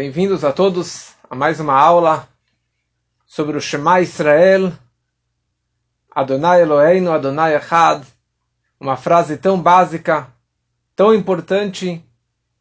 Bem-vindos 0.00 0.44
a 0.44 0.52
todos 0.52 1.16
a 1.28 1.34
mais 1.34 1.58
uma 1.58 1.74
aula 1.74 2.28
sobre 3.26 3.56
o 3.56 3.60
Shema 3.60 4.00
Israel, 4.00 4.72
Adonai 6.08 6.62
Eloheinu, 6.62 7.10
Adonai 7.10 7.56
Echad, 7.56 8.06
uma 8.78 8.96
frase 8.96 9.36
tão 9.36 9.60
básica, 9.60 10.28
tão 10.94 11.12
importante, 11.12 12.00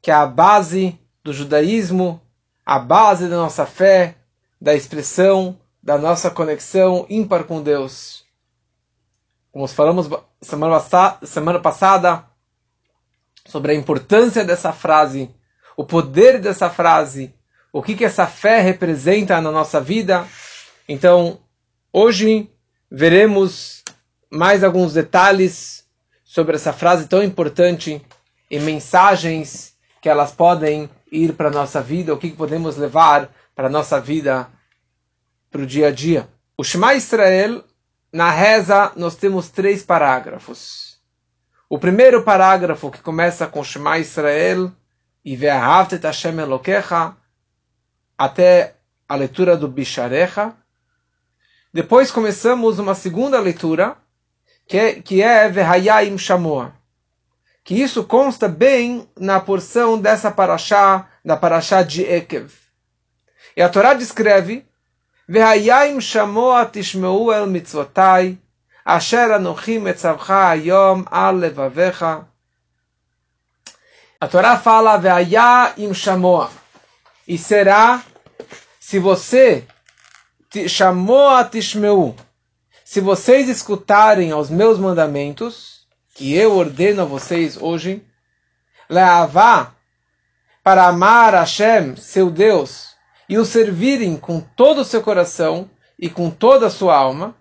que 0.02 0.10
é 0.10 0.16
a 0.16 0.26
base 0.26 1.00
do 1.24 1.32
judaísmo, 1.32 2.20
a 2.66 2.80
base 2.80 3.28
da 3.30 3.36
nossa 3.36 3.68
fé, 3.68 4.16
da 4.60 4.74
expressão, 4.74 5.60
da 5.82 5.96
nossa 5.96 6.32
conexão 6.32 7.06
ímpar 7.08 7.44
com 7.44 7.62
Deus. 7.62 8.26
Como 9.52 9.68
falamos 9.68 10.10
semana, 10.42 10.84
semana 11.22 11.60
passada 11.60 12.26
sobre 13.46 13.74
a 13.74 13.76
importância 13.76 14.44
dessa 14.44 14.74
frase, 14.74 15.30
o 15.78 15.86
poder 15.86 16.42
dessa 16.42 16.72
frase, 16.72 17.36
o 17.72 17.84
que, 17.84 17.96
que 17.96 18.04
essa 18.04 18.26
fé 18.26 18.60
representa 18.60 19.40
na 19.40 19.52
nossa 19.52 19.80
vida. 19.80 20.28
Então, 20.90 21.40
hoje 21.94 22.50
veremos 22.90 23.84
mais 24.32 24.64
alguns 24.64 24.94
detalhes 24.94 25.86
sobre 26.24 26.56
essa 26.56 26.74
frase 26.74 27.08
tão 27.08 27.22
importante 27.22 28.02
e 28.50 28.60
mensagens 28.60 29.78
que 30.02 30.10
elas 30.10 30.32
podem 30.32 30.90
ir 31.12 31.34
para 31.34 31.50
a 31.50 31.52
nossa 31.52 31.80
vida, 31.80 32.14
o 32.14 32.18
que, 32.18 32.32
que 32.32 32.36
podemos 32.38 32.76
levar 32.76 33.30
para 33.56 33.68
a 33.68 33.72
nossa 33.72 34.02
vida, 34.02 34.48
para 35.52 35.62
o 35.62 35.66
dia 35.66 35.90
a 35.90 35.92
dia. 35.92 36.28
O 36.58 36.64
Shema 36.64 36.96
Israel, 36.96 37.64
na 38.12 38.32
reza, 38.32 38.92
nós 38.96 39.16
temos 39.16 39.50
três 39.50 39.84
parágrafos. 39.84 40.98
O 41.70 41.78
primeiro 41.78 42.24
parágrafo, 42.24 42.90
que 42.90 43.02
começa 43.02 43.46
com 43.46 43.64
Shema 43.64 44.00
Israel, 44.00 44.72
e 45.24 45.36
Ve'ahavtet 45.36 46.04
Hashem 46.04 46.40
Elokecha, 46.40 47.16
até 48.18 48.76
a 49.08 49.16
leitura 49.16 49.56
do 49.56 49.68
Bisharecha. 49.68 50.54
Depois 51.74 52.12
começamos 52.12 52.80
uma 52.80 52.96
segunda 52.96 53.40
leitura, 53.40 53.98
que 54.68 54.78
é, 54.78 54.94
que 55.02 55.22
é 55.22 55.50
Ve'hayayim 55.50 56.18
Shamoa. 56.18 56.74
Que 57.64 57.76
isso 57.76 58.04
consta 58.04 58.48
bem 58.48 59.08
na 59.18 59.40
porção 59.40 60.00
dessa 60.00 60.32
paraxá, 60.32 61.08
da 61.24 61.38
paraxá 61.38 61.84
de 61.84 62.04
Ekev. 62.04 62.52
E 63.56 63.62
a 63.62 63.70
Torá 63.70 63.94
descreve 63.94 64.66
Ve'hayayim 65.28 66.00
Shamoa 66.00 66.66
Tishmeu 66.66 67.32
El 67.32 67.48
Mitzvotai, 67.48 68.40
Asher 68.86 69.32
Anochim 69.32 69.86
Etzavcha 69.88 70.50
Ayom 70.52 71.06
Al 71.12 71.36
Levavecha, 71.36 72.26
a 74.20 74.28
Torá 74.28 74.58
fala, 74.58 74.98
Ve'ayá 74.98 75.74
im. 75.78 75.92
E 77.28 77.38
será, 77.38 78.04
se 78.80 79.00
você 79.00 79.68
shamoa 80.68 81.44
tishmeu, 81.44 82.16
se 82.84 83.02
vocês 83.02 83.50
escutarem 83.50 84.32
aos 84.32 84.50
meus 84.50 84.80
mandamentos, 84.80 85.86
que 86.16 86.34
eu 86.34 86.58
ordeno 86.58 87.02
a 87.02 87.06
vocês 87.06 87.58
hoje, 87.58 88.04
leavá, 88.90 89.74
para 90.64 90.88
amar 90.88 91.34
Hashem, 91.34 91.96
seu 91.96 92.30
Deus, 92.32 92.96
e 93.30 93.38
o 93.38 93.46
servirem 93.46 94.18
com 94.18 94.40
todo 94.40 94.82
o 94.82 94.86
seu 94.86 95.04
coração 95.04 95.70
e 96.00 96.10
com 96.10 96.30
toda 96.30 96.68
a 96.68 96.70
sua 96.70 96.96
alma, 96.96 97.36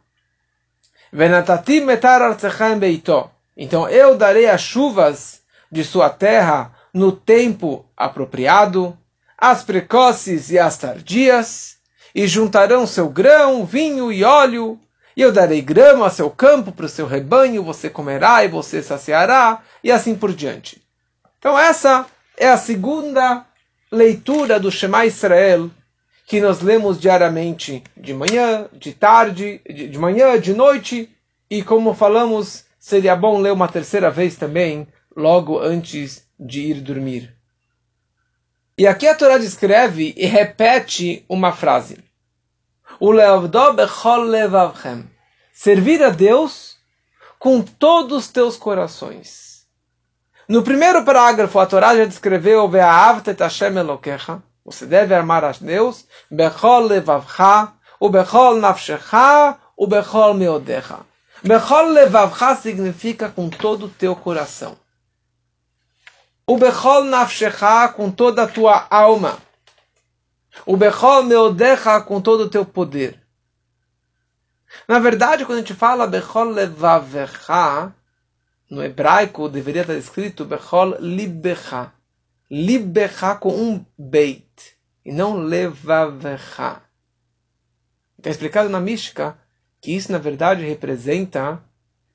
então 3.57 3.89
eu 3.89 4.17
darei 4.19 4.47
as 4.47 4.61
chuvas 4.61 5.43
de 5.71 5.85
sua 5.85 6.11
terra 6.11 6.73
no 6.93 7.13
tempo 7.13 7.85
apropriado, 7.97 8.97
as 9.37 9.63
precoces 9.63 10.51
e 10.51 10.59
as 10.59 10.79
tardias, 10.79 11.77
e 12.15 12.27
juntarão 12.27 12.87
seu 12.87 13.09
grão, 13.09 13.67
vinho 13.67 14.11
e 14.11 14.25
óleo, 14.25 14.81
e 15.15 15.21
eu 15.21 15.31
darei 15.31 15.61
grama 15.61 16.07
a 16.07 16.11
seu 16.11 16.31
campo 16.31 16.73
para 16.73 16.87
o 16.87 16.89
seu 16.89 17.07
rebanho, 17.07 17.63
você 17.63 17.91
comerá 17.91 18.45
e 18.45 18.49
você 18.49 18.83
saciará, 18.83 19.63
e 19.85 19.93
assim 19.93 20.15
por 20.15 20.33
diante. 20.33 20.83
Então 21.39 21.59
essa 21.59 22.07
é 22.39 22.49
a 22.49 22.57
segunda 22.57 23.45
leitura 23.91 24.59
do 24.59 24.71
Shema 24.71 25.05
Israel, 25.05 25.71
que 26.27 26.41
nós 26.41 26.61
lemos 26.61 26.99
diariamente, 26.99 27.85
de 27.97 28.13
manhã, 28.13 28.67
de 28.73 28.93
tarde, 28.93 29.61
de, 29.69 29.89
de 29.89 29.99
manhã, 29.99 30.41
de 30.41 30.55
noite, 30.55 31.09
e 31.49 31.63
como 31.63 31.95
falamos, 31.95 32.65
seria 32.79 33.15
bom 33.15 33.39
ler 33.39 33.53
uma 33.53 33.69
terceira 33.69 34.11
vez 34.11 34.37
também, 34.37 34.89
logo 35.17 35.59
antes 35.59 36.29
de 36.39 36.61
ir 36.61 36.83
dormir. 36.83 37.35
E 38.77 38.87
aqui 38.87 39.09
a 39.09 39.15
Torá 39.15 39.39
descreve 39.39 40.13
e 40.15 40.27
repete 40.27 41.25
uma 41.27 41.51
frase. 41.51 42.05
O 43.01 43.11
Servir 45.55 46.03
a 46.03 46.11
Deus 46.11 46.77
com 47.39 47.63
todos 47.63 48.25
os 48.25 48.29
teus 48.29 48.59
corações. 48.59 49.67
No 50.47 50.63
primeiro 50.63 51.03
parágrafo, 51.05 51.59
a 51.59 51.65
Torá 51.65 51.97
já 51.97 52.05
descreveu 52.05 52.69
Você 54.65 54.85
deve 54.85 55.15
amar 55.15 55.45
a 55.45 55.53
Deus 55.53 56.05
bechol 56.31 56.81
levavcha, 56.81 57.73
o 57.99 58.11
bechol 58.11 58.57
nafshecha, 58.57 59.57
o 59.75 59.87
bechol 59.87 60.35
meodecha. 60.35 60.99
Bechol 61.43 61.87
levavcha 61.87 62.57
significa 62.57 63.31
com 63.31 63.49
todo 63.49 63.87
o 63.87 63.89
teu 63.89 64.15
coração. 64.15 64.77
O 66.49 66.57
Bechol 66.57 67.03
Nafshecha 67.07 67.89
com 67.89 68.09
toda 68.09 68.45
a 68.45 68.47
tua 68.47 68.87
alma. 68.89 69.37
O 70.65 70.77
Bechol 70.77 71.25
Meodecha 71.25 72.01
com 72.01 72.21
todo 72.21 72.45
o 72.45 72.49
teu 72.49 72.65
poder. 72.65 73.21
Na 74.87 75.01
verdade, 75.01 75.45
quando 75.45 75.59
a 75.59 75.61
gente 75.63 75.75
fala 75.75 76.07
Bechol 76.07 76.51
Levavecha, 76.51 77.93
no 78.71 78.81
hebraico 78.81 79.49
deveria 79.49 79.83
estar 79.83 79.95
escrito 79.95 80.45
Bechol 80.45 80.97
Libecha. 81.01 81.93
Libecha 82.49 83.35
com 83.35 83.53
um 83.53 83.85
beit. 83.99 84.77
E 85.05 85.11
não 85.11 85.39
Levavecha. 85.39 86.81
Está 88.19 88.31
explicado 88.31 88.69
na 88.69 88.79
Mística 88.79 89.37
que 89.81 89.97
isso 89.97 90.13
na 90.13 90.19
verdade 90.19 90.65
representa 90.65 91.61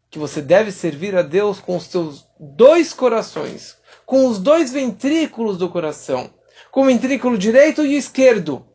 que 0.10 0.18
você 0.18 0.42
deve 0.42 0.72
servir 0.72 1.18
a 1.18 1.22
Deus 1.22 1.60
com 1.60 1.76
os 1.76 1.84
seus 1.84 2.26
dois 2.40 2.94
corações, 2.94 3.78
com 4.12 4.28
os 4.28 4.40
dois 4.40 4.74
ventrículos 4.74 5.58
do 5.58 5.70
coração, 5.70 6.30
com 6.70 6.82
o 6.82 6.86
ventrículo 6.88 7.38
direito 7.38 7.86
e 7.86 7.96
esquerdo, 7.96 8.66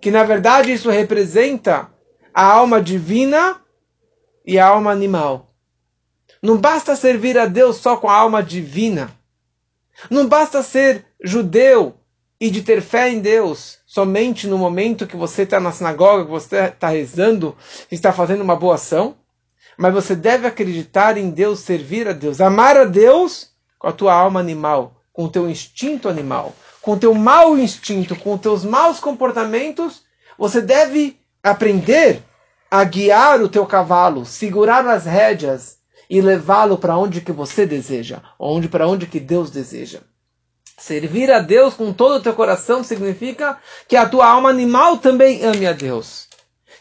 que 0.00 0.10
na 0.10 0.24
verdade 0.24 0.72
isso 0.72 0.88
representa 0.88 1.90
a 2.32 2.44
alma 2.44 2.80
divina 2.80 3.60
e 4.42 4.58
a 4.58 4.66
alma 4.66 4.90
animal. 4.90 5.52
Não 6.42 6.56
basta 6.56 6.96
servir 6.96 7.36
a 7.36 7.44
Deus 7.44 7.76
só 7.76 7.98
com 7.98 8.08
a 8.08 8.14
alma 8.14 8.42
divina. 8.42 9.14
Não 10.08 10.26
basta 10.26 10.62
ser 10.62 11.04
judeu 11.22 11.96
e 12.40 12.48
de 12.48 12.62
ter 12.62 12.80
fé 12.80 13.10
em 13.10 13.20
Deus 13.20 13.80
somente 13.84 14.46
no 14.46 14.56
momento 14.56 15.06
que 15.06 15.14
você 15.14 15.42
está 15.42 15.60
na 15.60 15.72
sinagoga, 15.72 16.24
que 16.24 16.30
você 16.30 16.56
está 16.56 16.88
rezando, 16.88 17.54
está 17.90 18.14
fazendo 18.14 18.40
uma 18.40 18.56
boa 18.56 18.76
ação. 18.76 19.14
Mas 19.76 19.92
você 19.92 20.16
deve 20.16 20.46
acreditar 20.46 21.18
em 21.18 21.28
Deus, 21.28 21.60
servir 21.60 22.08
a 22.08 22.14
Deus, 22.14 22.40
amar 22.40 22.78
a 22.78 22.86
Deus 22.86 23.49
com 23.80 23.88
a 23.88 23.92
tua 23.92 24.12
alma 24.12 24.38
animal, 24.38 25.02
com 25.10 25.24
o 25.24 25.30
teu 25.30 25.48
instinto 25.48 26.06
animal, 26.06 26.54
com 26.82 26.92
o 26.92 26.98
teu 26.98 27.14
mau 27.14 27.58
instinto, 27.58 28.14
com 28.14 28.34
os 28.34 28.40
teus 28.40 28.62
maus 28.62 29.00
comportamentos, 29.00 30.02
você 30.38 30.60
deve 30.60 31.18
aprender 31.42 32.22
a 32.70 32.84
guiar 32.84 33.40
o 33.40 33.48
teu 33.48 33.64
cavalo, 33.64 34.26
segurar 34.26 34.86
as 34.86 35.06
rédeas 35.06 35.78
e 36.10 36.20
levá-lo 36.20 36.76
para 36.76 36.98
onde 36.98 37.22
que 37.22 37.32
você 37.32 37.64
deseja, 37.64 38.20
onde 38.38 38.68
para 38.68 38.86
onde 38.86 39.06
que 39.06 39.18
Deus 39.18 39.50
deseja. 39.50 40.00
Servir 40.76 41.30
a 41.30 41.40
Deus 41.40 41.72
com 41.72 41.90
todo 41.92 42.16
o 42.16 42.22
teu 42.22 42.34
coração 42.34 42.84
significa 42.84 43.58
que 43.88 43.96
a 43.96 44.06
tua 44.06 44.26
alma 44.26 44.50
animal 44.50 44.98
também 44.98 45.42
ame 45.42 45.66
a 45.66 45.72
Deus. 45.72 46.28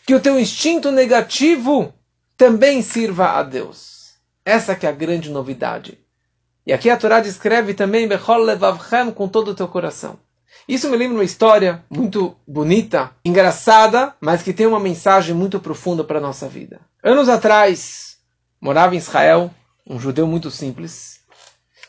Que 0.05 0.15
o 0.15 0.19
teu 0.19 0.37
instinto 0.37 0.91
negativo 0.91 1.93
também 2.35 2.81
sirva 2.81 3.37
a 3.37 3.43
Deus. 3.43 4.15
Essa 4.43 4.75
que 4.75 4.85
é 4.85 4.89
a 4.89 4.93
grande 4.93 5.29
novidade. 5.29 5.98
E 6.69 6.71
aqui 6.71 6.87
a 6.87 6.95
Torá 6.95 7.19
descreve 7.19 7.73
também 7.73 8.07
Bechol 8.07 8.43
levavchem 8.43 9.09
com 9.11 9.27
todo 9.27 9.49
o 9.49 9.55
teu 9.55 9.67
coração. 9.67 10.19
Isso 10.67 10.87
me 10.87 10.97
lembra 10.97 11.17
uma 11.17 11.23
história 11.23 11.83
muito 11.89 12.35
bonita, 12.47 13.09
engraçada, 13.25 14.13
mas 14.21 14.43
que 14.43 14.53
tem 14.53 14.67
uma 14.67 14.79
mensagem 14.79 15.33
muito 15.33 15.59
profunda 15.59 16.03
para 16.03 16.19
a 16.19 16.21
nossa 16.21 16.47
vida. 16.47 16.79
Anos 17.03 17.27
atrás, 17.27 18.19
morava 18.61 18.93
em 18.93 18.99
Israel, 18.99 19.49
um 19.83 19.99
judeu 19.99 20.27
muito 20.27 20.51
simples, 20.51 21.21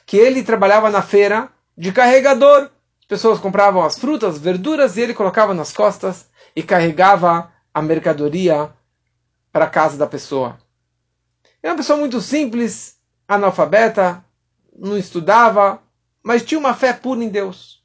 que 0.06 0.16
ele 0.16 0.42
trabalhava 0.42 0.88
na 0.88 1.02
feira 1.02 1.50
de 1.76 1.92
carregador. 1.92 2.70
As 3.00 3.06
pessoas 3.06 3.38
compravam 3.38 3.84
as 3.84 3.98
frutas, 3.98 4.38
verduras 4.38 4.96
e 4.96 5.02
ele 5.02 5.12
colocava 5.12 5.52
nas 5.52 5.74
costas 5.74 6.24
e 6.56 6.62
carregava 6.62 7.52
a 7.74 7.82
mercadoria 7.82 8.70
para 9.52 9.66
a 9.66 9.70
casa 9.70 9.98
da 9.98 10.06
pessoa. 10.06 10.56
É 11.62 11.68
uma 11.68 11.76
pessoa 11.76 11.98
muito 11.98 12.18
simples, 12.22 12.96
analfabeta, 13.28 14.24
não 14.80 14.96
estudava, 14.96 15.80
mas 16.22 16.42
tinha 16.42 16.58
uma 16.58 16.74
fé 16.74 16.92
pura 16.92 17.22
em 17.22 17.28
Deus. 17.28 17.82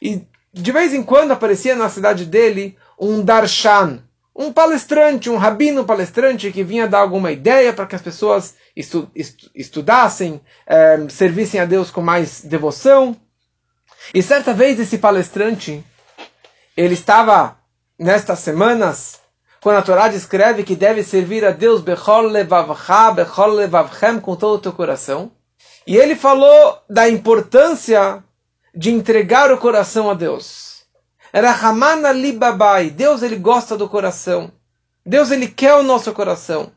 E 0.00 0.26
de 0.52 0.72
vez 0.72 0.92
em 0.92 1.02
quando 1.02 1.32
aparecia 1.32 1.76
na 1.76 1.88
cidade 1.88 2.26
dele 2.26 2.76
um 2.98 3.22
darshan, 3.22 4.02
um 4.34 4.52
palestrante, 4.52 5.28
um 5.28 5.36
rabino 5.36 5.84
palestrante 5.84 6.50
que 6.50 6.64
vinha 6.64 6.88
dar 6.88 7.00
alguma 7.00 7.30
ideia 7.30 7.72
para 7.72 7.86
que 7.86 7.94
as 7.94 8.02
pessoas 8.02 8.54
estu 8.74 9.10
estu 9.14 9.50
estudassem, 9.54 10.40
é, 10.66 11.06
servissem 11.08 11.60
a 11.60 11.64
Deus 11.64 11.90
com 11.90 12.00
mais 12.00 12.42
devoção. 12.42 13.16
E 14.14 14.22
certa 14.22 14.52
vez 14.52 14.80
esse 14.80 14.98
palestrante, 14.98 15.84
ele 16.76 16.94
estava 16.94 17.56
nestas 17.98 18.40
semanas, 18.40 19.20
quando 19.60 19.76
a 19.76 19.82
Torá 19.82 20.08
descreve 20.08 20.64
que 20.64 20.74
deve 20.74 21.04
servir 21.04 21.44
a 21.44 21.50
Deus 21.50 21.80
bechol 21.80 22.22
levavcha, 22.22 23.12
bechol 23.12 23.48
levavchem, 23.48 24.18
com 24.18 24.34
todo 24.34 24.56
o 24.56 24.60
teu 24.60 24.72
coração. 24.72 25.30
E 25.86 25.96
ele 25.96 26.14
falou 26.14 26.78
da 26.88 27.08
importância 27.08 28.22
de 28.74 28.90
entregar 28.90 29.52
o 29.52 29.58
coração 29.58 30.10
a 30.10 30.14
Deus. 30.14 30.82
Rahamana 31.32 32.12
libabai. 32.12 32.90
Deus 32.90 33.22
ele 33.22 33.36
gosta 33.36 33.76
do 33.76 33.88
coração. 33.88 34.52
Deus 35.04 35.30
ele 35.30 35.48
quer 35.48 35.74
o 35.74 35.82
nosso 35.82 36.12
coração. 36.12 36.72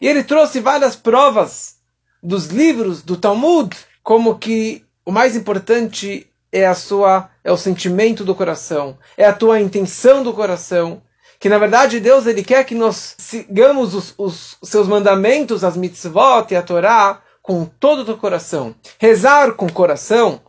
E 0.00 0.06
ele 0.06 0.22
trouxe 0.22 0.60
várias 0.60 0.94
provas 0.94 1.76
dos 2.22 2.46
livros 2.46 3.02
do 3.02 3.16
Talmud, 3.16 3.76
como 4.02 4.38
que 4.38 4.84
o 5.04 5.10
mais 5.10 5.34
importante 5.34 6.30
é 6.52 6.66
a 6.66 6.74
sua 6.74 7.30
é 7.42 7.50
o 7.50 7.56
sentimento 7.56 8.24
do 8.24 8.34
coração, 8.34 8.98
é 9.16 9.24
a 9.24 9.32
tua 9.32 9.60
intenção 9.60 10.22
do 10.22 10.32
coração. 10.32 11.02
Que 11.40 11.48
na 11.48 11.58
verdade 11.58 12.00
Deus 12.00 12.26
ele 12.26 12.42
quer 12.42 12.64
que 12.64 12.74
nós 12.74 13.14
sigamos 13.16 13.94
os, 13.94 14.14
os 14.18 14.58
seus 14.62 14.88
mandamentos, 14.88 15.62
as 15.62 15.76
mitzvot 15.76 16.46
e 16.50 16.56
a 16.56 16.62
Torá 16.62 17.22
com 17.48 17.64
todo 17.64 18.12
o 18.12 18.18
coração. 18.18 18.74
Rezar 18.98 19.54
com 19.54 19.70
coração 19.70 20.42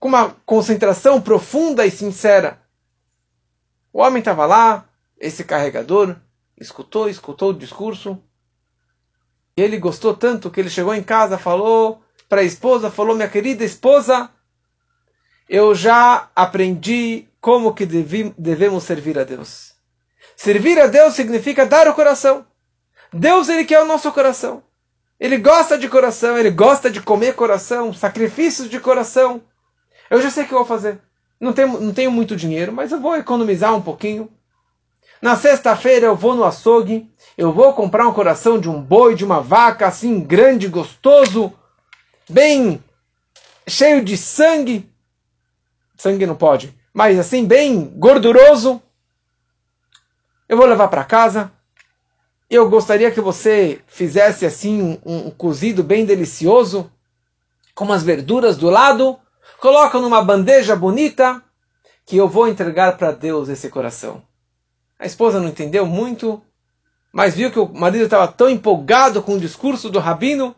com 0.00 0.08
uma 0.08 0.30
concentração 0.44 1.20
profunda 1.20 1.86
e 1.86 1.92
sincera. 1.92 2.60
O 3.92 4.00
homem 4.00 4.18
estava 4.18 4.44
lá, 4.46 4.88
esse 5.16 5.44
carregador, 5.44 6.16
escutou, 6.60 7.08
escutou 7.08 7.50
o 7.50 7.54
discurso. 7.54 8.20
E 9.56 9.62
ele 9.62 9.78
gostou 9.78 10.12
tanto 10.12 10.50
que 10.50 10.58
ele 10.58 10.68
chegou 10.68 10.92
em 10.92 11.04
casa, 11.04 11.38
falou 11.38 12.02
para 12.28 12.40
a 12.40 12.44
esposa, 12.44 12.90
falou: 12.90 13.14
"Minha 13.14 13.28
querida 13.28 13.62
esposa, 13.62 14.28
eu 15.48 15.72
já 15.72 16.30
aprendi 16.34 17.28
como 17.40 17.74
que 17.74 17.86
devemos 17.86 18.82
servir 18.82 19.16
a 19.20 19.22
Deus. 19.22 19.74
Servir 20.34 20.80
a 20.80 20.88
Deus 20.88 21.14
significa 21.14 21.64
dar 21.64 21.86
o 21.86 21.94
coração. 21.94 22.44
Deus 23.12 23.48
ele 23.48 23.64
quer 23.64 23.80
o 23.80 23.86
nosso 23.86 24.10
coração. 24.10 24.64
Ele 25.20 25.36
gosta 25.36 25.76
de 25.76 25.86
coração, 25.86 26.38
ele 26.38 26.50
gosta 26.50 26.90
de 26.90 27.02
comer 27.02 27.34
coração, 27.34 27.92
sacrifícios 27.92 28.70
de 28.70 28.80
coração. 28.80 29.42
Eu 30.08 30.22
já 30.22 30.30
sei 30.30 30.44
o 30.44 30.46
que 30.46 30.54
eu 30.54 30.58
vou 30.58 30.66
fazer. 30.66 30.98
Não 31.38 31.52
tenho, 31.52 31.78
não 31.78 31.92
tenho 31.92 32.10
muito 32.10 32.34
dinheiro, 32.34 32.72
mas 32.72 32.90
eu 32.90 32.98
vou 32.98 33.14
economizar 33.14 33.74
um 33.74 33.82
pouquinho. 33.82 34.30
Na 35.20 35.36
sexta-feira 35.36 36.06
eu 36.06 36.16
vou 36.16 36.34
no 36.34 36.44
açougue, 36.44 37.12
eu 37.36 37.52
vou 37.52 37.74
comprar 37.74 38.08
um 38.08 38.14
coração 38.14 38.58
de 38.58 38.70
um 38.70 38.80
boi, 38.80 39.14
de 39.14 39.22
uma 39.22 39.42
vaca, 39.42 39.86
assim, 39.86 40.20
grande, 40.20 40.66
gostoso, 40.66 41.52
bem 42.26 42.82
cheio 43.68 44.02
de 44.02 44.16
sangue. 44.16 44.90
Sangue 45.98 46.24
não 46.24 46.34
pode, 46.34 46.74
mas 46.94 47.18
assim, 47.18 47.44
bem 47.44 47.84
gorduroso. 47.84 48.82
Eu 50.48 50.56
vou 50.56 50.64
levar 50.64 50.88
para 50.88 51.04
casa. 51.04 51.52
Eu 52.50 52.68
gostaria 52.68 53.12
que 53.12 53.20
você 53.20 53.80
fizesse 53.86 54.44
assim 54.44 54.82
um, 54.82 55.26
um 55.28 55.30
cozido 55.30 55.84
bem 55.84 56.04
delicioso, 56.04 56.90
com 57.76 57.84
umas 57.84 58.02
verduras 58.02 58.56
do 58.56 58.68
lado 58.68 59.16
coloca 59.60 60.00
numa 60.00 60.22
bandeja 60.22 60.74
bonita 60.74 61.42
que 62.04 62.16
eu 62.16 62.26
vou 62.26 62.48
entregar 62.48 62.96
para 62.96 63.12
Deus 63.12 63.48
esse 63.48 63.68
coração. 63.68 64.22
A 64.98 65.06
esposa 65.06 65.38
não 65.38 65.48
entendeu 65.48 65.86
muito, 65.86 66.42
mas 67.12 67.34
viu 67.34 67.52
que 67.52 67.58
o 67.58 67.68
marido 67.72 68.04
estava 68.04 68.26
tão 68.26 68.50
empolgado 68.50 69.22
com 69.22 69.34
o 69.34 69.40
discurso 69.40 69.88
do 69.88 69.98
rabino 69.98 70.56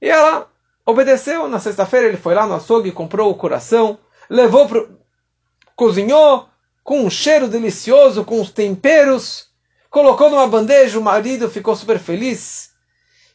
e 0.00 0.08
ela 0.08 0.48
obedeceu. 0.84 1.46
Na 1.46 1.60
sexta-feira 1.60 2.08
ele 2.08 2.16
foi 2.16 2.34
lá 2.34 2.46
no 2.46 2.54
açougue, 2.54 2.90
comprou 2.90 3.30
o 3.30 3.36
coração, 3.36 3.98
levou 4.28 4.68
cozinhou 5.76 6.48
com 6.82 7.04
um 7.04 7.10
cheiro 7.10 7.48
delicioso, 7.48 8.24
com 8.24 8.40
os 8.40 8.50
temperos, 8.50 9.49
colocou 9.90 10.30
numa 10.30 10.46
bandeja. 10.46 10.98
O 10.98 11.02
marido 11.02 11.50
ficou 11.50 11.76
super 11.76 11.98
feliz 11.98 12.70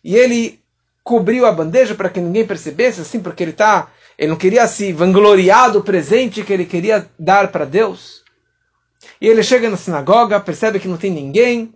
e 0.03 0.15
ele 0.15 0.63
cobriu 1.03 1.45
a 1.45 1.51
bandeja 1.51 1.93
para 1.93 2.09
que 2.09 2.19
ninguém 2.19 2.47
percebesse, 2.47 3.01
assim, 3.01 3.19
porque 3.19 3.43
ele 3.43 3.51
está 3.51 3.89
ele 4.17 4.29
não 4.29 4.37
queria 4.37 4.65
se 4.67 4.93
vangloriar 4.93 5.71
do 5.71 5.83
presente 5.83 6.43
que 6.43 6.53
ele 6.53 6.65
queria 6.65 7.09
dar 7.19 7.51
para 7.51 7.65
Deus. 7.65 8.23
E 9.19 9.27
ele 9.27 9.43
chega 9.43 9.69
na 9.69 9.77
sinagoga, 9.77 10.39
percebe 10.39 10.79
que 10.79 10.87
não 10.87 10.97
tem 10.97 11.11
ninguém. 11.11 11.73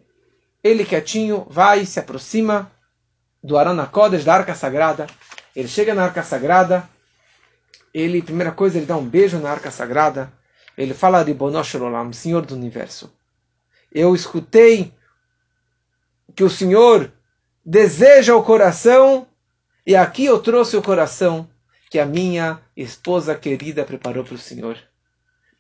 Ele 0.64 0.86
quietinho 0.86 1.46
vai 1.50 1.82
e 1.82 1.86
se 1.86 2.00
aproxima 2.00 2.72
do 3.44 3.58
Arana 3.58 3.86
Kodesh, 3.86 4.24
da 4.24 4.36
Arca 4.36 4.56
Sagrada. 4.56 5.08
Ele 5.56 5.68
chega 5.68 5.94
na 5.94 6.04
Arca 6.04 6.24
Sagrada. 6.24 6.90
Ele, 7.94 8.22
primeira 8.22 8.52
coisa, 8.52 8.78
ele 8.78 8.86
dá 8.86 8.96
um 8.96 9.06
beijo 9.06 9.38
na 9.38 9.52
Arca 9.52 9.72
Sagrada. 9.72 10.32
Ele 10.78 10.94
fala 10.94 11.24
de 11.24 11.36
Olam, 11.38 12.14
Senhor 12.14 12.46
do 12.46 12.56
Universo. 12.56 13.12
Eu 13.92 14.14
escutei 14.16 14.94
que 16.36 16.44
o 16.44 16.50
Senhor 16.50 17.12
deseja 17.66 18.36
o 18.36 18.44
coração 18.44 19.28
e 19.86 19.96
aqui 19.96 20.26
eu 20.26 20.40
trouxe 20.40 20.78
o 20.78 20.82
coração 20.82 21.50
que 21.90 21.98
a 22.00 22.06
minha 22.06 22.62
esposa 22.78 23.34
querida 23.36 23.84
preparou 23.84 24.24
para 24.24 24.36
o 24.36 24.38
Senhor. 24.38 24.78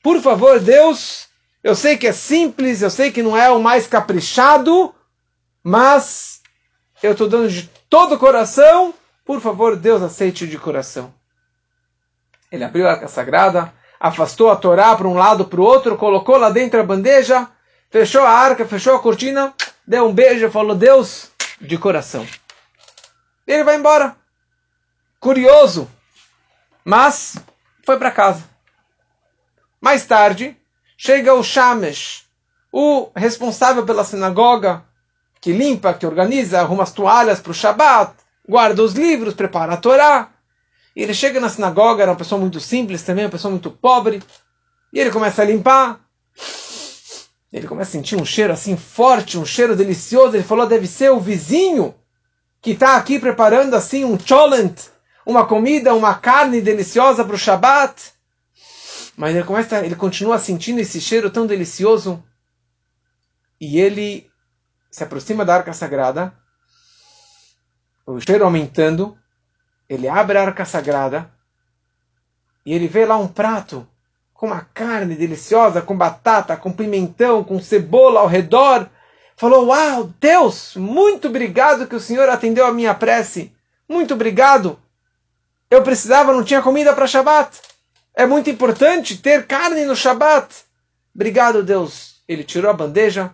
Por 0.03 0.21
favor, 0.21 0.59
Deus, 0.59 1.27
eu 1.63 1.75
sei 1.75 1.97
que 1.97 2.07
é 2.07 2.13
simples, 2.13 2.81
eu 2.81 2.89
sei 2.89 3.11
que 3.11 3.23
não 3.23 3.35
é 3.35 3.49
o 3.49 3.61
mais 3.61 3.87
caprichado, 3.87 4.93
mas 5.63 6.41
eu 7.01 7.13
estou 7.13 7.27
dando 7.27 7.49
de 7.49 7.69
todo 7.89 8.15
o 8.15 8.19
coração. 8.19 8.93
Por 9.25 9.41
favor, 9.41 9.75
Deus, 9.75 10.01
aceite 10.01 10.47
de 10.47 10.57
coração. 10.57 11.13
Ele 12.51 12.63
abriu 12.63 12.87
a 12.87 12.91
arca 12.91 13.07
sagrada, 13.07 13.73
afastou 13.99 14.49
a 14.49 14.55
Torá 14.55 14.95
para 14.95 15.07
um 15.07 15.15
lado 15.15 15.45
para 15.45 15.59
o 15.59 15.63
outro, 15.63 15.97
colocou 15.97 16.37
lá 16.37 16.49
dentro 16.49 16.79
a 16.79 16.83
bandeja, 16.83 17.47
fechou 17.89 18.23
a 18.23 18.29
arca, 18.29 18.65
fechou 18.65 18.95
a 18.95 18.99
cortina, 18.99 19.53
deu 19.85 20.07
um 20.07 20.13
beijo 20.13 20.45
e 20.45 20.51
falou: 20.51 20.75
Deus, 20.75 21.31
de 21.59 21.77
coração. 21.77 22.25
Ele 23.45 23.63
vai 23.63 23.75
embora. 23.75 24.15
Curioso, 25.19 25.89
mas 26.85 27.35
foi 27.85 27.97
para 27.97 28.11
casa. 28.11 28.43
Mais 29.81 30.05
tarde, 30.05 30.55
chega 30.97 31.33
o 31.33 31.43
Shamesh, 31.43 32.25
o 32.71 33.09
responsável 33.15 33.85
pela 33.85 34.03
sinagoga, 34.03 34.83
que 35.41 35.51
limpa, 35.51 35.93
que 35.93 36.05
organiza, 36.05 36.59
arruma 36.59 36.83
as 36.83 36.91
toalhas 36.91 37.39
para 37.39 37.51
o 37.51 37.55
Shabat, 37.55 38.13
guarda 38.47 38.83
os 38.83 38.93
livros, 38.93 39.33
prepara 39.33 39.73
a 39.73 39.77
Torá. 39.77 40.29
E 40.95 41.01
ele 41.01 41.13
chega 41.13 41.39
na 41.39 41.49
sinagoga, 41.49 42.01
era 42.01 42.11
uma 42.11 42.17
pessoa 42.17 42.39
muito 42.39 42.59
simples 42.59 43.03
também, 43.03 43.25
uma 43.25 43.31
pessoa 43.31 43.51
muito 43.51 43.71
pobre. 43.71 44.21
E 44.91 44.99
ele 44.99 45.11
começa 45.11 45.41
a 45.41 45.45
limpar. 45.45 45.99
Ele 47.51 47.67
começa 47.67 47.89
a 47.89 47.91
sentir 47.91 48.15
um 48.15 48.25
cheiro 48.25 48.53
assim 48.53 48.77
forte, 48.77 49.37
um 49.37 49.45
cheiro 49.45 49.75
delicioso. 49.75 50.35
Ele 50.35 50.43
falou: 50.43 50.67
deve 50.67 50.87
ser 50.87 51.11
o 51.11 51.19
vizinho 51.19 51.95
que 52.61 52.71
está 52.71 52.95
aqui 52.95 53.19
preparando 53.19 53.75
assim 53.75 54.05
um 54.05 54.19
cholent, 54.19 54.87
uma 55.25 55.45
comida, 55.47 55.93
uma 55.93 56.13
carne 56.15 56.61
deliciosa 56.61 57.25
para 57.25 57.35
o 57.35 57.39
Shabat. 57.39 58.13
Mas 59.17 59.35
ele 59.35 59.43
começa, 59.43 59.83
ele 59.85 59.95
continua 59.95 60.37
sentindo 60.37 60.79
esse 60.79 61.01
cheiro 61.01 61.29
tão 61.29 61.47
delicioso. 61.47 62.23
E 63.59 63.79
ele 63.79 64.29
se 64.91 65.03
aproxima 65.03 65.43
da 65.43 65.55
arca 65.55 65.73
sagrada. 65.73 66.33
O 68.05 68.19
cheiro 68.21 68.45
aumentando. 68.45 69.17
Ele 69.89 70.07
abre 70.07 70.37
a 70.37 70.43
arca 70.43 70.65
sagrada. 70.65 71.31
E 72.63 72.73
ele 72.73 72.87
vê 72.87 73.05
lá 73.05 73.17
um 73.17 73.27
prato 73.27 73.87
com 74.39 74.45
uma 74.45 74.61
carne 74.73 75.15
deliciosa, 75.15 75.81
com 75.81 75.97
batata, 75.97 76.55
com 76.55 76.71
pimentão, 76.71 77.43
com 77.43 77.61
cebola 77.61 78.21
ao 78.21 78.27
redor. 78.27 78.89
Falou: 79.35 79.65
Uau, 79.65 80.13
Deus, 80.17 80.77
muito 80.77 81.27
obrigado 81.27 81.85
que 81.85 81.95
o 81.95 81.99
Senhor 81.99 82.29
atendeu 82.29 82.65
a 82.65 82.71
minha 82.71 82.93
prece. 82.93 83.51
Muito 83.87 84.13
obrigado. 84.13 84.79
Eu 85.69 85.83
precisava, 85.83 86.31
não 86.31 86.41
tinha 86.41 86.61
comida 86.61 86.93
para 86.93 87.05
Shabat. 87.05 87.59
É 88.15 88.25
muito 88.25 88.49
importante 88.49 89.17
ter 89.17 89.45
carne 89.45 89.83
no 89.83 89.93
Shabat. 89.93 90.55
Obrigado, 91.13 91.61
Deus. 91.61 92.21
Ele 92.25 92.45
tirou 92.45 92.71
a 92.71 92.73
bandeja, 92.73 93.31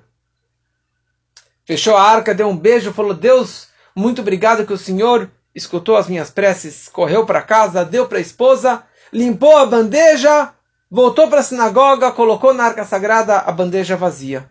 fechou 1.65 1.95
a 1.95 2.01
arca, 2.01 2.33
deu 2.33 2.47
um 2.47 2.57
beijo, 2.57 2.91
falou: 2.91 3.13
Deus, 3.13 3.67
muito 3.95 4.21
obrigado 4.21 4.65
que 4.65 4.73
o 4.73 4.77
Senhor 4.77 5.29
escutou 5.53 5.97
as 5.97 6.07
minhas 6.07 6.31
preces, 6.31 6.89
correu 6.89 7.27
para 7.27 7.43
casa, 7.43 7.85
deu 7.85 8.07
para 8.07 8.17
a 8.17 8.21
esposa, 8.21 8.81
limpou 9.13 9.55
a 9.55 9.67
bandeja, 9.67 10.54
voltou 10.95 11.27
para 11.27 11.41
a 11.41 11.43
sinagoga, 11.43 12.09
colocou 12.13 12.53
na 12.53 12.63
arca 12.63 12.85
sagrada 12.85 13.39
a 13.39 13.51
bandeja 13.51 13.97
vazia. 13.97 14.49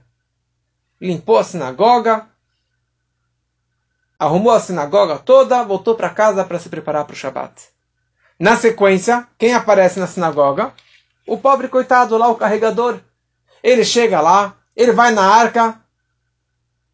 Limpou 1.00 1.38
a 1.38 1.42
sinagoga, 1.42 2.26
arrumou 4.18 4.52
a 4.52 4.60
sinagoga 4.60 5.18
toda, 5.18 5.62
voltou 5.62 5.94
para 5.94 6.10
casa 6.10 6.44
para 6.44 6.58
se 6.58 6.68
preparar 6.68 7.06
para 7.06 7.14
o 7.14 7.16
Shabat. 7.16 7.62
Na 8.38 8.58
sequência, 8.58 9.26
quem 9.38 9.54
aparece 9.54 9.98
na 9.98 10.06
sinagoga? 10.06 10.74
o 11.26 11.38
pobre 11.38 11.66
coitado 11.66 12.18
lá, 12.18 12.28
o 12.28 12.34
carregador. 12.34 13.00
Ele 13.62 13.82
chega 13.82 14.20
lá, 14.20 14.54
ele 14.76 14.92
vai 14.92 15.12
na 15.12 15.26
arca 15.26 15.80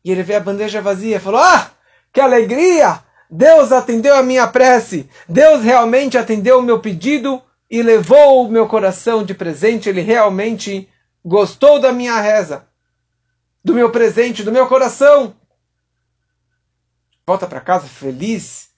e 0.04 0.12
ele 0.12 0.22
vê 0.22 0.36
a 0.36 0.40
bandeja 0.40 0.80
vazia 0.80 1.16
e 1.16 1.20
falou: 1.20 1.40
Ah, 1.40 1.72
que 2.12 2.20
alegria! 2.20 3.02
Deus 3.28 3.72
atendeu 3.72 4.14
a 4.14 4.22
minha 4.22 4.46
prece. 4.46 5.10
Deus 5.28 5.64
realmente 5.64 6.16
atendeu 6.16 6.60
o 6.60 6.62
meu 6.62 6.78
pedido 6.78 7.42
e 7.70 7.82
levou 7.82 8.44
o 8.44 8.50
meu 8.50 8.66
coração 8.66 9.22
de 9.22 9.32
presente. 9.32 9.88
Ele 9.88 10.00
realmente 10.00 10.88
gostou 11.24 11.78
da 11.78 11.92
minha 11.92 12.20
reza, 12.20 12.66
do 13.64 13.72
meu 13.72 13.90
presente, 13.90 14.42
do 14.42 14.50
meu 14.50 14.66
coração. 14.66 15.36
Volta 17.26 17.46
para 17.46 17.60
casa 17.60 17.86
feliz, 17.86 18.70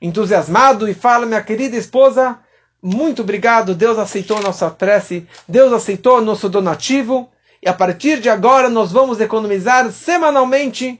entusiasmado 0.00 0.88
e 0.88 0.94
fala: 0.94 1.26
Minha 1.26 1.42
querida 1.42 1.76
esposa, 1.76 2.38
muito 2.82 3.22
obrigado. 3.22 3.74
Deus 3.74 3.98
aceitou 3.98 4.40
nossa 4.40 4.70
prece, 4.70 5.28
Deus 5.46 5.72
aceitou 5.72 6.20
nosso 6.22 6.48
donativo. 6.48 7.30
E 7.62 7.68
a 7.68 7.74
partir 7.74 8.20
de 8.20 8.28
agora 8.28 8.68
nós 8.68 8.90
vamos 8.90 9.20
economizar 9.20 9.92
semanalmente 9.92 10.98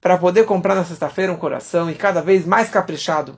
para 0.00 0.16
poder 0.16 0.44
comprar 0.44 0.74
na 0.74 0.84
sexta-feira 0.84 1.32
um 1.32 1.36
coração 1.36 1.90
e 1.90 1.94
cada 1.94 2.22
vez 2.22 2.46
mais 2.46 2.70
caprichado. 2.70 3.36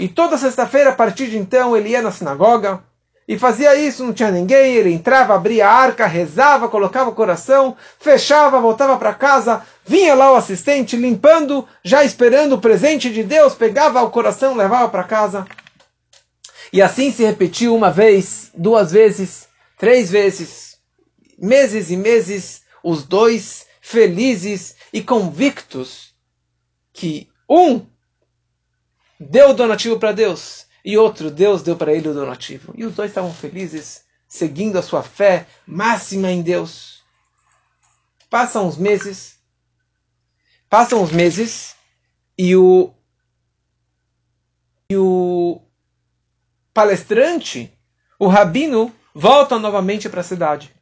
E 0.00 0.08
toda 0.08 0.38
sexta-feira, 0.38 0.88
a 0.88 0.94
partir 0.94 1.28
de 1.28 1.36
então, 1.36 1.76
ele 1.76 1.90
ia 1.90 2.00
na 2.00 2.10
sinagoga 2.10 2.82
e 3.28 3.38
fazia 3.38 3.74
isso, 3.74 4.02
não 4.02 4.14
tinha 4.14 4.30
ninguém, 4.30 4.74
ele 4.74 4.90
entrava, 4.90 5.34
abria 5.34 5.68
a 5.68 5.70
arca, 5.70 6.06
rezava, 6.06 6.70
colocava 6.70 7.10
o 7.10 7.14
coração, 7.14 7.76
fechava, 7.98 8.58
voltava 8.58 8.96
para 8.96 9.12
casa, 9.12 9.62
vinha 9.84 10.14
lá 10.14 10.32
o 10.32 10.36
assistente 10.36 10.96
limpando, 10.96 11.68
já 11.84 12.02
esperando 12.02 12.54
o 12.54 12.60
presente 12.62 13.12
de 13.12 13.22
Deus, 13.22 13.54
pegava 13.54 14.00
o 14.02 14.10
coração, 14.10 14.56
levava 14.56 14.88
para 14.88 15.04
casa. 15.04 15.46
E 16.72 16.80
assim 16.80 17.12
se 17.12 17.22
repetiu 17.22 17.76
uma 17.76 17.90
vez, 17.90 18.50
duas 18.54 18.92
vezes, 18.92 19.48
três 19.76 20.10
vezes, 20.10 20.78
meses 21.38 21.90
e 21.90 21.96
meses, 21.98 22.62
os 22.82 23.04
dois 23.04 23.66
felizes 23.82 24.76
e 24.94 25.02
convictos 25.02 26.14
que 26.90 27.28
um 27.46 27.84
deu 29.20 29.50
o 29.50 29.52
donativo 29.52 29.98
para 29.98 30.12
Deus 30.12 30.66
e 30.82 30.96
outro 30.96 31.30
Deus 31.30 31.62
deu 31.62 31.76
para 31.76 31.92
ele 31.92 32.08
o 32.08 32.14
donativo. 32.14 32.72
E 32.74 32.86
os 32.86 32.94
dois 32.94 33.10
estavam 33.10 33.34
felizes, 33.34 34.02
seguindo 34.26 34.78
a 34.78 34.82
sua 34.82 35.02
fé 35.02 35.46
máxima 35.66 36.30
em 36.30 36.40
Deus. 36.40 37.02
Passam 38.30 38.66
os 38.66 38.78
meses, 38.78 39.38
passam 40.70 41.02
os 41.02 41.12
meses 41.12 41.76
e 42.38 42.56
o 42.56 42.94
e 44.88 44.96
o 44.96 45.62
palestrante, 46.74 47.72
o 48.18 48.26
rabino, 48.26 48.92
volta 49.14 49.56
novamente 49.56 50.08
para 50.08 50.20
a 50.20 50.24
cidade. 50.24 50.74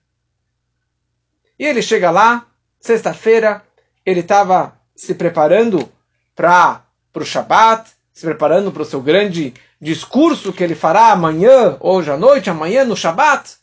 E 1.59 1.64
ele 1.66 1.83
chega 1.83 2.11
lá, 2.11 2.47
sexta-feira, 2.80 3.62
ele 4.07 4.21
estava 4.21 4.80
se 4.97 5.14
preparando 5.14 5.92
para 6.35 6.87
o 7.14 7.25
Shabat, 7.25 7.98
se 8.18 8.26
preparando 8.26 8.72
para 8.72 8.82
o 8.82 8.84
seu 8.84 9.00
grande 9.00 9.54
discurso 9.80 10.52
que 10.52 10.64
ele 10.64 10.75
fará 10.75 11.12
amanhã, 11.12 11.76
hoje 11.78 12.10
à 12.10 12.16
noite, 12.16 12.50
amanhã 12.50 12.84
no 12.84 12.96
Shabat. 12.96 13.58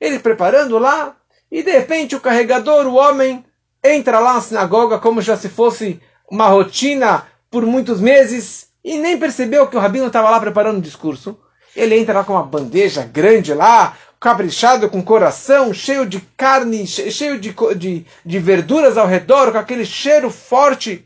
Ele 0.00 0.18
preparando 0.18 0.78
lá, 0.78 1.14
e 1.50 1.62
de 1.62 1.70
repente 1.70 2.16
o 2.16 2.20
carregador, 2.20 2.86
o 2.86 2.94
homem, 2.94 3.44
entra 3.84 4.18
lá 4.18 4.32
na 4.32 4.40
sinagoga 4.40 4.98
como 4.98 5.20
já 5.20 5.36
se 5.36 5.50
fosse 5.50 6.00
uma 6.30 6.46
rotina 6.46 7.26
por 7.50 7.66
muitos 7.66 8.00
meses, 8.00 8.68
e 8.82 8.96
nem 8.96 9.18
percebeu 9.18 9.66
que 9.66 9.76
o 9.76 9.80
rabino 9.80 10.06
estava 10.06 10.30
lá 10.30 10.40
preparando 10.40 10.78
o 10.78 10.82
discurso. 10.82 11.38
Ele 11.76 11.98
entra 11.98 12.14
lá 12.14 12.24
com 12.24 12.32
uma 12.32 12.42
bandeja 12.42 13.04
grande 13.04 13.52
lá, 13.52 13.98
caprichado, 14.18 14.88
com 14.88 15.02
coração, 15.02 15.74
cheio 15.74 16.06
de 16.06 16.22
carne, 16.38 16.86
cheio 16.86 17.38
de, 17.38 17.54
de, 17.76 18.06
de 18.24 18.38
verduras 18.38 18.96
ao 18.96 19.06
redor, 19.06 19.52
com 19.52 19.58
aquele 19.58 19.84
cheiro 19.84 20.30
forte. 20.30 21.04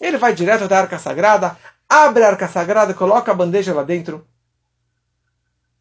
Ele 0.00 0.16
vai 0.16 0.32
direto 0.32 0.68
da 0.68 0.78
arca 0.78 0.98
sagrada, 0.98 1.56
abre 1.88 2.22
a 2.22 2.28
arca 2.28 2.48
sagrada, 2.48 2.94
coloca 2.94 3.30
a 3.30 3.34
bandeja 3.34 3.74
lá 3.74 3.82
dentro. 3.82 4.26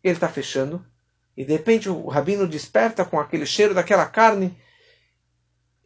Ele 0.03 0.13
está 0.13 0.29
fechando. 0.29 0.85
E 1.35 1.43
de 1.45 1.53
repente 1.53 1.89
o 1.89 2.07
rabino 2.07 2.47
desperta 2.47 3.05
com 3.05 3.19
aquele 3.19 3.45
cheiro 3.45 3.73
daquela 3.73 4.05
carne. 4.05 4.57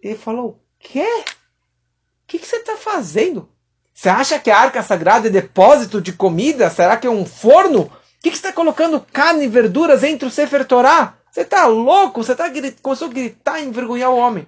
Ele 0.02 0.16
falou: 0.16 0.64
Quê? 0.80 1.06
O 1.06 2.28
que, 2.28 2.40
que 2.40 2.46
você 2.46 2.58
está 2.58 2.78
fazendo? 2.78 3.52
Você 3.94 4.08
acha 4.08 4.40
que 4.40 4.50
a 4.50 4.58
arca 4.58 4.82
sagrada 4.82 5.28
é 5.28 5.32
depósito 5.32 6.02
de 6.02 6.14
comida? 6.14 6.70
Será 6.70 6.96
que 6.96 7.06
é 7.06 7.10
um 7.10 7.26
forno? 7.26 7.92
que, 8.22 8.30
que 8.30 8.38
você 8.38 8.48
está 8.48 8.54
colocando 8.54 9.02
carne 9.02 9.46
e 9.46 9.48
verduras 9.48 10.04
entre 10.04 10.28
o 10.28 10.32
Sefer 10.32 10.64
Torah? 10.66 11.18
Você 11.32 11.42
está 11.42 11.66
louco? 11.66 12.24
Você 12.24 12.36
tá, 12.36 12.50
começou 12.82 13.08
a 13.08 13.12
gritar 13.12 13.60
e 13.60 13.66
envergonhar 13.66 14.12
o 14.12 14.18
homem. 14.18 14.48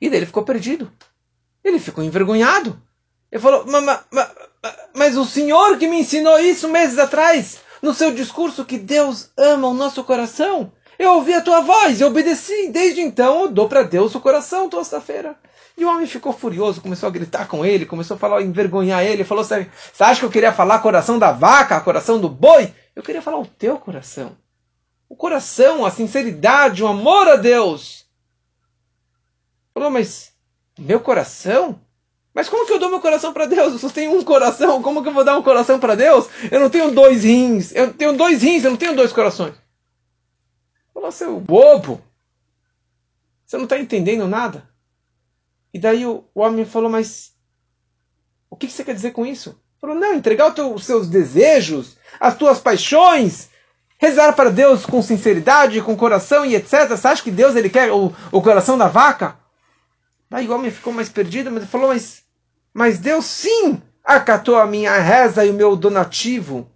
E 0.00 0.10
daí 0.10 0.18
ele 0.18 0.26
ficou 0.26 0.42
perdido. 0.42 0.92
Ele 1.62 1.78
ficou 1.78 2.02
envergonhado. 2.02 2.82
Ele 3.36 3.42
falou: 3.42 3.66
mas, 3.66 4.00
mas, 4.94 5.16
o 5.18 5.26
senhor 5.26 5.76
que 5.76 5.86
me 5.86 6.00
ensinou 6.00 6.38
isso 6.38 6.70
meses 6.70 6.98
atrás, 6.98 7.58
no 7.82 7.92
seu 7.92 8.10
discurso 8.10 8.64
que 8.64 8.78
Deus 8.78 9.30
ama 9.36 9.68
o 9.68 9.74
nosso 9.74 10.02
coração, 10.04 10.72
eu 10.98 11.12
ouvi 11.12 11.34
a 11.34 11.42
tua 11.42 11.60
voz 11.60 12.00
e 12.00 12.04
obedeci. 12.04 12.68
Desde 12.68 13.02
então 13.02 13.42
eu 13.42 13.48
dou 13.48 13.68
para 13.68 13.82
Deus 13.82 14.14
o 14.14 14.20
coração 14.20 14.70
toda 14.70 14.84
sexta-feira. 14.84 15.36
E 15.76 15.84
o 15.84 15.90
homem 15.90 16.06
ficou 16.06 16.32
furioso, 16.32 16.80
começou 16.80 17.06
a 17.06 17.12
gritar 17.12 17.46
com 17.46 17.62
ele, 17.62 17.84
começou 17.84 18.14
a 18.14 18.18
falar, 18.18 18.40
envergonhar 18.40 19.04
ele, 19.04 19.22
falou: 19.22 19.44
Você 19.44 19.68
acha 20.00 20.20
que 20.20 20.24
eu 20.24 20.30
queria 20.30 20.50
falar 20.50 20.78
coração 20.78 21.18
da 21.18 21.30
vaca, 21.30 21.78
coração 21.82 22.18
do 22.18 22.30
boi? 22.30 22.72
Eu 22.94 23.02
queria 23.02 23.20
falar 23.20 23.38
o 23.38 23.46
teu 23.46 23.76
coração. 23.76 24.34
O 25.10 25.14
coração, 25.14 25.84
a 25.84 25.90
sinceridade, 25.90 26.82
o 26.82 26.86
amor 26.86 27.28
a 27.28 27.36
Deus. 27.36 28.06
Falou, 29.74 29.90
mas 29.90 30.32
meu 30.78 31.00
coração? 31.00 31.78
Mas 32.36 32.50
como 32.50 32.66
que 32.66 32.72
eu 32.74 32.78
dou 32.78 32.90
meu 32.90 33.00
coração 33.00 33.32
para 33.32 33.46
Deus? 33.46 33.72
Eu 33.72 33.78
só 33.78 33.88
tenho 33.88 34.14
um 34.14 34.22
coração. 34.22 34.82
Como 34.82 35.02
que 35.02 35.08
eu 35.08 35.12
vou 35.14 35.24
dar 35.24 35.38
um 35.38 35.42
coração 35.42 35.80
para 35.80 35.94
Deus? 35.94 36.28
Eu 36.52 36.60
não 36.60 36.68
tenho 36.68 36.90
dois 36.90 37.24
rins. 37.24 37.74
Eu 37.74 37.94
tenho 37.94 38.12
dois 38.12 38.42
rins, 38.42 38.62
eu 38.62 38.72
não 38.72 38.76
tenho 38.76 38.94
dois 38.94 39.10
corações. 39.10 39.54
Falou, 40.92 41.10
seu 41.10 41.40
bobo. 41.40 41.98
Você 43.46 43.56
não 43.56 43.64
está 43.64 43.78
entendendo 43.78 44.28
nada? 44.28 44.68
E 45.72 45.78
daí 45.78 46.04
o, 46.04 46.24
o 46.34 46.42
homem 46.42 46.66
falou, 46.66 46.90
mas 46.90 47.32
o 48.50 48.56
que, 48.56 48.66
que 48.66 48.72
você 48.74 48.84
quer 48.84 48.94
dizer 48.94 49.12
com 49.12 49.24
isso? 49.24 49.58
Falou, 49.80 49.96
não, 49.96 50.12
entregar 50.12 50.50
teu, 50.50 50.74
os 50.74 50.84
seus 50.84 51.08
desejos, 51.08 51.96
as 52.20 52.36
tuas 52.36 52.60
paixões, 52.60 53.48
rezar 53.96 54.34
para 54.34 54.50
Deus 54.50 54.84
com 54.84 55.00
sinceridade, 55.00 55.80
com 55.80 55.96
coração 55.96 56.44
e 56.44 56.54
etc. 56.54 56.86
Você 56.86 57.08
acha 57.08 57.22
que 57.22 57.30
Deus 57.30 57.56
ele 57.56 57.70
quer 57.70 57.90
o, 57.90 58.12
o 58.30 58.42
coração 58.42 58.76
da 58.76 58.88
vaca? 58.88 59.38
Daí 60.28 60.46
o 60.46 60.54
homem 60.54 60.70
ficou 60.70 60.92
mais 60.92 61.08
perdido, 61.08 61.50
mas 61.50 61.62
ele 61.62 61.70
falou, 61.70 61.88
mas, 61.88 62.25
mas 62.76 62.98
Deus 62.98 63.24
sim 63.24 63.80
acatou 64.04 64.58
a 64.58 64.66
minha 64.66 64.98
reza 64.98 65.46
e 65.46 65.48
o 65.48 65.54
meu 65.54 65.74
donativo 65.74 66.70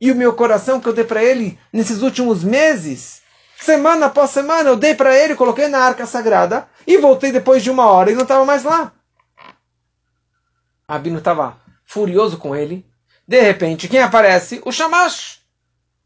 e 0.00 0.10
o 0.10 0.14
meu 0.14 0.32
coração 0.32 0.80
que 0.80 0.88
eu 0.88 0.92
dei 0.94 1.04
para 1.04 1.22
ele 1.22 1.58
nesses 1.70 2.00
últimos 2.00 2.42
meses. 2.42 3.20
Semana 3.60 4.06
após 4.06 4.30
semana 4.30 4.70
eu 4.70 4.76
dei 4.76 4.94
para 4.94 5.14
ele, 5.14 5.34
coloquei 5.34 5.68
na 5.68 5.80
arca 5.80 6.06
sagrada 6.06 6.66
e 6.86 6.96
voltei 6.96 7.30
depois 7.30 7.62
de 7.62 7.70
uma 7.70 7.84
hora 7.90 8.10
e 8.10 8.14
não 8.14 8.22
estava 8.22 8.42
mais 8.46 8.64
lá. 8.64 8.90
Rabino 10.88 11.18
estava 11.18 11.58
furioso 11.84 12.38
com 12.38 12.56
ele. 12.56 12.82
De 13.28 13.38
repente, 13.38 13.86
quem 13.86 14.00
aparece? 14.00 14.62
O 14.64 14.72
Shamash, 14.72 15.42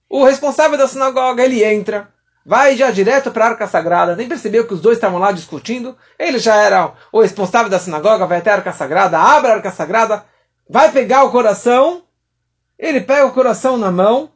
o 0.09 0.25
responsável 0.25 0.76
da 0.76 0.88
sinagoga. 0.88 1.45
Ele 1.45 1.62
entra, 1.62 2.12
vai 2.45 2.76
já 2.76 2.90
direto 2.90 3.30
para 3.30 3.45
a 3.45 3.49
arca 3.50 3.66
sagrada. 3.66 4.16
Nem 4.16 4.28
percebeu 4.28 4.66
que 4.66 4.75
os 4.75 4.80
dois 4.80 4.97
estavam 4.97 5.18
lá 5.18 5.33
discutindo. 5.33 5.97
Ele 6.18 6.38
já 6.38 6.57
era 6.57 6.92
o 7.12 7.21
responsável 7.21 7.68
da 7.68 7.78
sinagoga, 7.78 8.26
vai 8.26 8.38
até 8.38 8.50
a 8.50 8.57
arca 8.57 8.73
sagrada, 8.73 9.18
abre 9.18 9.50
a 9.50 9.54
arca 9.54 9.71
sagrada, 9.71 10.25
vai 10.68 10.90
pegar 10.90 11.25
o 11.25 11.30
coração. 11.30 12.02
Ele 12.78 13.00
pega 13.00 13.26
o 13.26 13.33
coração 13.33 13.76
na 13.76 13.90
mão 13.90 14.30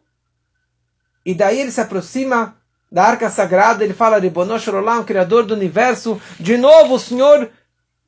e 1.24 1.34
daí 1.34 1.60
ele 1.60 1.70
se 1.70 1.80
aproxima 1.80 2.56
da 2.90 3.04
arca 3.04 3.30
sagrada, 3.30 3.82
ele 3.82 3.94
fala, 3.94 4.18
Ribonosh 4.18 4.68
Olam, 4.68 5.04
Criador 5.04 5.44
do 5.44 5.54
Universo, 5.54 6.20
de 6.38 6.58
novo 6.58 6.94
o 6.94 6.98
Senhor 6.98 7.48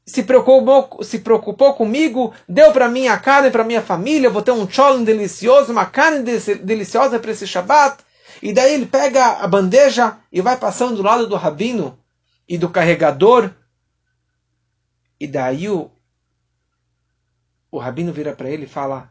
se 0.05 0.23
preocupou, 0.23 1.03
se 1.03 1.21
preocupou 1.21 1.75
comigo, 1.75 2.35
deu 2.47 2.71
para 2.73 2.89
mim 2.89 3.09
a 3.09 3.17
carne, 3.17 3.51
para 3.51 3.65
minha 3.65 3.81
família, 3.81 4.29
vou 4.29 4.43
ter 4.43 4.51
um 4.51 4.69
cholin 4.69 5.03
delicioso, 5.03 5.73
uma 5.73 5.87
carne 5.87 6.23
deliciosa 6.63 7.19
para 7.19 7.31
esse 7.31 7.47
Shabat. 7.47 7.97
E 8.45 8.53
daí 8.53 8.75
ele 8.75 8.85
pega 8.85 9.39
a 9.39 9.49
bandeja 9.49 10.19
e 10.31 10.43
vai 10.43 10.55
passando 10.55 10.97
do 10.97 11.03
lado 11.03 11.27
do 11.27 11.35
rabino 11.35 11.99
e 12.47 12.59
do 12.59 12.69
carregador. 12.69 13.51
E 15.19 15.27
daí 15.27 15.67
o, 15.71 15.91
o 17.71 17.79
rabino 17.79 18.13
vira 18.13 18.37
para 18.37 18.51
ele 18.51 18.65
e 18.65 18.69
fala: 18.69 19.11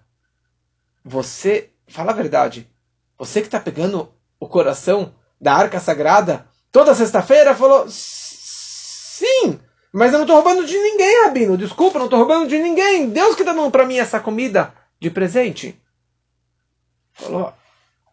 Você, 1.03 1.71
fala 1.87 2.11
a 2.11 2.15
verdade, 2.15 2.69
você 3.17 3.41
que 3.41 3.47
está 3.47 3.59
pegando 3.59 4.13
o 4.39 4.47
coração 4.47 5.15
da 5.41 5.55
arca 5.55 5.79
sagrada 5.79 6.47
toda 6.71 6.93
sexta-feira? 6.93 7.55
Falou, 7.55 7.87
sim, 7.89 9.59
mas 9.91 10.13
eu 10.13 10.19
não 10.19 10.25
estou 10.25 10.35
roubando 10.35 10.63
de 10.63 10.77
ninguém, 10.77 11.23
Rabino. 11.23 11.57
Desculpa, 11.57 11.97
não 11.97 12.05
estou 12.05 12.19
roubando 12.19 12.47
de 12.47 12.59
ninguém. 12.59 13.09
Deus 13.09 13.33
que 13.33 13.41
está 13.41 13.51
dando 13.51 13.71
para 13.71 13.87
mim 13.87 13.97
essa 13.97 14.19
comida 14.19 14.75
de 14.99 15.09
presente. 15.09 15.81
Falou, 17.13 17.51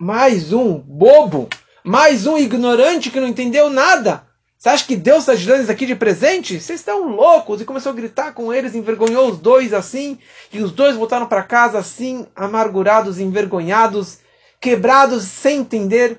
mais 0.01 0.51
um 0.51 0.79
bobo, 0.79 1.47
mais 1.85 2.27
um 2.27 2.39
ignorante 2.39 3.11
que 3.11 3.21
não 3.21 3.29
entendeu 3.29 3.69
nada. 3.69 4.27
Você 4.57 4.71
acha 4.71 4.87
que 4.87 4.97
Deus 4.97 5.21
está 5.21 5.37
te 5.37 5.45
dando 5.45 5.61
isso 5.61 5.71
aqui 5.71 5.85
de 5.85 5.95
presente? 5.95 6.59
Vocês 6.59 6.81
estão 6.81 7.15
loucos! 7.15 7.61
E 7.61 7.67
começou 7.67 7.93
a 7.93 7.95
gritar 7.95 8.33
com 8.33 8.51
eles, 8.51 8.75
envergonhou 8.75 9.31
os 9.31 9.39
dois 9.39 9.75
assim, 9.75 10.19
e 10.51 10.63
os 10.63 10.73
dois 10.73 10.97
voltaram 10.97 11.27
para 11.27 11.43
casa 11.43 11.79
assim, 11.79 12.27
amargurados, 12.35 13.19
envergonhados, 13.19 14.21
quebrados, 14.59 15.25
sem 15.25 15.59
entender 15.59 16.19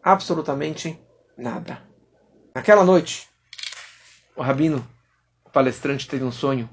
absolutamente 0.00 0.96
nada. 1.36 1.82
Naquela 2.54 2.84
noite, 2.84 3.28
o 4.36 4.42
rabino, 4.42 4.88
o 5.44 5.50
palestrante, 5.50 6.06
teve 6.06 6.22
um 6.22 6.32
sonho. 6.32 6.70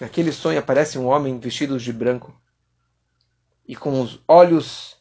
Naquele 0.00 0.32
sonho 0.32 0.58
aparece 0.58 0.98
um 0.98 1.06
homem 1.06 1.38
vestido 1.38 1.78
de 1.78 1.92
branco 1.92 2.34
e 3.66 3.76
com 3.76 4.00
os 4.00 4.20
olhos 4.26 5.00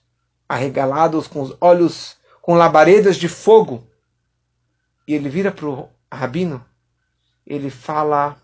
arregalados, 0.52 1.28
com 1.28 1.42
os 1.42 1.56
olhos 1.62 2.18
com 2.42 2.56
labaredas 2.56 3.16
de 3.16 3.30
fogo 3.30 3.88
e 5.08 5.14
ele 5.14 5.30
vira 5.30 5.52
para 5.52 5.68
o 5.68 5.90
rabino, 6.12 6.64
ele 7.46 7.70
fala: 7.70 8.38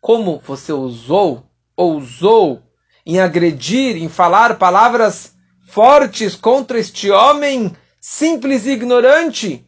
Como 0.00 0.40
você 0.40 0.72
usou, 0.72 1.46
ousou 1.76 2.62
em 3.06 3.20
agredir, 3.20 3.96
em 3.96 4.08
falar 4.08 4.58
palavras 4.58 5.34
fortes 5.68 6.34
contra 6.34 6.78
este 6.78 7.10
homem 7.10 7.74
simples 8.00 8.66
e 8.66 8.72
ignorante? 8.72 9.66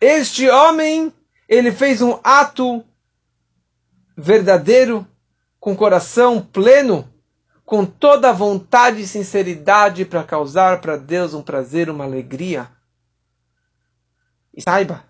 Este 0.00 0.48
homem, 0.48 1.12
ele 1.48 1.70
fez 1.70 2.02
um 2.02 2.18
ato 2.24 2.84
verdadeiro, 4.16 5.06
com 5.60 5.76
coração 5.76 6.40
pleno, 6.40 7.08
com 7.64 7.84
toda 7.84 8.28
a 8.28 8.32
vontade 8.32 9.00
e 9.00 9.06
sinceridade 9.06 10.04
para 10.04 10.22
causar 10.22 10.80
para 10.80 10.96
Deus 10.96 11.32
um 11.32 11.42
prazer, 11.42 11.88
uma 11.88 12.04
alegria. 12.04 12.68
E 14.52 14.62
saiba 14.62 15.04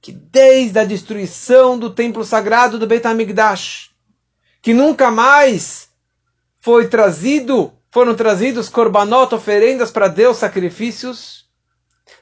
que 0.00 0.10
desde 0.10 0.78
a 0.78 0.84
destruição 0.84 1.78
do 1.78 1.90
templo 1.90 2.24
sagrado 2.24 2.78
do 2.78 2.86
Beit 2.86 3.06
HaMikdash, 3.06 3.90
que 4.60 4.74
nunca 4.74 5.10
mais 5.10 5.88
foi 6.58 6.88
trazido, 6.88 7.72
foram 7.90 8.14
trazidos 8.14 8.68
korbanot, 8.68 9.34
oferendas 9.34 9.90
para 9.90 10.08
Deus, 10.08 10.38
sacrifícios, 10.38 11.48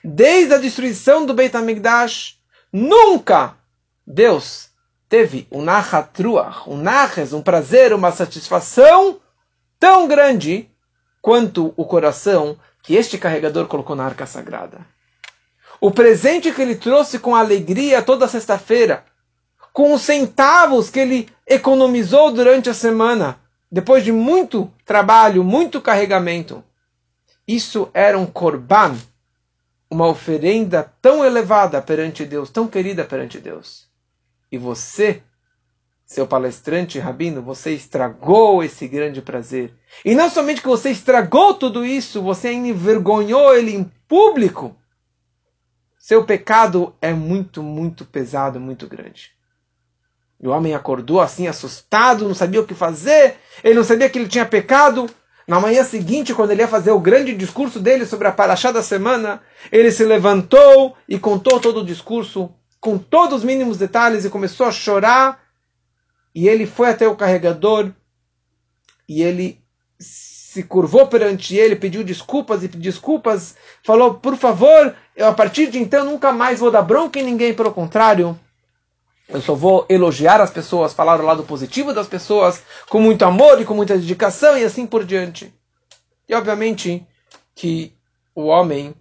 desde 0.05 0.55
a 0.55 0.59
destruição 0.59 1.25
do 1.25 1.33
Beit 1.33 1.57
HaMikdash, 1.57 2.39
nunca 2.73 3.57
Deus 4.07 4.69
teve 5.09 5.47
um 5.51 5.63
nachatruach, 5.63 6.69
um 6.69 6.77
naches, 6.77 7.33
um 7.33 7.41
prazer, 7.41 7.93
uma 7.95 8.13
satisfação 8.13 9.21
tão 9.81 10.07
grande 10.07 10.71
quanto 11.23 11.73
o 11.77 11.85
coração 11.87 12.57
que 12.83 12.95
este 12.95 13.19
carregador 13.19 13.67
colocou 13.67 13.97
na 13.97 14.05
arca 14.05 14.27
sagrada. 14.27 14.87
O 15.81 15.91
presente 15.91 16.53
que 16.53 16.61
ele 16.61 16.77
trouxe 16.77 17.19
com 17.19 17.35
alegria 17.35 18.03
toda 18.03 18.29
sexta-feira, 18.29 19.05
com 19.73 19.95
os 19.95 20.03
centavos 20.03 20.91
que 20.91 21.01
ele 21.01 21.29
economizou 21.47 22.31
durante 22.31 22.69
a 22.69 22.75
semana, 22.75 23.41
depois 23.73 24.05
de 24.05 24.13
muito 24.13 24.71
trabalho, 24.85 25.43
muito 25.43 25.81
carregamento. 25.81 26.63
Isso 27.49 27.89
era 27.95 28.19
um 28.19 28.27
korban, 28.27 28.97
uma 29.91 30.07
oferenda 30.07 30.93
tão 31.01 31.25
elevada 31.25 31.81
perante 31.81 32.25
Deus, 32.25 32.51
tão 32.51 32.69
querida 32.69 33.05
perante 33.05 33.39
Deus. 33.39 33.89
E 34.53 34.59
você, 34.59 35.23
seu 36.11 36.27
palestrante 36.27 36.99
rabino, 36.99 37.41
você 37.41 37.71
estragou 37.71 38.65
esse 38.65 38.89
grande 38.89 39.23
prazer. 39.23 39.73
E 40.05 40.13
não 40.13 40.29
somente 40.29 40.61
que 40.61 40.67
você 40.67 40.91
estragou 40.91 41.55
tudo 41.55 41.87
isso, 41.87 42.21
você 42.21 42.53
envergonhou 42.53 43.55
ele 43.55 43.77
em 43.77 43.85
público. 44.09 44.75
Seu 45.97 46.25
pecado 46.25 46.93
é 47.01 47.13
muito, 47.13 47.63
muito 47.63 48.05
pesado, 48.05 48.59
muito 48.59 48.89
grande. 48.89 49.31
E 50.41 50.49
o 50.49 50.51
homem 50.51 50.75
acordou 50.75 51.21
assim, 51.21 51.47
assustado, 51.47 52.27
não 52.27 52.35
sabia 52.35 52.61
o 52.61 52.67
que 52.67 52.75
fazer, 52.75 53.37
ele 53.63 53.77
não 53.77 53.85
sabia 53.85 54.11
que 54.11 54.19
ele 54.19 54.29
tinha 54.29 54.45
pecado. 54.45 55.09
Na 55.47 55.61
manhã 55.61 55.85
seguinte, 55.85 56.35
quando 56.35 56.51
ele 56.51 56.63
ia 56.63 56.67
fazer 56.67 56.91
o 56.91 56.99
grande 56.99 57.37
discurso 57.37 57.79
dele 57.79 58.05
sobre 58.05 58.27
a 58.27 58.33
paraxá 58.33 58.73
da 58.73 58.83
semana, 58.83 59.41
ele 59.71 59.93
se 59.93 60.05
levantou 60.05 60.97
e 61.09 61.21
contou 61.21 61.61
todo 61.61 61.83
o 61.83 61.87
discurso, 61.87 62.53
com 62.81 62.99
todos 62.99 63.39
os 63.39 63.45
mínimos 63.45 63.79
detalhes, 63.79 64.25
e 64.25 64.31
começou 64.31 64.67
a 64.67 64.73
chorar. 64.73 65.50
E 66.35 66.49
ele 66.49 66.67
foi 66.67 66.91
até 66.91 67.09
o 67.09 67.17
carregador 67.17 67.91
e 69.09 69.23
ele 69.23 69.61
se 69.99 70.63
curvou 70.63 71.07
perante 71.07 71.57
ele, 71.57 71.77
pediu 71.77 72.03
desculpas 72.03 72.63
e 72.63 72.69
desculpas, 72.69 73.57
falou: 73.85 74.15
Por 74.15 74.37
favor, 74.37 74.95
eu 75.17 75.27
a 75.27 75.33
partir 75.33 75.71
de 75.71 75.79
então 75.79 76.05
nunca 76.05 76.33
mais 76.33 76.61
vou 76.61 76.71
dar 76.71 76.83
bronca 76.83 77.19
em 77.19 77.25
ninguém, 77.25 77.55
pelo 77.55 77.73
contrário, 77.73 78.39
eu 79.29 79.41
só 79.41 79.55
vou 79.55 79.87
elogiar 79.89 80.41
as 80.41 80.51
pessoas, 80.51 80.93
falar 80.93 81.21
o 81.21 81.25
lado 81.25 81.45
positivo 81.45 81.95
das 81.95 82.09
pessoas, 82.09 82.63
com 82.89 83.01
muito 83.01 83.25
amor 83.25 83.61
e 83.61 83.65
com 83.65 83.75
muita 83.75 83.97
dedicação 83.97 84.59
e 84.59 84.65
assim 84.65 84.87
por 84.87 85.05
diante. 85.05 85.55
E 86.29 86.35
obviamente 86.35 87.07
que 87.55 87.93
o 88.35 88.47
homem 88.47 88.93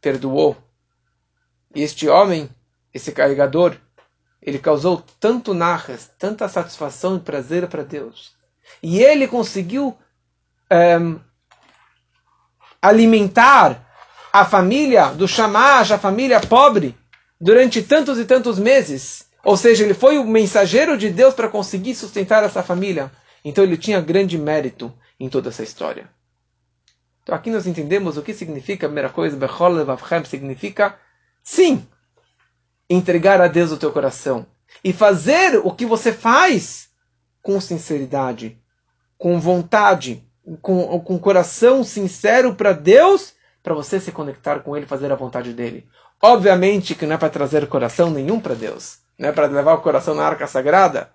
perdoou. 0.00 0.56
E 1.74 1.82
este 1.82 2.08
homem, 2.08 2.48
esse 2.94 3.12
carregador, 3.12 3.76
ele 4.40 4.58
causou 4.58 5.02
tanto 5.18 5.54
narras, 5.54 6.10
tanta 6.18 6.48
satisfação 6.48 7.16
e 7.16 7.20
prazer 7.20 7.66
para 7.68 7.82
Deus. 7.82 8.34
E 8.82 9.02
ele 9.02 9.26
conseguiu 9.26 9.96
um, 11.00 11.18
alimentar 12.80 13.84
a 14.32 14.44
família 14.44 15.10
do 15.10 15.26
Shamash, 15.26 15.92
a 15.92 15.98
família 15.98 16.40
pobre, 16.40 16.96
durante 17.40 17.82
tantos 17.82 18.18
e 18.18 18.24
tantos 18.24 18.58
meses. 18.58 19.26
Ou 19.42 19.56
seja, 19.56 19.84
ele 19.84 19.94
foi 19.94 20.18
o 20.18 20.24
mensageiro 20.24 20.98
de 20.98 21.10
Deus 21.10 21.34
para 21.34 21.48
conseguir 21.48 21.94
sustentar 21.94 22.42
essa 22.44 22.62
família. 22.62 23.10
Então 23.44 23.64
ele 23.64 23.76
tinha 23.76 24.00
grande 24.00 24.36
mérito 24.36 24.92
em 25.18 25.28
toda 25.28 25.48
essa 25.48 25.62
história. 25.62 26.10
Então 27.22 27.34
aqui 27.34 27.50
nós 27.50 27.66
entendemos 27.66 28.16
o 28.16 28.22
que 28.22 28.34
significa 28.34 28.86
a 28.86 28.88
primeira 28.88 29.08
coisa, 29.08 29.36
Bechol 29.36 29.74
significa 30.24 30.96
sim, 31.42 31.86
entregar 32.88 33.40
a 33.40 33.48
Deus 33.48 33.72
o 33.72 33.76
teu 33.76 33.92
coração. 33.92 34.46
E 34.82 34.92
fazer 34.92 35.60
o 35.64 35.70
que 35.72 35.86
você 35.86 36.12
faz 36.12 36.88
com 37.42 37.60
sinceridade, 37.60 38.60
com 39.16 39.40
vontade, 39.40 40.24
com, 40.60 41.00
com 41.00 41.18
coração 41.18 41.82
sincero 41.82 42.54
para 42.54 42.72
Deus, 42.72 43.34
para 43.62 43.74
você 43.74 43.98
se 43.98 44.12
conectar 44.12 44.60
com 44.60 44.76
Ele, 44.76 44.86
fazer 44.86 45.10
a 45.10 45.16
vontade 45.16 45.52
dele. 45.52 45.88
Obviamente 46.22 46.94
que 46.94 47.06
não 47.06 47.14
é 47.14 47.18
para 47.18 47.30
trazer 47.30 47.66
coração 47.68 48.10
nenhum 48.10 48.40
para 48.40 48.54
Deus, 48.54 48.98
não 49.18 49.28
é 49.28 49.32
para 49.32 49.46
levar 49.46 49.74
o 49.74 49.82
coração 49.82 50.14
na 50.14 50.24
arca 50.24 50.46
sagrada, 50.46 51.10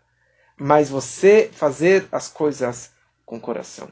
mas 0.57 0.89
você 0.89 1.49
fazer 1.51 2.07
as 2.11 2.27
coisas 2.27 2.91
com 3.25 3.39
coração. 3.39 3.89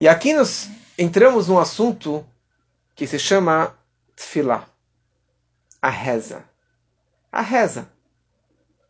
E 0.00 0.08
aqui 0.08 0.34
nós 0.34 0.68
entramos 0.98 1.48
num 1.48 1.58
assunto 1.58 2.26
que 2.94 3.06
se 3.06 3.18
chama 3.18 3.74
Tfilah, 4.14 4.66
a 5.85 5.89
reza. 5.89 6.43
A 7.31 7.41
reza. 7.41 7.89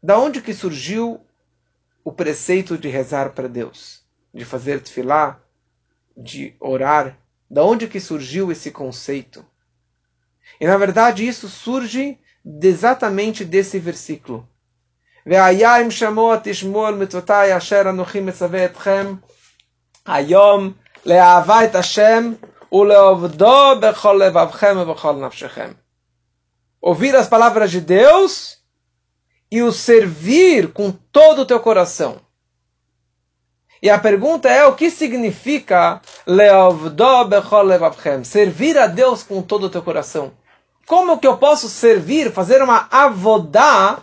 Da 0.01 0.17
onde 0.17 0.41
que 0.41 0.53
surgiu 0.53 1.21
o 2.03 2.11
preceito 2.11 2.77
de 2.77 2.89
rezar 2.89 3.31
para 3.31 3.47
Deus? 3.47 4.01
de 4.33 4.45
fazer 4.45 4.81
tefilá, 4.81 5.39
de 6.15 6.55
orar, 6.59 7.17
da 7.49 7.63
onde 7.63 7.87
que 7.87 7.99
surgiu 7.99 8.51
esse 8.51 8.71
conceito? 8.71 9.45
E 10.59 10.65
na 10.65 10.77
verdade 10.77 11.27
isso 11.27 11.49
surge 11.49 12.17
exatamente 12.63 13.43
desse 13.45 13.79
versículo. 13.79 14.47
והיה 15.25 15.91
שמוע 15.91 16.37
תשמעו 16.43 16.85
על 16.85 16.95
מצוותי 16.95 17.57
אשר 17.57 17.81
אנוכי 17.89 18.19
מצווה 18.19 18.65
אתכם 18.65 19.15
היום 20.05 20.73
לאהבה 21.05 21.65
את 21.65 21.75
השם 21.75 22.33
ולעובדו 22.71 23.79
בכל 23.81 24.21
לבבכם 24.25 24.77
ובכל 24.79 25.13
נפשכם. 25.13 25.71
Ouvir 26.80 27.14
as 27.16 27.28
palavras 27.28 27.70
de 27.70 27.80
Deus 27.80 28.58
e 29.50 29.62
o 29.62 29.72
servir 29.72 30.72
com 30.72 30.90
todo 30.90 31.42
o 31.42 31.46
teu 31.46 31.60
coração. 31.60 32.20
E 33.82 33.90
a 33.90 33.98
pergunta 33.98 34.48
é 34.48 34.64
o 34.64 34.74
que 34.74 34.90
significa 34.90 36.00
servir 38.24 38.78
a 38.78 38.86
Deus 38.86 39.22
com 39.22 39.42
todo 39.42 39.64
o 39.64 39.70
teu 39.70 39.82
coração. 39.82 40.32
Como 40.86 41.18
que 41.18 41.26
eu 41.26 41.36
posso 41.36 41.68
servir, 41.68 42.32
fazer 42.32 42.62
uma 42.62 42.88
avodá 42.90 44.02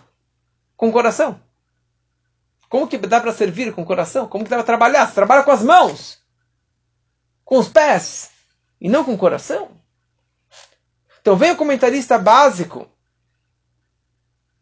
com 0.76 0.88
o 0.88 0.92
coração? 0.92 1.40
Como 2.68 2.86
que 2.86 2.98
dá 2.98 3.20
para 3.20 3.32
servir 3.32 3.72
com 3.72 3.82
o 3.82 3.86
coração? 3.86 4.26
Como 4.26 4.44
que 4.44 4.50
dá 4.50 4.56
para 4.56 4.66
trabalhar? 4.66 5.06
Você 5.06 5.14
trabalha 5.14 5.42
com 5.42 5.50
as 5.50 5.62
mãos, 5.62 6.18
com 7.44 7.58
os 7.58 7.68
pés, 7.68 8.30
e 8.80 8.88
não 8.88 9.04
com 9.04 9.14
o 9.14 9.18
coração? 9.18 9.70
Então 11.24 11.36
vem 11.36 11.52
o 11.52 11.56
comentarista 11.56 12.18
básico 12.18 12.86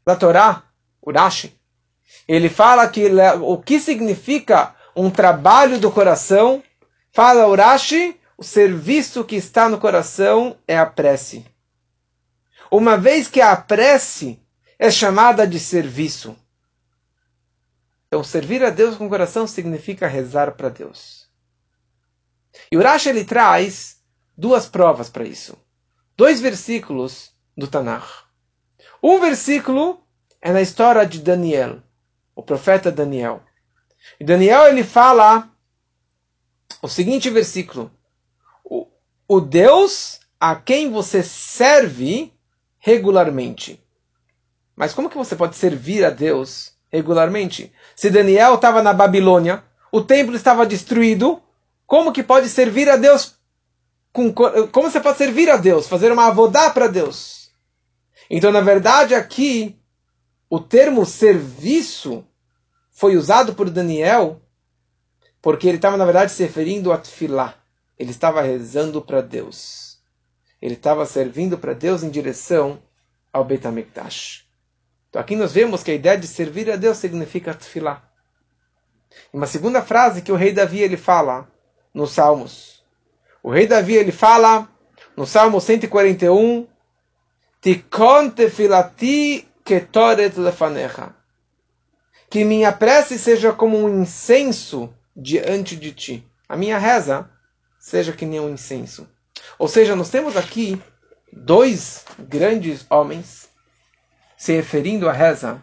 da 0.07 0.15
Torá, 0.15 0.63
Urashi. 1.05 1.59
Ele 2.29 2.49
fala 2.49 2.87
que 2.87 3.05
o 3.41 3.59
que 3.59 3.81
significa 3.81 4.73
um 4.95 5.11
trabalho 5.11 5.81
do 5.81 5.91
coração 5.91 6.63
Fala 7.11 7.49
Urashi, 7.49 8.19
o 8.39 8.45
serviço 8.45 9.23
que 9.23 9.35
está 9.35 9.69
no 9.69 9.79
coração 9.79 10.57
é 10.69 10.79
a 10.79 10.87
prece. 10.87 11.45
Uma 12.71 12.97
vez 12.97 13.29
que 13.29 13.43
a 13.43 13.55
prece 13.55 14.41
é 14.79 14.91
chamada 14.91 15.47
de 15.47 15.61
serviço. 15.61 16.35
Então, 18.07 18.25
servir 18.25 18.65
a 18.65 18.71
Deus 18.71 18.97
com 18.97 19.07
o 19.07 19.09
coração 19.11 19.47
significa 19.47 20.07
rezar 20.07 20.53
para 20.53 20.71
Deus. 20.71 21.29
E 22.71 22.79
Urashi 22.79 23.11
ele 23.11 23.27
traz 23.27 23.99
duas 24.37 24.67
provas 24.67 25.11
para 25.11 25.25
isso. 25.25 25.55
Dois 26.23 26.41
versículos 26.41 27.33
do 27.57 27.67
Tanakh. 27.67 28.07
Um 29.03 29.19
versículo 29.19 30.07
é 30.41 30.53
na 30.53 30.63
história 30.63 31.05
de 31.05 31.19
Daniel, 31.19 31.83
o 32.33 32.45
profeta 32.45 32.93
Daniel. 32.93 33.43
E 34.21 34.25
Daniel 34.25 34.69
ele 34.69 34.85
fala 34.85 35.51
o 36.81 36.87
seguinte 36.87 37.29
versículo: 37.29 37.91
o, 38.63 38.87
o 39.27 39.41
Deus 39.41 40.21
a 40.39 40.55
quem 40.55 40.93
você 40.93 41.25
serve 41.25 42.33
regularmente. 42.79 43.85
Mas 44.77 44.95
como 44.95 45.11
que 45.11 45.19
você 45.19 45.35
pode 45.35 45.57
servir 45.57 46.05
a 46.05 46.11
Deus 46.11 46.73
regularmente? 46.89 47.73
Se 47.97 48.11
Daniel 48.11 48.55
estava 48.55 48.81
na 48.81 48.93
Babilônia, 48.93 49.65
o 49.91 50.01
templo 50.01 50.37
estava 50.37 50.65
destruído, 50.65 51.43
como 51.85 52.13
que 52.13 52.23
pode 52.23 52.49
servir 52.49 52.89
a 52.89 52.97
Deus? 52.97 53.42
Com, 54.13 54.33
como 54.33 54.91
você 54.91 55.01
pode 55.01 55.19
servir 55.19 55.49
a 55.49 55.57
Deus? 55.57 55.89
Fazer 55.89 56.13
uma 56.13 56.27
avodá 56.27 56.71
para 56.71 56.87
Deus? 56.87 57.51
Então, 58.29 58.53
na 58.53 58.61
verdade, 58.61 59.15
aqui, 59.15 59.79
o 60.49 60.61
termo 60.61 61.05
serviço 61.07 62.25
foi 62.91 63.17
usado 63.17 63.55
por 63.55 63.71
Daniel 63.71 64.41
porque 65.41 65.67
ele 65.67 65.77
estava, 65.77 65.97
na 65.97 66.05
verdade, 66.05 66.31
se 66.31 66.43
referindo 66.43 66.93
a 66.93 66.99
Tfilá. 66.99 67.57
Ele 67.99 68.13
estava 68.13 68.41
rezando 68.41 69.03
para 69.03 69.21
Deus. 69.21 69.99
Ele 70.61 70.75
estava 70.75 71.05
servindo 71.05 71.59
para 71.59 71.73
Deus 71.73 72.05
em 72.05 72.11
direção 72.11 72.81
ao 73.33 73.45
Beit. 73.45 73.67
Então 73.67 75.21
aqui 75.21 75.35
nós 75.35 75.53
vemos 75.53 75.83
que 75.83 75.91
a 75.91 75.95
ideia 75.95 76.17
de 76.17 76.29
servir 76.29 76.71
a 76.71 76.77
Deus 76.77 76.99
significa 76.99 77.53
Tfilá. 77.53 78.09
Uma 79.33 79.47
segunda 79.47 79.83
frase 79.83 80.23
que 80.23 80.31
o 80.31 80.37
rei 80.37 80.53
Davi 80.53 80.81
ele 80.81 80.97
fala 80.97 81.51
nos 81.93 82.13
Salmos. 82.13 82.72
O 83.43 83.51
rei 83.51 83.67
Davi 83.67 83.95
ele 83.95 84.13
fala 84.13 84.69
no 85.17 85.27
Salmo 85.27 85.61
141 85.61 86.67
Tikon 87.61 88.31
tefilati 88.31 89.49
ketoret 89.65 90.37
lefanecha 90.37 91.15
que 92.33 92.47
minha 92.47 92.73
prece 92.73 93.19
seja 93.19 93.53
como 93.53 93.77
um 93.77 94.01
incenso 94.01 94.91
diante 95.15 95.77
de 95.77 95.93
ti. 95.93 96.27
A 96.49 96.57
minha 96.57 96.79
reza 96.79 97.29
seja 97.79 98.11
que 98.11 98.25
nem 98.25 98.41
um 98.41 98.49
incenso. 98.49 99.07
Ou 99.59 99.69
seja, 99.69 99.95
nós 99.95 100.09
temos 100.09 100.35
aqui 100.35 100.81
dois 101.31 102.07
grandes 102.19 102.87
homens 102.89 103.51
se 104.35 104.55
referindo 104.55 105.11
à 105.11 105.13
reza 105.13 105.63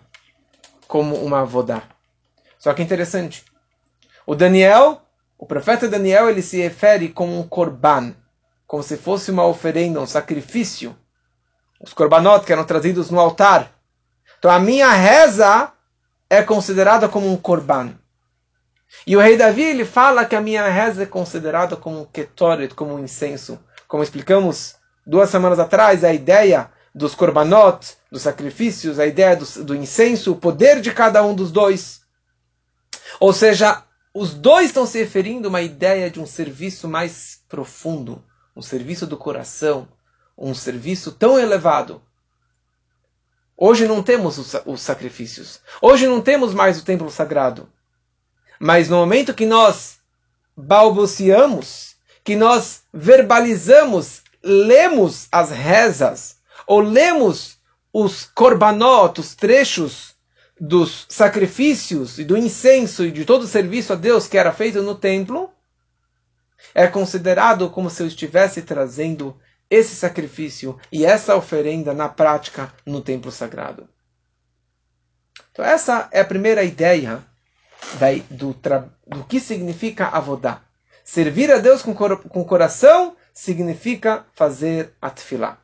como 0.88 1.16
uma 1.16 1.42
avodá. 1.42 1.82
Só 2.60 2.72
que 2.76 2.84
interessante. 2.84 3.44
O 4.24 4.36
Daniel, 4.36 5.02
o 5.40 5.46
profeta 5.46 5.88
Daniel, 5.88 6.30
ele 6.30 6.42
se 6.42 6.62
refere 6.62 7.08
como 7.08 7.40
um 7.40 7.48
korban, 7.48 8.14
como 8.68 8.84
se 8.84 8.98
fosse 8.98 9.32
uma 9.32 9.46
oferenda, 9.46 10.02
um 10.02 10.06
sacrifício. 10.06 10.94
Os 11.80 11.94
korbanot 11.94 12.46
que 12.46 12.52
eram 12.52 12.66
trazidos 12.66 13.10
no 13.10 13.18
altar. 13.18 13.72
Então 14.38 14.52
a 14.52 14.60
minha 14.60 14.92
reza 14.92 15.72
é 16.30 16.44
considerada 16.44 17.08
como 17.08 17.32
um 17.32 17.38
korban. 17.38 17.94
E 19.08 19.16
o 19.16 19.22
rei 19.22 19.38
Davi 19.38 19.64
ele 19.64 19.86
fala 19.86 20.26
que 20.26 20.36
a 20.36 20.42
minha 20.42 20.68
reza 20.68 21.04
é 21.04 21.06
considerada 21.06 21.78
como 21.78 22.02
um 22.02 22.06
ketoret, 22.06 22.76
como 22.76 22.94
um 22.94 23.00
incenso. 23.00 23.58
Como 23.88 24.04
explicamos 24.04 24.76
duas 25.08 25.30
semanas 25.30 25.58
atrás, 25.58 26.04
a 26.04 26.12
ideia 26.12 26.70
dos 26.94 27.16
korbanot, 27.16 27.96
dos 28.12 28.24
sacrifícios, 28.24 29.00
a 29.00 29.06
ideia 29.06 29.38
do, 29.38 29.46
do 29.64 29.74
incenso, 29.74 30.34
o 30.34 30.36
poder 30.36 30.82
de 30.82 30.92
cada 30.92 31.24
um 31.24 31.34
dos 31.34 31.50
dois. 31.50 32.02
Ou 33.22 33.32
seja, 33.32 33.84
os 34.14 34.34
dois 34.34 34.68
estão 34.68 34.86
se 34.86 34.98
referindo 35.00 35.48
a 35.48 35.50
uma 35.50 35.62
ideia 35.62 36.10
de 36.10 36.20
um 36.20 36.26
serviço 36.26 36.88
mais 36.88 37.44
profundo, 37.48 38.24
um 38.56 38.62
serviço 38.62 39.06
do 39.06 39.18
coração, 39.18 39.88
um 40.38 40.54
serviço 40.54 41.12
tão 41.12 41.38
elevado 41.38 42.02
Hoje 43.62 43.86
não 43.90 44.02
temos 44.02 44.38
os 44.66 44.82
sacrifícios. 44.82 45.60
Hoje 45.82 46.08
não 46.08 46.22
temos 46.22 46.54
mais 46.54 46.80
o 46.80 46.86
templo 46.86 47.12
sagrado. 47.12 47.68
Mas 48.58 48.88
no 48.88 48.96
momento 48.96 49.34
que 49.34 49.46
nós 49.46 50.00
balbuciamos, 50.56 51.98
que 52.24 52.38
nós 52.38 52.84
verbalizamos, 52.94 54.22
lemos 54.42 55.28
as 55.30 55.52
rezas, 55.52 56.38
ou 56.66 56.80
lemos 56.80 57.58
os 57.92 58.24
korbanot, 58.34 59.20
os 59.20 59.36
trechos 59.36 60.16
dos 60.60 61.06
sacrifícios 61.08 62.20
e 62.20 62.26
do 62.26 62.38
incenso 62.38 63.06
e 63.06 63.12
de 63.12 63.24
todo 63.24 63.44
o 63.44 63.48
serviço 63.48 63.94
a 63.94 63.96
Deus 63.96 64.28
que 64.28 64.38
era 64.38 64.52
feito 64.52 64.82
no 64.82 64.96
templo, 64.96 65.52
é 66.74 66.88
considerado 66.88 67.70
como 67.70 67.90
se 67.90 68.04
eu 68.04 68.08
estivesse 68.08 68.62
trazendo 68.62 69.40
esse 69.70 69.96
sacrifício 69.96 70.78
e 70.92 71.06
essa 71.06 71.36
oferenda 71.36 71.94
na 71.94 72.10
prática 72.10 72.74
no 72.86 73.02
templo 73.02 73.32
sagrado. 73.32 73.88
Então 75.52 75.64
essa 75.64 76.10
é 76.12 76.20
a 76.20 76.26
primeira 76.26 76.64
ideia 76.64 77.24
do, 78.30 78.56
do 79.08 79.24
que 79.26 79.40
significa 79.40 80.08
avodá. 80.08 80.62
Servir 81.04 81.52
a 81.52 81.58
Deus 81.58 81.82
com, 81.82 81.94
com 81.96 82.44
coração 82.44 83.16
significa 83.34 84.26
fazer 84.34 84.94
atfilá. 85.02 85.58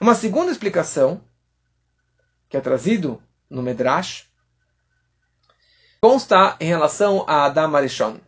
Uma 0.00 0.14
segunda 0.14 0.52
explicação, 0.52 1.20
que 2.48 2.56
é 2.56 2.60
trazido 2.60 3.22
no 3.50 3.62
Medrash, 3.62 4.26
consta 6.00 6.56
em 6.60 6.66
relação 6.66 7.24
a 7.26 7.44
Adam 7.44 7.74
Arishon. 7.74 8.18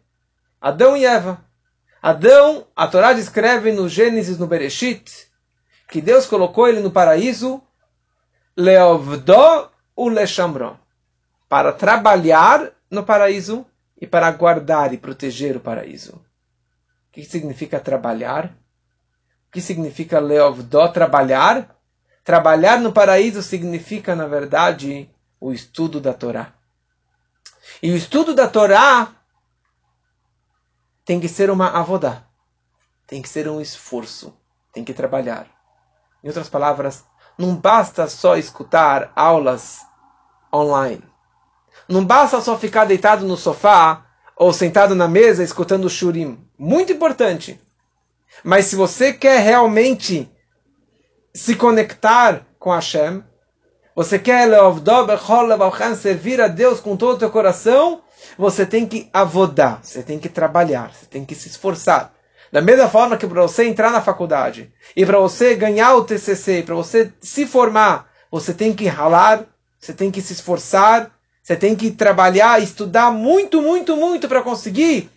Adão 0.60 0.96
e 0.96 1.06
Eva. 1.06 1.44
Adão, 2.02 2.66
a 2.74 2.86
Torá 2.86 3.12
descreve 3.12 3.72
no 3.72 3.88
Gênesis, 3.88 4.38
no 4.38 4.46
Bereshit, 4.46 5.28
que 5.88 6.00
Deus 6.00 6.26
colocou 6.26 6.66
ele 6.68 6.80
no 6.80 6.90
paraíso, 6.90 7.62
leovdo 8.56 9.70
u 9.96 10.08
lechamro, 10.08 10.78
para 11.48 11.72
trabalhar 11.72 12.72
no 12.90 13.04
paraíso 13.04 13.66
e 14.00 14.06
para 14.06 14.30
guardar 14.30 14.94
e 14.94 14.98
proteger 14.98 15.56
o 15.56 15.60
paraíso. 15.60 16.14
O 16.14 17.12
que 17.12 17.24
significa 17.24 17.78
trabalhar? 17.78 18.46
O 19.48 19.52
que 19.52 19.60
significa 19.60 20.18
leovdo, 20.18 20.92
trabalhar? 20.92 21.76
Trabalhar 22.30 22.78
no 22.78 22.92
paraíso 22.92 23.42
significa, 23.42 24.14
na 24.14 24.24
verdade, 24.24 25.10
o 25.40 25.52
estudo 25.52 26.00
da 26.00 26.14
Torá. 26.14 26.52
E 27.82 27.90
o 27.90 27.96
estudo 27.96 28.36
da 28.36 28.46
Torá 28.46 29.10
tem 31.04 31.18
que 31.18 31.28
ser 31.28 31.50
uma 31.50 31.70
avodá. 31.70 32.22
Tem 33.04 33.20
que 33.20 33.28
ser 33.28 33.48
um 33.48 33.60
esforço. 33.60 34.32
Tem 34.72 34.84
que 34.84 34.94
trabalhar. 34.94 35.48
Em 36.22 36.28
outras 36.28 36.48
palavras, 36.48 37.02
não 37.36 37.56
basta 37.56 38.06
só 38.06 38.36
escutar 38.36 39.10
aulas 39.16 39.80
online. 40.54 41.02
Não 41.88 42.04
basta 42.04 42.40
só 42.40 42.56
ficar 42.56 42.84
deitado 42.84 43.26
no 43.26 43.36
sofá 43.36 44.06
ou 44.36 44.52
sentado 44.52 44.94
na 44.94 45.08
mesa 45.08 45.42
escutando 45.42 45.86
o 45.86 45.90
shurim. 45.90 46.38
Muito 46.56 46.92
importante. 46.92 47.60
Mas 48.44 48.66
se 48.66 48.76
você 48.76 49.12
quer 49.12 49.40
realmente 49.40 50.30
se 51.32 51.54
conectar 51.54 52.46
com 52.58 52.70
Hashem, 52.70 53.22
você 53.94 54.18
quer 54.18 54.48
servir 55.96 56.40
a 56.40 56.48
Deus 56.48 56.80
com 56.80 56.96
todo 56.96 57.16
o 57.16 57.18
teu 57.18 57.30
coração, 57.30 58.02
você 58.38 58.64
tem 58.64 58.86
que 58.86 59.08
avodar, 59.12 59.80
você 59.82 60.02
tem 60.02 60.18
que 60.18 60.28
trabalhar, 60.28 60.92
você 60.92 61.06
tem 61.06 61.24
que 61.24 61.34
se 61.34 61.48
esforçar. 61.48 62.12
Da 62.52 62.60
mesma 62.60 62.88
forma 62.88 63.16
que 63.16 63.26
para 63.26 63.42
você 63.42 63.64
entrar 63.64 63.90
na 63.90 64.00
faculdade 64.00 64.72
e 64.96 65.06
para 65.06 65.18
você 65.18 65.54
ganhar 65.54 65.94
o 65.94 66.04
TCC, 66.04 66.62
para 66.62 66.74
você 66.74 67.12
se 67.20 67.46
formar, 67.46 68.08
você 68.30 68.52
tem 68.52 68.74
que 68.74 68.86
ralar, 68.86 69.44
você 69.78 69.92
tem 69.92 70.10
que 70.10 70.20
se 70.20 70.32
esforçar, 70.32 71.10
você 71.42 71.56
tem 71.56 71.76
que 71.76 71.90
trabalhar, 71.90 72.62
estudar 72.62 73.10
muito, 73.10 73.62
muito, 73.62 73.96
muito 73.96 74.28
para 74.28 74.42
conseguir 74.42 75.10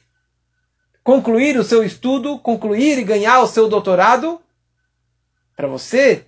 concluir 1.03 1.57
o 1.57 1.63
seu 1.63 1.83
estudo, 1.83 2.39
concluir 2.39 2.97
e 2.97 3.03
ganhar 3.03 3.41
o 3.41 3.47
seu 3.47 3.67
doutorado. 3.67 4.39
Para 5.55 5.67
você 5.67 6.27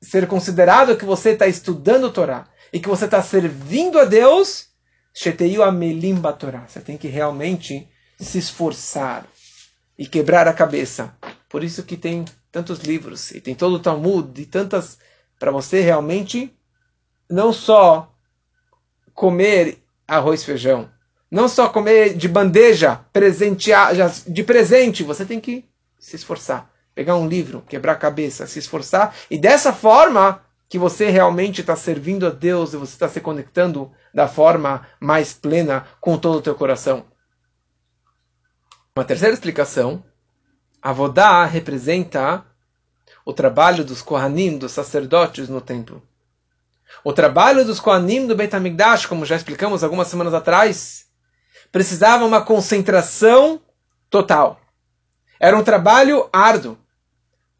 ser 0.00 0.26
considerado 0.26 0.96
que 0.96 1.04
você 1.04 1.30
está 1.30 1.46
estudando 1.46 2.12
Torá 2.12 2.46
e 2.72 2.78
que 2.78 2.88
você 2.88 3.06
está 3.06 3.22
servindo 3.22 3.98
a 3.98 4.04
Deus. 4.04 4.68
Você 5.12 5.32
tem 5.32 6.98
que 6.98 7.08
realmente 7.08 7.88
se 8.18 8.38
esforçar 8.38 9.26
e 9.96 10.06
quebrar 10.06 10.46
a 10.48 10.52
cabeça. 10.52 11.16
Por 11.48 11.62
isso 11.62 11.84
que 11.84 11.96
tem 11.96 12.24
tantos 12.50 12.80
livros 12.80 13.30
e 13.30 13.40
tem 13.40 13.54
todo 13.54 13.76
o 13.76 13.80
Talmud 13.80 14.40
e 14.40 14.46
tantas 14.46 14.98
para 15.38 15.50
você 15.50 15.80
realmente 15.80 16.52
não 17.30 17.52
só 17.52 18.12
comer 19.12 19.78
arroz 20.06 20.42
e 20.42 20.46
feijão, 20.46 20.90
Não 21.30 21.48
só 21.48 21.68
comer 21.68 22.16
de 22.16 22.28
bandeja, 22.28 22.96
presentear, 23.12 23.92
de 24.26 24.44
presente, 24.44 25.02
você 25.02 25.24
tem 25.24 25.40
que 25.40 25.64
se 25.98 26.14
esforçar. 26.14 26.70
Pegar 26.94 27.16
um 27.16 27.26
livro, 27.26 27.62
quebrar 27.62 27.92
a 27.92 27.96
cabeça, 27.96 28.46
se 28.46 28.58
esforçar. 28.58 29.14
E 29.30 29.36
dessa 29.36 29.72
forma 29.72 30.42
que 30.68 30.78
você 30.78 31.10
realmente 31.10 31.60
está 31.60 31.76
servindo 31.76 32.26
a 32.26 32.30
Deus 32.30 32.72
e 32.72 32.76
você 32.76 32.92
está 32.92 33.08
se 33.08 33.20
conectando 33.20 33.92
da 34.12 34.28
forma 34.28 34.86
mais 35.00 35.32
plena 35.32 35.86
com 36.00 36.16
todo 36.16 36.38
o 36.38 36.42
teu 36.42 36.54
coração. 36.54 37.04
Uma 38.96 39.04
terceira 39.04 39.34
explicação, 39.34 40.04
Avodá 40.80 41.44
representa 41.44 42.44
o 43.24 43.32
trabalho 43.32 43.84
dos 43.84 44.02
Kohanim, 44.02 44.58
dos 44.58 44.72
sacerdotes 44.72 45.48
no 45.48 45.60
templo. 45.60 46.02
O 47.02 47.12
trabalho 47.12 47.64
dos 47.64 47.80
Kohanim 47.80 48.26
do 48.26 48.36
Beit 48.36 48.54
HaMikdash, 48.54 49.06
como 49.06 49.24
já 49.24 49.34
explicamos 49.34 49.82
algumas 49.82 50.08
semanas 50.08 50.34
atrás, 50.34 51.06
precisava 51.72 52.24
uma 52.24 52.42
concentração 52.42 53.60
total. 54.08 54.60
Era 55.40 55.56
um 55.56 55.64
trabalho 55.64 56.28
árduo. 56.32 56.78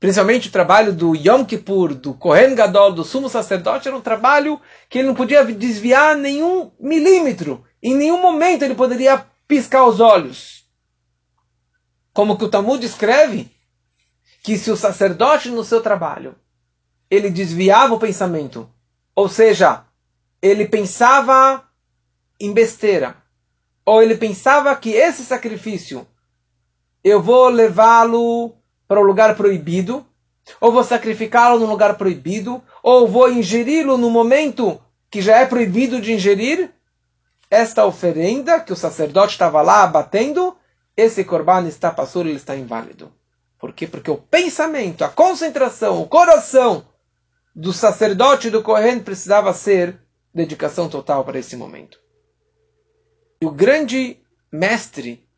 Principalmente 0.05 0.49
o 0.49 0.53
trabalho 0.53 0.93
do 0.93 1.15
Yom 1.17 1.47
Kippur, 1.47 1.95
do 1.95 2.13
Kohen 2.13 2.55
Gadol, 2.55 2.93
do 2.93 3.03
sumo 3.03 3.27
sacerdote, 3.31 3.89
era 3.89 3.97
um 3.97 4.03
trabalho 4.03 4.61
que 4.87 4.99
ele 4.99 5.09
não 5.09 5.15
podia 5.15 5.43
desviar 5.47 6.15
nenhum 6.15 6.71
milímetro. 6.79 7.65
Em 7.83 7.95
nenhum 7.95 8.21
momento 8.21 8.63
ele 8.63 8.75
poderia 8.75 9.25
piscar 9.49 9.87
os 9.87 10.01
olhos. 10.01 10.69
Como 12.13 12.37
que 12.37 12.45
o 12.45 12.51
Talmud 12.51 12.85
escreve, 12.85 13.51
que 14.43 14.59
se 14.59 14.71
o 14.71 14.77
sacerdote 14.77 15.49
no 15.49 15.65
seu 15.65 15.81
trabalho, 15.81 16.37
ele 17.11 17.31
desviava 17.31 17.95
o 17.95 17.99
pensamento, 17.99 18.69
ou 19.17 19.27
seja, 19.27 19.87
ele 20.43 20.69
pensava 20.69 21.67
em 22.39 22.53
besteira, 22.53 23.17
ou 23.87 24.03
ele 24.03 24.19
pensava 24.19 24.77
que 24.77 24.91
esse 24.91 25.25
sacrifício 25.25 26.07
eu 27.03 27.23
vou 27.23 27.49
levá-lo 27.49 28.55
para 28.87 29.01
o 29.01 29.05
lugar 29.05 29.37
proibido, 29.37 30.07
ou 30.61 30.73
vou 30.73 30.85
sacrificá-lo 30.85 31.59
no 31.59 31.67
lugar 31.67 31.97
proibido, 31.97 32.63
ou 32.83 33.09
vou 33.09 33.31
ingeri-lo 33.31 33.97
no 33.97 34.11
momento 34.11 34.81
que 35.11 35.23
já 35.23 35.39
é 35.39 35.47
proibido 35.47 36.01
de 36.01 36.13
ingerir, 36.13 36.71
esta 37.51 37.87
oferenda 37.87 38.61
que 38.61 38.73
o 38.73 38.77
sacerdote 38.77 39.33
estava 39.33 39.63
lá 39.63 39.85
abatendo, 39.85 40.57
esse 40.97 41.25
corban 41.25 41.67
está 41.69 41.91
passur, 41.91 42.27
ele 42.27 42.37
está 42.37 42.57
inválido. 42.57 43.13
Por 43.59 43.73
quê? 43.73 43.87
Porque 43.87 44.11
o 44.11 44.17
pensamento, 44.17 45.05
a 45.05 45.09
concentração, 45.09 46.03
o 46.03 46.09
coração 46.09 46.87
do 47.55 47.73
sacerdote 47.73 48.51
do 48.51 48.63
Kohen 48.63 49.01
precisava 49.01 49.53
ser 49.55 50.01
dedicação 50.35 50.89
total 50.89 51.25
para 51.25 51.39
esse 51.39 51.57
momento. 51.57 51.99
E 53.41 53.47
o 53.47 53.51
grande 53.51 54.19
mestre 54.51 55.29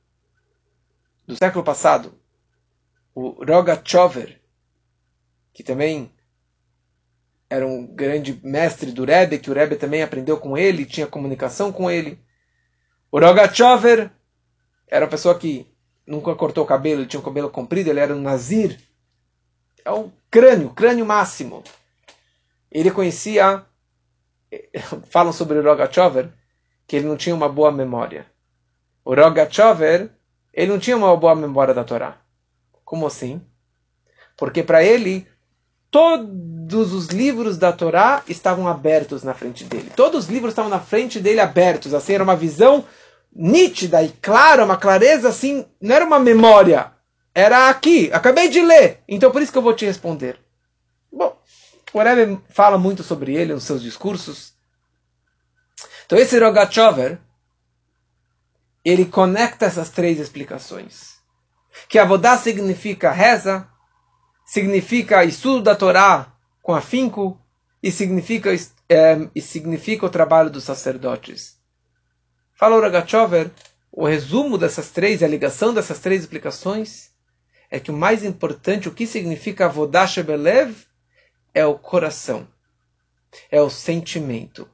do 1.27 1.37
século 1.37 1.65
passado, 1.65 2.15
o 3.17 3.43
Rogachover, 3.43 4.39
que 5.55 5.63
também 5.63 6.13
era 7.49 7.67
um 7.67 7.87
grande 7.87 8.39
mestre 8.45 8.93
do 8.93 9.07
Rebbe, 9.07 9.39
que 9.39 9.51
o 9.51 9.55
Rebbe 9.55 9.77
também 9.77 10.03
aprendeu 10.03 10.37
com 10.37 10.55
ele, 10.55 10.85
tinha 10.85 11.07
comunicação 11.07 11.73
com 11.73 11.91
ele. 11.91 12.21
O 13.11 13.19
Rogachover 13.19 14.11
era 14.87 15.07
uma 15.07 15.11
pessoa 15.11 15.39
que 15.39 15.67
nunca 16.07 16.35
cortou 16.35 16.63
o 16.63 16.67
cabelo, 16.67 17.01
ele 17.01 17.09
tinha 17.09 17.19
o 17.19 17.25
cabelo 17.25 17.49
comprido, 17.49 17.89
ele 17.89 18.01
era 18.01 18.15
um 18.15 18.21
nazir. 18.21 18.79
É 19.83 19.91
um 19.91 20.13
crânio, 20.31 20.75
crânio 20.75 21.07
máximo. 21.07 21.65
Ele 22.71 22.91
conhecia, 22.91 23.65
falam 25.09 25.33
sobre 25.33 25.59
o 25.59 25.63
Rogachover, 25.63 26.29
que 26.87 26.97
ele 26.97 27.07
não 27.07 27.17
tinha 27.17 27.35
uma 27.35 27.49
boa 27.49 27.73
memória. 27.73 28.27
O 29.03 29.15
Rogachover, 29.15 30.11
ele 30.53 30.71
não 30.71 30.79
tinha 30.79 30.99
uma 30.99 31.17
boa 31.17 31.35
memória 31.35 31.73
da 31.73 31.83
Torá. 31.83 32.26
Como 32.87 33.05
assim? 33.05 33.43
Porque 34.37 34.63
para 34.63 34.83
ele, 34.85 35.27
todos 35.91 36.93
os 36.93 37.09
livros 37.09 37.59
da 37.59 37.73
Torá 37.73 38.23
estavam 38.29 38.69
abertos 38.69 39.25
na 39.25 39.35
frente 39.35 39.65
dele. 39.65 39.91
Todos 39.97 40.25
os 40.25 40.31
livros 40.31 40.53
estavam 40.53 40.71
na 40.71 40.79
frente 40.79 41.19
dele 41.19 41.41
abertos. 41.41 41.93
Assim, 41.93 42.15
era 42.15 42.23
uma 42.23 42.37
visão 42.37 42.85
nítida 43.35 44.05
e 44.05 44.09
clara, 44.09 44.65
uma 44.65 44.77
clareza 44.77 45.29
assim, 45.29 45.67
não 45.81 45.97
era 45.97 46.05
uma 46.05 46.21
memória. 46.21 46.93
Era 47.35 47.69
aqui, 47.69 48.09
acabei 48.13 48.49
de 48.49 48.63
ler. 48.63 49.03
Então 49.09 49.33
por 49.33 49.43
isso 49.43 49.51
que 49.51 49.59
eu 49.59 49.63
vou 49.63 49.75
te 49.75 49.85
responder. 49.85 50.39
Bom, 51.13 51.37
o 51.93 51.99
Rebbe 52.01 52.41
fala 52.51 52.79
muito 52.79 53.03
sobre 53.03 53.35
ele 53.35 53.53
nos 53.53 53.65
seus 53.65 53.83
discursos. 53.83 54.55
Então 56.07 56.17
esse 56.17 56.39
Rogachover, 56.39 57.19
ele 58.85 59.05
conecta 59.05 59.67
essas 59.67 59.91
três 59.91 60.21
explicações 60.21 61.16
que 61.89 61.99
Avodá 61.99 62.37
significa 62.37 63.11
reza, 63.11 63.69
significa 64.45 65.25
estudo 65.25 65.63
da 65.63 65.75
Torá 65.75 66.33
com 66.63 66.75
afinco 66.75 67.41
e 67.83 67.93
significa, 67.93 68.51
é, 68.89 69.29
e 69.35 69.41
significa 69.41 70.07
o 70.07 70.11
trabalho 70.11 70.51
dos 70.51 70.65
sacerdotes. 70.65 71.57
Fala 72.55 72.81
Ragachover, 72.81 73.51
o 73.93 74.07
resumo 74.07 74.59
dessas 74.59 74.91
três, 74.91 75.23
a 75.23 75.29
ligação 75.29 75.73
dessas 75.73 75.99
três 76.01 76.23
explicações, 76.23 77.11
é 77.71 77.79
que 77.79 77.91
o 77.91 77.97
mais 77.97 78.25
importante, 78.25 78.89
o 78.89 78.93
que 78.93 79.07
significa 79.07 79.67
Avodá 79.67 80.07
Shebelev, 80.07 80.75
é 81.55 81.65
o 81.65 81.79
coração, 81.79 82.47
é 83.51 83.61
o 83.61 83.71
sentimento, 83.71 84.69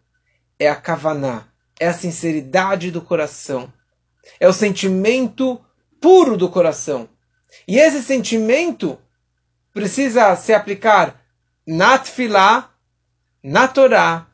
é 0.59 0.69
a 0.69 0.77
kavaná, 0.77 1.49
é 1.79 1.89
a 1.89 1.93
sinceridade 1.93 2.91
do 2.91 3.01
coração, 3.01 3.73
é 4.39 4.49
o 4.49 4.53
sentimento 4.53 5.61
puro 6.03 6.37
do 6.37 6.51
coração. 6.51 7.09
E 7.67 7.79
esse 7.79 8.03
sentimento 8.03 8.99
precisa 9.73 10.35
se 10.35 10.53
aplicar 10.53 11.23
na 11.67 11.97
tefilá, 11.97 12.75
na 13.43 13.69
Torá 13.69 14.27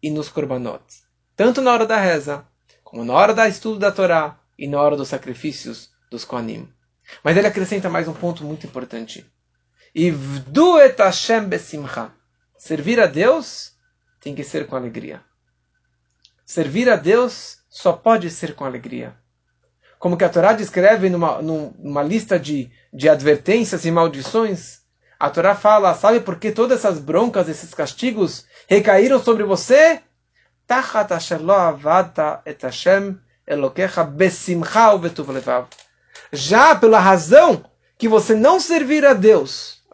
e 0.00 0.10
nos 0.10 0.28
korbanot. 0.28 0.82
Tanto 1.36 1.60
na 1.60 1.72
hora 1.72 1.84
da 1.84 1.96
reza, 1.96 2.46
como 2.84 3.04
na 3.04 3.12
hora 3.14 3.34
do 3.34 3.42
estudo 3.42 3.80
da 3.80 3.90
Torá 3.90 4.38
e 4.56 4.68
na 4.68 4.80
hora 4.80 4.96
dos 4.96 5.08
sacrifícios 5.08 5.90
dos 6.08 6.24
Kohanim. 6.24 6.72
Mas 7.24 7.36
ele 7.36 7.48
acrescenta 7.48 7.90
mais 7.90 8.06
um 8.06 8.14
ponto 8.14 8.44
muito 8.44 8.66
importante. 8.66 9.26
Ivdu 9.94 10.78
et 10.78 10.96
Hashem 10.98 11.46
besimcha. 11.46 12.12
Servir 12.56 13.00
a 13.00 13.06
Deus 13.06 13.72
tem 14.20 14.34
que 14.34 14.44
ser 14.44 14.68
com 14.68 14.76
alegria. 14.76 15.20
Servir 16.46 16.88
a 16.88 16.96
Deus 16.96 17.58
só 17.68 17.92
pode 17.92 18.30
ser 18.30 18.54
com 18.54 18.64
alegria 18.64 19.20
como 20.02 20.16
que 20.16 20.24
a 20.24 20.28
Torá 20.28 20.52
descreve 20.52 21.08
numa, 21.08 21.40
numa 21.40 22.02
lista 22.02 22.36
de, 22.36 22.68
de 22.92 23.08
advertências 23.08 23.84
e 23.84 23.90
maldições, 23.92 24.80
a 25.16 25.30
Torá 25.30 25.54
fala, 25.54 25.94
sabe 25.94 26.18
por 26.18 26.40
que 26.40 26.50
todas 26.50 26.80
essas 26.80 26.98
broncas, 26.98 27.48
esses 27.48 27.72
castigos 27.72 28.44
recaíram 28.66 29.22
sobre 29.22 29.44
você? 29.44 30.00
Já 36.32 36.74
pela 36.74 36.98
razão 36.98 37.64
que 37.96 38.08
você 38.08 38.34
não 38.34 38.58
servir 38.58 39.06
a 39.06 39.14
Deus, 39.14 39.84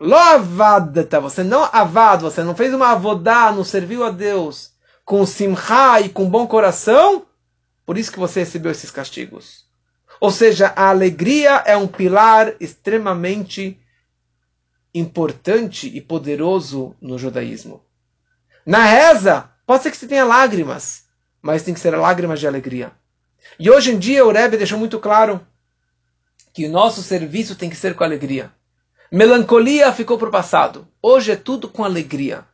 você 1.21 1.45
não 1.45 1.69
avad, 1.71 2.23
você 2.23 2.43
não 2.43 2.57
fez 2.57 2.73
uma 2.73 2.93
avodá, 2.93 3.53
não 3.53 3.63
serviu 3.63 4.03
a 4.03 4.11
Deus 4.11 4.71
com 5.05 5.27
simcha 5.27 6.01
e 6.01 6.09
com 6.09 6.31
bom 6.31 6.47
coração, 6.47 7.27
por 7.85 7.99
isso 7.99 8.11
que 8.11 8.19
você 8.19 8.41
recebeu 8.41 8.73
esses 8.73 8.91
castigos. 8.91 9.68
Ou 10.21 10.31
seja, 10.31 10.73
a 10.75 10.89
alegria 10.89 11.63
é 11.65 11.77
um 11.77 11.87
pilar 11.87 12.55
extremamente 12.59 13.79
importante 14.95 15.89
e 15.89 16.01
poderoso 16.01 16.97
no 17.01 17.19
judaísmo. 17.19 17.83
Na 18.67 18.85
reza, 18.85 19.51
pode 19.67 19.83
ser 19.83 19.91
que 19.91 19.97
você 19.97 20.07
tenha 20.07 20.25
lágrimas, 20.25 21.05
mas 21.41 21.63
tem 21.63 21.73
que 21.73 21.81
ser 21.81 21.97
lágrimas 21.97 22.41
de 22.41 22.47
alegria. 22.47 22.93
E 23.59 23.71
hoje 23.71 23.93
em 23.93 23.99
dia 23.99 24.25
o 24.25 24.33
Rebbe 24.33 24.57
deixou 24.57 24.79
muito 24.79 24.99
claro 24.99 25.41
que 26.53 26.67
o 26.67 26.71
nosso 26.71 27.03
serviço 27.03 27.55
tem 27.55 27.71
que 27.71 27.77
ser 27.77 27.95
com 27.95 28.03
alegria. 28.03 28.51
Melancolia 29.11 29.93
ficou 29.93 30.19
para 30.19 30.29
o 30.29 30.33
passado. 30.33 30.87
Hoje 31.01 31.33
é 31.33 31.37
tudo 31.37 31.69
com 31.69 31.85
alegria. 31.85 32.45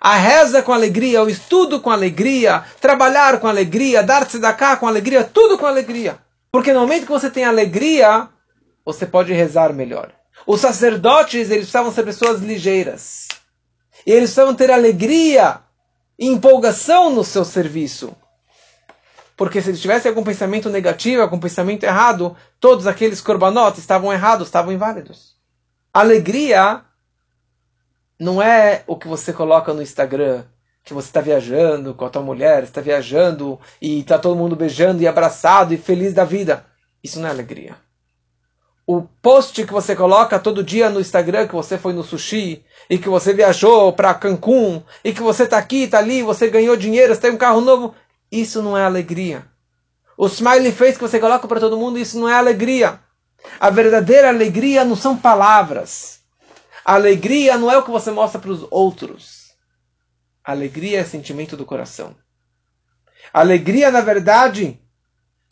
A 0.00 0.16
reza 0.16 0.62
com 0.62 0.72
alegria, 0.72 1.22
o 1.22 1.28
estudo 1.28 1.80
com 1.80 1.90
alegria, 1.90 2.64
trabalhar 2.80 3.38
com 3.38 3.46
alegria, 3.46 4.02
dar-se 4.02 4.38
da 4.38 4.52
cá 4.52 4.76
com 4.76 4.86
alegria, 4.86 5.22
tudo 5.22 5.58
com 5.58 5.66
alegria. 5.66 6.18
Porque 6.52 6.72
no 6.72 6.80
momento 6.80 7.06
que 7.06 7.12
você 7.12 7.30
tem 7.30 7.44
alegria, 7.44 8.28
você 8.84 9.06
pode 9.06 9.32
rezar 9.32 9.72
melhor. 9.72 10.12
Os 10.46 10.60
sacerdotes, 10.60 11.50
eles 11.50 11.64
precisavam 11.64 11.92
ser 11.92 12.04
pessoas 12.04 12.40
ligeiras. 12.40 13.28
E 14.06 14.10
eles 14.10 14.30
precisavam 14.30 14.54
ter 14.54 14.70
alegria 14.70 15.60
e 16.18 16.26
empolgação 16.26 17.10
no 17.10 17.22
seu 17.22 17.44
serviço. 17.44 18.16
Porque 19.36 19.62
se 19.62 19.70
eles 19.70 19.80
tivessem 19.80 20.08
algum 20.08 20.22
pensamento 20.22 20.68
negativo, 20.68 21.22
algum 21.22 21.38
pensamento 21.38 21.84
errado, 21.84 22.36
todos 22.58 22.86
aqueles 22.86 23.20
corbanotes 23.20 23.80
estavam 23.80 24.12
errados, 24.12 24.48
estavam 24.48 24.72
inválidos. 24.72 25.36
Alegria 25.94 26.84
não 28.18 28.42
é 28.42 28.84
o 28.86 28.96
que 28.96 29.08
você 29.08 29.32
coloca 29.32 29.72
no 29.72 29.80
Instagram, 29.80 30.44
que 30.84 30.94
você 30.94 31.08
está 31.08 31.20
viajando 31.20 31.94
com 31.94 32.04
a 32.04 32.10
tua 32.10 32.22
mulher, 32.22 32.62
está 32.62 32.80
viajando 32.80 33.58
e 33.80 34.00
está 34.00 34.18
todo 34.18 34.36
mundo 34.36 34.56
beijando 34.56 35.02
e 35.02 35.06
abraçado 35.06 35.74
e 35.74 35.78
feliz 35.78 36.12
da 36.12 36.24
vida. 36.24 36.64
Isso 37.02 37.20
não 37.20 37.28
é 37.28 37.30
alegria. 37.30 37.76
O 38.86 39.02
post 39.22 39.64
que 39.64 39.72
você 39.72 39.94
coloca 39.94 40.38
todo 40.38 40.64
dia 40.64 40.90
no 40.90 41.00
Instagram 41.00 41.46
que 41.46 41.54
você 41.54 41.78
foi 41.78 41.92
no 41.92 42.02
sushi 42.02 42.64
e 42.88 42.98
que 42.98 43.08
você 43.08 43.32
viajou 43.32 43.92
para 43.92 44.14
Cancún 44.14 44.82
e 45.04 45.12
que 45.12 45.22
você 45.22 45.44
está 45.44 45.58
aqui, 45.58 45.84
está 45.84 45.98
ali, 45.98 46.22
você 46.22 46.48
ganhou 46.48 46.76
dinheiro, 46.76 47.14
você 47.14 47.20
tem 47.20 47.30
um 47.30 47.36
carro 47.36 47.60
novo, 47.60 47.94
isso 48.32 48.60
não 48.62 48.76
é 48.76 48.84
alegria. 48.84 49.44
O 50.16 50.26
smiley 50.26 50.72
face 50.72 50.94
que 50.94 51.02
você 51.02 51.20
coloca 51.20 51.46
para 51.46 51.60
todo 51.60 51.78
mundo, 51.78 51.98
isso 51.98 52.18
não 52.18 52.28
é 52.28 52.34
alegria. 52.34 52.98
A 53.58 53.70
verdadeira 53.70 54.28
alegria 54.28 54.84
não 54.84 54.96
são 54.96 55.16
palavras. 55.16 56.20
A 56.84 56.94
alegria 56.94 57.56
não 57.56 57.70
é 57.70 57.78
o 57.78 57.82
que 57.82 57.90
você 57.90 58.10
mostra 58.10 58.40
para 58.40 58.50
os 58.50 58.66
outros. 58.70 59.39
Alegria 60.50 61.00
é 61.00 61.04
sentimento 61.04 61.56
do 61.56 61.64
coração. 61.64 62.14
Alegria, 63.32 63.90
na 63.90 64.00
verdade, 64.00 64.80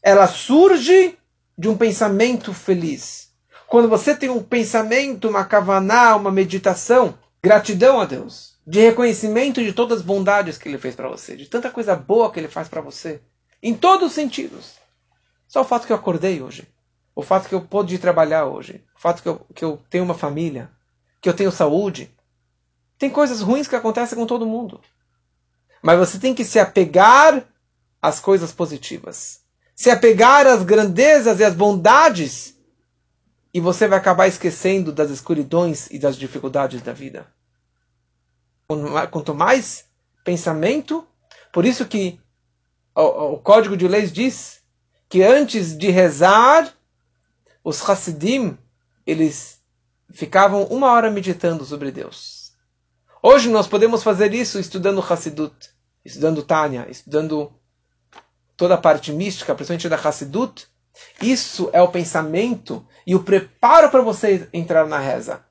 ela 0.03 0.27
surge 0.27 1.17
de 1.57 1.69
um 1.69 1.77
pensamento 1.77 2.53
feliz. 2.53 3.33
Quando 3.67 3.89
você 3.89 4.17
tem 4.17 4.29
um 4.29 4.43
pensamento, 4.43 5.29
uma 5.29 5.45
kavaná, 5.45 6.17
uma 6.17 6.31
meditação, 6.31 7.19
gratidão 7.43 8.01
a 8.01 8.05
Deus, 8.05 8.57
de 8.67 8.81
reconhecimento 8.81 9.63
de 9.63 9.73
todas 9.73 9.99
as 9.99 10.05
bondades 10.05 10.59
que 10.59 10.69
Ele 10.69 10.79
fez 10.79 10.95
para 10.97 11.09
você, 11.09 11.37
de 11.37 11.47
tanta 11.47 11.71
coisa 11.71 11.95
boa 11.95 12.33
que 12.33 12.41
Ele 12.41 12.49
faz 12.49 12.67
para 12.67 12.81
você, 12.81 13.21
em 13.63 13.75
todos 13.75 14.09
os 14.09 14.13
sentidos. 14.15 14.77
Só 15.47 15.61
o 15.61 15.65
fato 15.65 15.87
que 15.87 15.93
eu 15.93 15.97
acordei 15.97 16.43
hoje. 16.43 16.67
O 17.15 17.23
fato 17.23 17.49
que 17.49 17.55
eu 17.55 17.61
pude 17.61 17.99
trabalhar 17.99 18.47
hoje. 18.47 18.85
O 18.97 19.01
fato 19.01 19.23
que 19.23 19.29
eu, 19.29 19.47
que 19.55 19.65
eu 19.65 19.81
tenho 19.89 20.05
uma 20.05 20.15
família. 20.15 20.71
Que 21.21 21.29
eu 21.29 21.35
tenho 21.35 21.51
saúde. 21.51 22.11
Tem 22.99 23.09
coisas 23.09 23.41
ruins 23.41 23.69
que 23.69 23.77
acontecem 23.77 24.19
com 24.19 24.27
todo 24.27 24.47
mundo. 24.47 24.81
Mas 25.81 25.99
você 25.99 26.19
tem 26.19 26.35
que 26.35 26.45
se 26.45 26.59
apegar 26.59 27.47
às 28.03 28.19
coisas 28.19 28.51
positivas. 28.53 29.41
Se 29.75 29.91
apegar 29.91 30.47
às 30.47 30.65
grandezas 30.65 31.39
e 31.39 31.45
às 31.45 31.55
bondades. 31.55 32.57
E 33.55 33.61
você 33.61 33.87
vai 33.87 33.99
acabar 33.99 34.27
esquecendo 34.27 34.93
das 34.93 35.11
escuridões 35.11 35.89
e 35.91 35.99
das 35.99 36.17
dificuldades 36.17 36.83
da 36.83 36.93
vida. 36.93 37.27
Quanto 39.11 39.35
mais 39.35 39.87
pensamento, 40.25 41.07
por 41.53 41.65
isso 41.65 41.87
que 41.87 42.21
o, 42.95 43.35
o 43.35 43.39
código 43.39 43.77
de 43.77 43.89
leis 43.89 44.13
diz 44.13 44.61
que 45.09 45.23
antes 45.23 45.77
de 45.79 45.89
rezar, 45.89 46.71
os 47.65 47.89
Hassidim, 47.89 48.59
eles 49.07 49.59
ficavam 50.11 50.65
uma 50.65 50.93
hora 50.93 51.11
meditando 51.11 51.65
sobre 51.65 51.91
Deus. 51.91 52.38
Hoje 53.23 53.49
nós 53.49 53.67
podemos 53.67 54.03
fazer 54.03 54.33
isso 54.33 54.59
estudando 54.59 55.01
Hassidut, 55.01 55.71
estudando 56.05 56.43
Tânia, 56.43 56.87
estudando 56.89 57.53
toda 58.57 58.75
a 58.75 58.79
parte 58.79 59.13
mística, 59.13 59.55
principalmente 59.55 59.89
da 59.89 59.97
Hassidut. 59.97 60.69
Isso 61.21 61.69
é 61.73 61.83
o 61.83 61.89
pensamento 61.89 62.87
e 63.07 63.15
o 63.15 63.23
preparo 63.23 63.91
para 63.91 64.03
você 64.03 64.49
entrar 64.53 64.87
na 64.87 64.99
reza. 64.99 65.45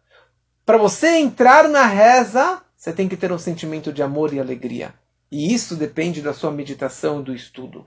Para 0.65 0.77
você 0.77 1.17
entrar 1.17 1.67
na 1.67 1.85
reza, 1.85 2.61
você 2.75 2.91
tem 2.93 3.07
que 3.07 3.17
ter 3.17 3.31
um 3.31 3.39
sentimento 3.39 3.91
de 3.91 4.03
amor 4.03 4.33
e 4.33 4.39
alegria. 4.39 4.93
E 5.31 5.53
isso 5.53 5.75
depende 5.75 6.21
da 6.21 6.33
sua 6.33 6.51
meditação, 6.51 7.21
do 7.21 7.33
estudo. 7.33 7.85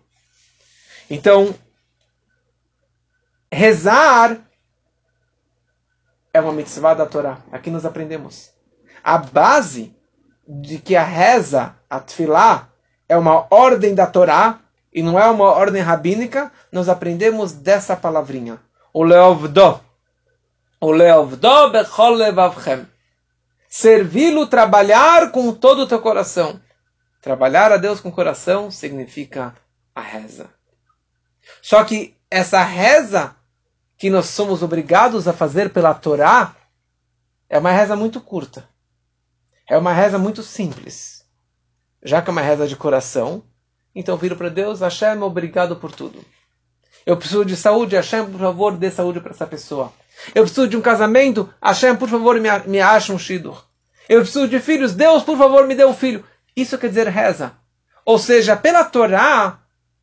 Então, 1.08 1.54
rezar 3.50 4.46
é 6.32 6.40
uma 6.40 6.52
mitzvah 6.52 6.94
da 6.94 7.06
Torá. 7.06 7.42
Aqui 7.50 7.70
nós 7.70 7.84
aprendemos. 7.84 8.52
A 9.02 9.18
base 9.18 9.94
de 10.46 10.78
que 10.78 10.96
a 10.96 11.04
reza, 11.04 11.74
a 11.88 12.00
tefilá, 12.00 12.68
é 13.08 13.16
uma 13.16 13.46
ordem 13.50 13.94
da 13.94 14.06
Torá 14.06 14.60
e 14.92 15.02
não 15.02 15.18
é 15.18 15.26
uma 15.26 15.44
ordem 15.44 15.82
rabínica, 15.82 16.50
nós 16.70 16.88
aprendemos 16.88 17.52
dessa 17.52 17.96
palavrinha. 17.96 18.60
O 18.92 19.02
leovdo. 19.02 19.80
O 20.80 20.90
leovdo 20.90 21.70
bechol 21.70 22.10
levavchem. 22.10 22.86
Servi-lo, 23.68 24.46
trabalhar 24.46 25.30
com 25.30 25.52
todo 25.54 25.82
o 25.82 25.86
teu 25.86 26.00
coração. 26.00 26.60
Trabalhar 27.20 27.70
a 27.70 27.76
Deus 27.76 28.00
com 28.00 28.08
o 28.08 28.12
coração 28.12 28.70
significa 28.70 29.54
a 29.94 30.00
reza. 30.00 30.50
Só 31.62 31.84
que 31.84 32.16
essa 32.30 32.62
reza 32.62 33.36
que 33.96 34.08
nós 34.08 34.26
somos 34.26 34.62
obrigados 34.62 35.28
a 35.28 35.32
fazer 35.32 35.70
pela 35.70 35.94
Torá 35.94 36.56
é 37.48 37.58
uma 37.58 37.70
reza 37.70 37.94
muito 37.94 38.20
curta. 38.20 38.69
É 39.70 39.78
uma 39.78 39.92
reza 39.92 40.18
muito 40.18 40.42
simples. 40.42 41.24
Já 42.02 42.20
que 42.20 42.28
é 42.28 42.32
uma 42.32 42.42
reza 42.42 42.66
de 42.66 42.74
coração, 42.74 43.44
então 43.94 44.16
viro 44.16 44.34
para 44.34 44.48
Deus, 44.48 44.80
Hashem, 44.80 45.22
obrigado 45.22 45.76
por 45.76 45.92
tudo. 45.92 46.24
Eu 47.06 47.16
preciso 47.16 47.44
de 47.44 47.56
saúde, 47.56 47.94
Hashem, 47.94 48.26
por 48.26 48.40
favor, 48.40 48.76
dê 48.76 48.90
saúde 48.90 49.20
para 49.20 49.30
essa 49.30 49.46
pessoa. 49.46 49.92
Eu 50.34 50.42
preciso 50.42 50.66
de 50.66 50.76
um 50.76 50.80
casamento, 50.80 51.48
Hashem, 51.62 51.94
por 51.94 52.08
favor, 52.08 52.34
me, 52.40 52.48
me 52.66 52.80
ache 52.80 53.12
um 53.12 53.18
shidur. 53.18 53.64
Eu 54.08 54.22
preciso 54.22 54.48
de 54.48 54.58
filhos, 54.58 54.92
Deus, 54.92 55.22
por 55.22 55.38
favor, 55.38 55.64
me 55.68 55.76
dê 55.76 55.84
um 55.84 55.94
filho. 55.94 56.24
Isso 56.56 56.76
quer 56.76 56.88
dizer 56.88 57.06
reza. 57.06 57.52
Ou 58.04 58.18
seja, 58.18 58.56
pela 58.56 58.84
Torá, 58.84 59.60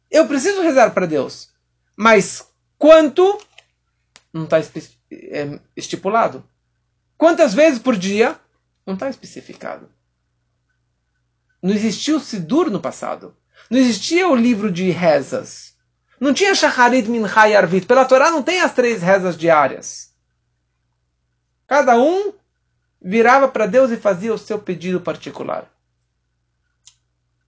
eu 0.09 0.29
preciso 0.29 0.61
rezar 0.61 0.91
para 0.91 1.05
Deus. 1.05 1.49
Mas 1.93 2.47
quanto 2.77 3.37
não 4.31 4.45
está 4.45 4.59
é, 5.11 5.59
estipulado. 5.75 6.41
Quantas 7.17 7.53
vezes 7.53 7.79
por 7.79 7.97
dia? 7.97 8.39
Não 8.87 8.93
está 8.93 9.09
especificado. 9.09 9.89
Não 11.61 11.73
existia 11.73 12.15
o 12.15 12.21
Sidur 12.21 12.71
no 12.71 12.79
passado. 12.79 13.35
Não 13.69 13.77
existia 13.77 14.29
o 14.29 14.35
livro 14.35 14.71
de 14.71 14.89
rezas. 14.91 15.75
Não 16.21 16.33
tinha 16.33 16.55
Shacharit 16.55 17.09
Mincha 17.09 17.49
e 17.49 17.55
Arvit. 17.55 17.85
Pela 17.85 18.05
Torá 18.05 18.31
não 18.31 18.41
tem 18.41 18.61
as 18.61 18.73
três 18.73 19.01
rezas 19.01 19.37
diárias. 19.37 20.13
Cada 21.67 21.99
um 21.99 22.33
virava 23.01 23.49
para 23.49 23.65
Deus 23.65 23.91
e 23.91 23.97
fazia 23.97 24.33
o 24.33 24.37
seu 24.37 24.57
pedido 24.57 25.01
particular. 25.01 25.69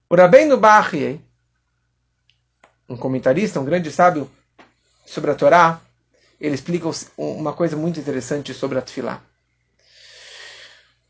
O 0.09 0.15
Rabbeinu 0.15 0.57
Bachie, 0.57 1.21
um 2.89 2.97
comentarista, 2.97 3.61
um 3.61 3.65
grande 3.65 3.89
sábio 3.91 4.29
sobre 5.05 5.31
a 5.31 5.35
Torá, 5.35 5.79
ele 6.37 6.55
explica 6.55 6.89
uma 7.17 7.53
coisa 7.53 7.77
muito 7.77 7.97
interessante 7.97 8.53
sobre 8.53 8.77
a 8.77 8.81
Tfilá. 8.81 9.21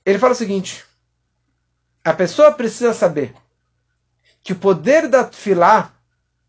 Ele 0.09 0.17
fala 0.17 0.33
o 0.33 0.35
seguinte: 0.35 0.83
a 2.03 2.13
pessoa 2.13 2.51
precisa 2.51 2.93
saber 2.93 3.35
que 4.41 4.53
o 4.53 4.55
poder 4.55 5.07
da 5.07 5.23
Tfilá 5.23 5.93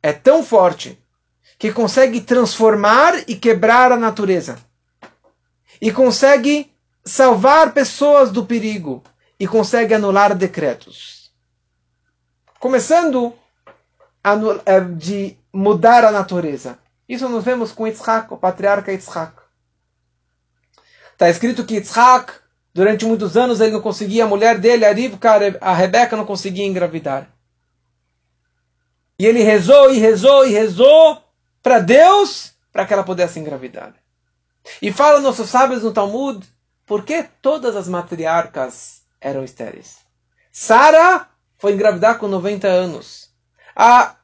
é 0.03 0.13
tão 0.13 0.43
forte 0.43 0.99
que 1.59 1.71
consegue 1.71 2.23
transformar 2.23 3.29
e 3.29 3.37
quebrar 3.37 3.93
a 3.93 3.97
natureza. 3.99 4.59
E 5.79 5.93
consegue 5.93 6.73
salvar 7.05 7.75
pessoas 7.75 8.31
do 8.31 8.47
perigo. 8.47 9.03
E 9.39 9.47
consegue 9.47 9.93
anular 9.93 10.35
decretos. 10.35 11.31
Começando 12.59 13.35
a, 14.25 14.33
é, 14.65 14.81
de 14.81 15.37
mudar 15.53 16.05
a 16.05 16.11
natureza. 16.11 16.79
Isso 17.07 17.29
nós 17.29 17.45
vemos 17.45 17.73
com 17.73 17.87
Yitzhak, 17.87 18.33
o 18.33 18.39
patriarca 18.39 18.93
Yitzhak. 18.93 19.35
Está 21.13 21.29
escrito 21.29 21.65
que 21.65 21.75
Yitzhak, 21.75 22.33
durante 22.73 23.05
muitos 23.05 23.37
anos, 23.37 23.61
ele 23.61 23.73
não 23.73 23.81
conseguia, 23.81 24.25
a 24.25 24.29
mulher 24.29 24.59
dele, 24.59 24.85
a 24.85 24.93
Rivka, 24.93 25.59
a 25.61 25.75
Rebeca, 25.75 26.17
não 26.17 26.25
conseguia 26.25 26.67
engravidar. 26.67 27.29
E 29.19 29.27
ele 29.27 29.43
rezou 29.43 29.93
e 29.93 29.99
rezou 29.99 30.47
e 30.47 30.51
rezou 30.51 31.23
para 31.63 31.79
Deus 31.79 32.53
para 32.73 32.87
que 32.87 32.93
ela 32.93 33.05
pudesse 33.05 33.39
engravidar. 33.39 33.95
E 34.81 34.93
fala 34.93 35.21
nossos 35.21 35.51
sábios 35.51 35.83
no 35.83 35.93
Talmud, 35.93 36.47
por 36.87 37.05
que 37.05 37.25
todas 37.43 37.77
as 37.77 37.89
matriarcas 37.89 39.03
eram 39.21 39.45
estéreis? 39.45 39.99
Sara 40.53 41.29
foi 41.59 41.73
engravidar 41.73 42.19
com 42.19 42.29
90 42.29 42.67
anos. 42.67 43.31
A, 43.77 44.17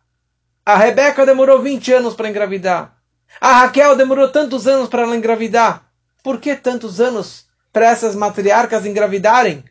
a 0.64 0.77
Rebeca 0.77 1.27
demorou 1.27 1.61
20 1.61 1.93
anos 1.93 2.14
para 2.14 2.29
engravidar. 2.29 2.97
A 3.41 3.61
Raquel 3.61 3.97
demorou 3.97 4.29
tantos 4.31 4.66
anos 4.66 4.89
para 4.89 5.03
ela 5.03 5.16
engravidar. 5.16 5.91
Por 6.23 6.41
que 6.41 6.57
tantos 6.57 7.01
anos 7.01 7.45
para 7.77 7.91
essas 7.91 8.14
matriarcas 8.14 8.87
engravidarem? 8.87 9.62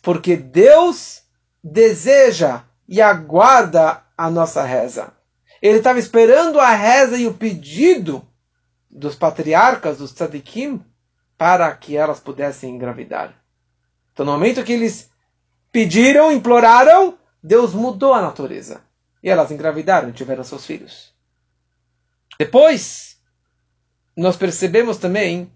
Porque 0.00 0.36
Deus 0.36 1.24
deseja 1.64 2.62
e 2.86 3.02
aguarda 3.02 4.04
a 4.16 4.30
nossa 4.30 4.62
reza. 4.62 5.12
Ele 5.60 5.78
estava 5.78 5.98
esperando 5.98 6.60
a 6.60 6.70
reza 6.70 7.16
e 7.16 7.26
o 7.26 7.34
pedido 7.34 8.24
dos 8.88 9.16
patriarcas, 9.16 9.98
dos 9.98 10.12
tzadikim, 10.12 10.80
para 11.36 11.74
que 11.74 11.96
elas 11.96 12.20
pudessem 12.20 12.72
engravidar. 12.72 13.34
Então, 14.12 14.24
no 14.24 14.30
momento 14.30 14.62
que 14.62 14.74
eles 14.74 15.10
pediram, 15.72 16.30
imploraram, 16.30 17.18
Deus 17.42 17.74
mudou 17.74 18.14
a 18.14 18.22
natureza. 18.22 18.80
E 19.20 19.28
elas 19.28 19.50
engravidaram 19.50 20.08
e 20.08 20.12
tiveram 20.12 20.44
seus 20.44 20.64
filhos. 20.64 21.12
Depois, 22.38 23.18
nós 24.16 24.36
percebemos 24.36 24.98
também 24.98 25.52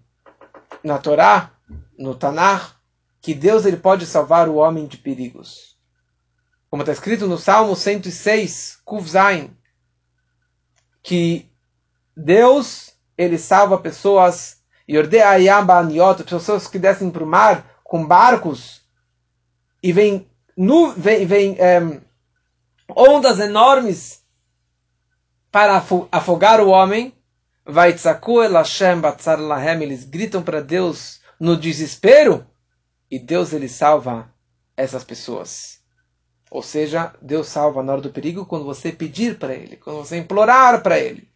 na 0.83 0.97
Torá, 0.97 1.52
no 1.97 2.15
Tanakh, 2.15 2.75
que 3.21 3.33
Deus 3.33 3.65
ele 3.65 3.77
pode 3.77 4.05
salvar 4.05 4.49
o 4.49 4.55
homem 4.55 4.85
de 4.85 4.97
perigos. 4.97 5.77
como 6.69 6.81
está 6.81 6.91
escrito 6.91 7.27
no 7.27 7.37
Salmo 7.37 7.75
106, 7.75 8.79
Kuvzain, 8.83 9.55
que 11.01 11.51
Deus 12.17 12.93
ele 13.17 13.37
salva 13.37 13.77
pessoas 13.77 14.57
pessoas 16.23 16.67
que 16.67 16.79
descem 16.79 17.09
para 17.09 17.23
o 17.23 17.27
mar 17.27 17.65
com 17.83 18.05
barcos 18.05 18.81
e 19.81 19.91
vem, 19.91 20.27
nu, 20.57 20.91
vem, 20.91 21.25
vem 21.25 21.55
é, 21.59 22.01
ondas 22.89 23.39
enormes 23.39 24.23
para 25.51 25.83
afogar 26.11 26.59
o 26.59 26.69
homem. 26.69 27.13
Vai 27.65 27.93
eles 29.83 30.03
gritam 30.03 30.41
para 30.41 30.61
Deus 30.61 31.21
no 31.39 31.57
desespero 31.57 32.45
e 33.09 33.19
Deus 33.19 33.53
ele 33.53 33.69
salva 33.69 34.33
essas 34.75 35.03
pessoas. 35.03 35.81
Ou 36.49 36.61
seja, 36.61 37.13
Deus 37.21 37.47
salva 37.47 37.81
na 37.81 37.93
hora 37.93 38.01
do 38.01 38.11
perigo 38.11 38.45
quando 38.45 38.65
você 38.65 38.91
pedir 38.91 39.39
para 39.39 39.55
Ele, 39.55 39.75
quando 39.77 39.97
você 39.97 40.17
implorar 40.17 40.83
para 40.83 40.99
Ele. 40.99 41.27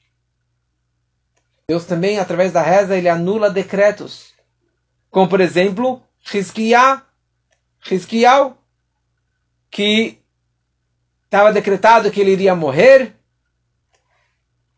Deus 1.67 1.85
também, 1.85 2.17
através 2.17 2.53
da 2.53 2.61
reza, 2.61 2.95
ele 2.95 3.09
anula 3.09 3.49
decretos. 3.49 4.31
Como, 5.09 5.27
por 5.27 5.41
exemplo, 5.41 6.01
Rizkiah, 6.23 7.05
Rizkiah, 7.81 8.55
que 9.69 10.17
estava 11.25 11.51
decretado 11.51 12.09
que 12.09 12.21
ele 12.21 12.31
iria 12.31 12.55
morrer, 12.55 13.17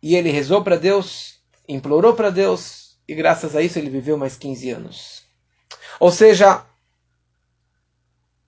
e 0.01 0.15
ele 0.15 0.32
rezou 0.32 0.63
para 0.63 0.78
Deus, 0.78 1.39
implorou 1.67 2.15
para 2.15 2.32
Deus, 2.32 2.89
e 3.10 3.16
graças 3.16 3.55
a 3.55 3.62
isso 3.64 3.80
ele 3.80 3.89
viveu 3.89 4.16
mais 4.20 4.38
15 4.38 4.70
anos. 4.70 5.24
Ou 5.99 6.12
seja, 6.12 6.64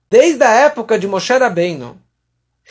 desde 0.08 0.44
a 0.44 0.50
época 0.50 0.96
de 0.96 1.08
Moshe 1.08 1.36
Rabbeinu 1.36 2.00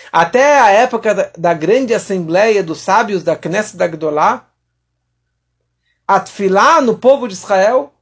até 0.09 0.57
a 0.57 0.71
época 0.71 1.33
da, 1.37 1.53
grande 1.53 1.93
assembleia 1.93 2.63
dos 2.63 2.79
sábios 2.79 3.23
da 3.23 3.35
Knesset 3.35 3.75
da 3.75 3.87
Gdolá, 3.87 4.47
Atfilá 6.07 6.79
no 6.79 6.97
povo 6.97 7.27
de 7.27 7.33
Israel 7.33 7.93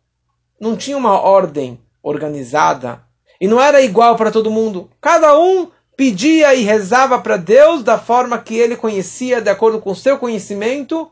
não 0.62 0.78
tinha 0.78 0.96
uma 0.96 1.20
ordem 1.20 1.82
organizada 2.04 3.04
e 3.42 3.48
não 3.48 3.60
era 3.60 3.82
igual 3.82 4.16
para 4.16 4.32
todo 4.32 4.52
mundo. 4.52 4.92
Cada 5.02 5.36
um 5.36 5.72
pedia 5.98 6.54
e 6.54 6.62
rezava 6.62 7.20
para 7.20 7.38
Deus 7.38 7.82
da 7.82 7.98
forma 7.98 8.38
que 8.38 8.56
ele 8.56 8.78
conhecia, 8.78 9.42
de 9.42 9.50
acordo 9.50 9.82
com 9.82 9.92
o 9.92 9.96
seu 9.96 10.20
conhecimento, 10.20 11.12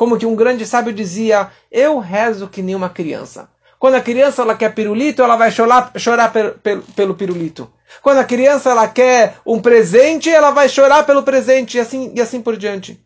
como 0.00 0.16
que 0.16 0.24
um 0.24 0.34
grande 0.34 0.64
sábio 0.64 0.94
dizia: 0.94 1.50
Eu 1.70 1.98
rezo 1.98 2.48
que 2.48 2.62
nem 2.62 2.74
uma 2.74 2.88
criança. 2.88 3.50
Quando 3.78 3.96
a 3.96 4.00
criança 4.00 4.40
ela 4.40 4.54
quer 4.54 4.74
pirulito, 4.74 5.22
ela 5.22 5.36
vai 5.36 5.50
chorar, 5.50 5.92
chorar 5.96 6.32
pelo, 6.32 6.82
pelo, 6.96 7.14
pirulito. 7.14 7.70
Quando 8.00 8.16
a 8.16 8.24
criança 8.24 8.70
ela 8.70 8.88
quer 8.88 9.36
um 9.44 9.60
presente, 9.60 10.30
ela 10.30 10.52
vai 10.52 10.70
chorar 10.70 11.04
pelo 11.04 11.22
presente 11.22 11.76
e 11.76 11.80
assim, 11.80 12.14
e 12.16 12.20
assim 12.22 12.40
por 12.40 12.56
diante. 12.56 12.98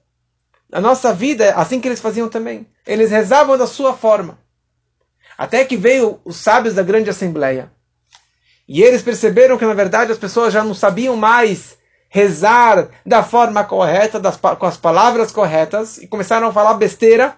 A 0.70 0.80
nossa 0.80 1.12
vida 1.12 1.46
é 1.46 1.52
assim 1.56 1.80
que 1.80 1.88
eles 1.88 1.98
faziam 1.98 2.28
também. 2.28 2.64
Eles 2.86 3.10
rezavam 3.10 3.58
da 3.58 3.66
sua 3.66 3.92
forma. 3.92 4.38
Até 5.36 5.64
que 5.64 5.76
veio 5.76 6.20
os 6.24 6.36
sábios 6.36 6.76
da 6.76 6.82
grande 6.84 7.10
assembleia. 7.10 7.72
E 8.68 8.84
eles 8.84 9.02
perceberam 9.02 9.58
que 9.58 9.66
na 9.66 9.74
verdade 9.74 10.12
as 10.12 10.18
pessoas 10.18 10.52
já 10.52 10.62
não 10.62 10.74
sabiam 10.74 11.16
mais 11.16 11.76
rezar 12.14 12.90
da 13.04 13.24
forma 13.24 13.64
correta, 13.64 14.20
das, 14.20 14.36
com 14.36 14.66
as 14.66 14.76
palavras 14.76 15.32
corretas, 15.32 15.98
e 15.98 16.06
começaram 16.06 16.46
a 16.46 16.52
falar 16.52 16.74
besteira. 16.74 17.36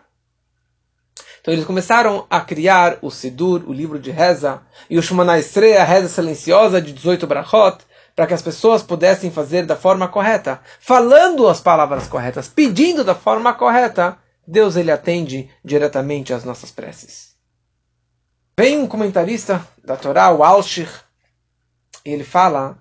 Então 1.41 1.55
eles 1.55 1.65
começaram 1.65 2.27
a 2.29 2.43
criar 2.43 2.99
o 3.01 3.11
Sidur, 3.11 3.65
o 3.67 3.73
livro 3.73 3.99
de 3.99 4.11
reza, 4.11 4.61
e 4.91 4.99
o 4.99 5.03
Shumana 5.03 5.39
Estre, 5.39 5.79
a 5.79 5.83
reza 5.83 6.11
silenciosa 6.11 6.83
de 6.83 6.93
18 6.93 7.27
brachot, 7.27 7.79
para 8.15 8.27
que 8.27 8.35
as 8.35 8.43
pessoas 8.43 8.83
pudessem 8.83 9.31
fazer 9.31 9.65
da 9.65 9.77
forma 9.77 10.09
correta, 10.09 10.61
falando 10.79 11.49
as 11.49 11.59
palavras 11.59 12.07
corretas, 12.07 12.47
pedindo 12.47 13.03
da 13.03 13.15
forma 13.15 13.55
correta, 13.55 14.19
Deus 14.47 14.77
ele 14.77 14.93
atende 14.93 15.49
diretamente 15.65 16.35
às 16.35 16.45
nossas 16.45 16.71
preces. 16.71 17.35
Vem 18.59 18.77
um 18.77 18.87
comentarista 18.87 19.67
da 19.83 19.97
Torá, 19.97 20.31
o 20.33 20.45
Alshir, 20.45 20.91
e 22.05 22.11
ele 22.11 22.25
fala 22.25 22.77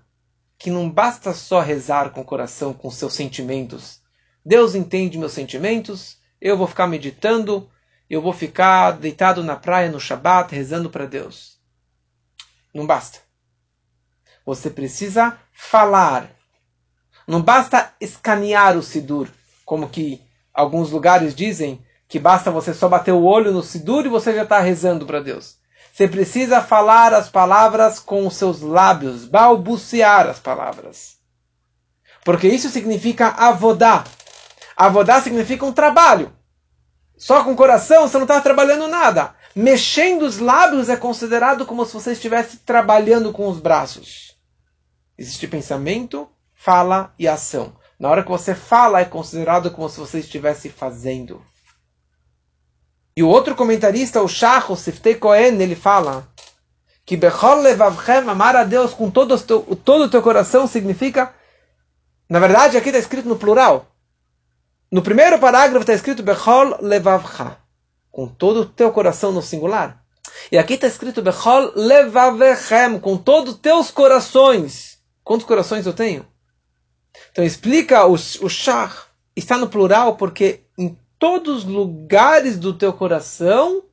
que 0.58 0.72
não 0.72 0.90
basta 0.90 1.34
só 1.34 1.60
rezar 1.60 2.12
com 2.12 2.22
o 2.22 2.26
coração, 2.26 2.74
com 2.74 2.90
seus 2.90 3.14
sentimentos. 3.14 4.02
Deus 4.46 4.76
entende 4.76 5.18
meus 5.18 5.34
sentimentos, 5.34 6.18
eu 6.40 6.58
vou 6.58 6.68
ficar 6.68 6.88
meditando, 6.88 7.70
eu 8.10 8.22
vou 8.22 8.34
ficar 8.34 8.92
deitado 8.92 9.44
na 9.44 9.56
praia 9.56 9.90
no 9.90 10.00
Shabat 10.00 10.54
rezando 10.54 10.90
para 10.90 11.06
Deus. 11.06 11.60
Não 12.74 12.86
basta. 12.86 13.20
Você 14.46 14.70
precisa 14.70 15.38
falar. 15.52 16.30
Não 17.28 17.42
basta 17.42 17.94
escanear 18.00 18.78
o 18.78 18.84
Sidur, 18.84 19.28
como 19.66 19.90
que 19.90 20.22
alguns 20.54 20.92
lugares 20.92 21.34
dizem 21.34 21.84
que 22.08 22.20
basta 22.20 22.52
você 22.52 22.74
só 22.74 22.88
bater 22.88 23.12
o 23.12 23.24
olho 23.24 23.52
no 23.52 23.64
Sidur 23.64 24.06
e 24.06 24.10
você 24.10 24.34
já 24.36 24.44
está 24.44 24.60
rezando 24.60 25.06
para 25.06 25.20
Deus. 25.20 25.58
Você 25.96 26.10
precisa 26.10 26.62
falar 26.62 27.14
as 27.14 27.30
palavras 27.30 28.02
com 28.02 28.28
os 28.28 28.36
seus 28.36 28.60
lábios, 28.60 29.24
balbuciar 29.24 30.28
as 30.28 30.38
palavras. 30.38 31.16
Porque 32.26 32.50
isso 32.50 32.68
significa 32.68 33.30
avodá. 33.30 34.04
Avodá 34.76 35.22
significa 35.22 35.66
um 35.66 35.72
trabalho. 35.72 36.34
Só 37.18 37.46
com 37.46 37.54
o 37.54 37.56
coração 37.56 38.02
você 38.02 38.18
não 38.18 38.26
está 38.26 38.42
trabalhando 38.42 38.90
nada. 38.90 39.36
Mexendo 39.56 40.24
os 40.24 40.38
lábios 40.38 40.90
é 40.90 40.98
considerado 40.98 41.66
como 41.66 41.86
se 41.86 41.94
você 41.94 42.12
estivesse 42.12 42.58
trabalhando 42.58 43.32
com 43.32 43.48
os 43.48 43.62
braços. 43.62 44.38
Existe 45.18 45.48
pensamento, 45.48 46.28
fala 46.54 47.14
e 47.18 47.26
ação. 47.26 47.74
Na 47.98 48.10
hora 48.10 48.22
que 48.22 48.30
você 48.30 48.54
fala, 48.54 49.00
é 49.00 49.06
considerado 49.06 49.72
como 49.72 49.88
se 49.88 49.98
você 49.98 50.20
estivesse 50.20 50.70
fazendo. 50.70 51.42
E 53.18 53.24
o 53.24 53.30
outro 53.30 53.56
comentarista, 53.56 54.22
o 54.22 54.28
Shach, 54.28 54.70
o 54.70 54.76
Siftei 54.76 55.16
Cohen, 55.16 55.62
ele 55.62 55.76
fala 55.76 56.28
que 57.06 57.16
Bechol 57.16 57.62
Levavchem, 57.62 58.30
amar 58.30 58.56
a 58.58 58.64
Deus 58.66 58.94
com 58.94 59.10
todo 59.10 59.34
o 59.34 59.40
teu, 59.40 59.62
todo 59.84 60.10
teu 60.10 60.22
coração, 60.22 60.68
significa. 60.68 61.34
Na 62.28 62.40
verdade, 62.40 62.76
aqui 62.76 62.90
está 62.90 63.00
escrito 63.00 63.30
no 63.30 63.38
plural. 63.38 63.88
No 64.92 65.02
primeiro 65.02 65.40
parágrafo 65.40 65.84
está 65.84 65.94
escrito 65.94 66.24
Bechol 66.24 66.78
levavcha, 66.82 67.58
com 68.12 68.28
todo 68.28 68.62
o 68.62 68.66
teu 68.66 68.92
coração 68.92 69.32
no 69.32 69.42
singular. 69.42 70.04
E 70.52 70.58
aqui 70.58 70.74
está 70.74 70.88
escrito 70.88 71.22
Bechol 71.22 71.72
levavechem, 71.76 73.00
com 73.00 73.18
todos 73.18 73.54
os 73.54 73.60
teus 73.60 73.92
corações. 73.92 75.00
Quantos 75.24 75.46
corações 75.46 75.86
eu 75.86 75.94
tenho? 75.94 76.26
Então 77.32 77.46
explica 77.46 78.06
o, 78.06 78.14
o 78.14 78.50
Shach, 78.50 79.06
está 79.36 79.58
no 79.58 79.70
plural 79.70 80.18
porque 80.18 80.66
em 80.78 80.98
todos 81.26 81.64
os 81.64 81.64
lugares 81.64 82.60
do 82.60 82.72
teu 82.72 82.94
coração 82.94 83.84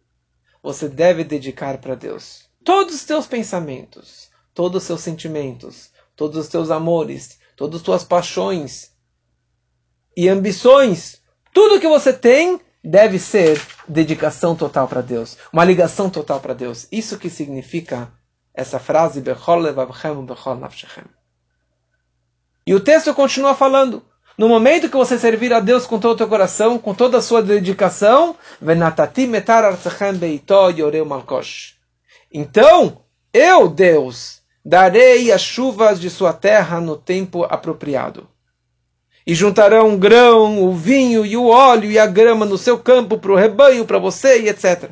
você 0.62 0.86
deve 0.86 1.24
dedicar 1.24 1.78
para 1.78 1.94
Deus. 1.94 2.44
Todos 2.62 2.94
os 2.94 3.04
teus 3.06 3.26
pensamentos, 3.26 4.28
todos 4.52 4.82
os 4.82 4.86
seus 4.86 5.00
sentimentos, 5.00 5.90
todos 6.14 6.36
os 6.36 6.48
teus 6.48 6.70
amores, 6.70 7.38
todas 7.56 7.76
as 7.76 7.82
tuas 7.82 8.04
paixões, 8.04 8.92
e 10.14 10.28
ambições, 10.28 11.22
tudo 11.54 11.80
que 11.80 11.88
você 11.88 12.12
tem 12.12 12.60
deve 12.84 13.18
ser 13.18 13.58
dedicação 13.88 14.54
total 14.54 14.86
para 14.86 15.00
Deus, 15.00 15.38
uma 15.50 15.64
ligação 15.64 16.10
total 16.10 16.38
para 16.38 16.52
Deus. 16.52 16.86
Isso 16.92 17.18
que 17.18 17.30
significa 17.30 18.12
essa 18.52 18.78
frase 18.78 19.22
Bechol 19.22 19.72
Bechol 19.72 20.56
Nafshechem. 20.56 21.04
E 22.66 22.74
o 22.74 22.80
texto 22.80 23.14
continua 23.14 23.54
falando. 23.54 24.04
No 24.36 24.48
momento 24.48 24.88
que 24.88 24.96
você 24.96 25.18
servir 25.18 25.52
a 25.52 25.60
Deus 25.60 25.86
com 25.86 25.98
todo 25.98 26.12
o 26.12 26.16
teu 26.16 26.28
coração, 26.28 26.78
com 26.78 26.94
toda 26.94 27.18
a 27.18 27.22
sua 27.22 27.42
dedicação, 27.42 28.36
então, 32.34 33.02
eu, 33.32 33.68
Deus, 33.68 34.42
darei 34.64 35.30
as 35.30 35.42
chuvas 35.42 36.00
de 36.00 36.08
sua 36.08 36.32
terra 36.32 36.80
no 36.80 36.96
tempo 36.96 37.44
apropriado 37.44 38.28
e 39.26 39.34
juntarão 39.34 39.94
o 39.94 39.98
grão, 39.98 40.64
o 40.64 40.74
vinho 40.74 41.24
e 41.24 41.36
o 41.36 41.46
óleo 41.46 41.90
e 41.90 41.98
a 41.98 42.06
grama 42.06 42.44
no 42.44 42.58
seu 42.58 42.78
campo 42.78 43.18
para 43.18 43.32
o 43.32 43.36
rebanho, 43.36 43.86
para 43.86 43.98
você 43.98 44.40
e 44.42 44.48
etc. 44.48 44.90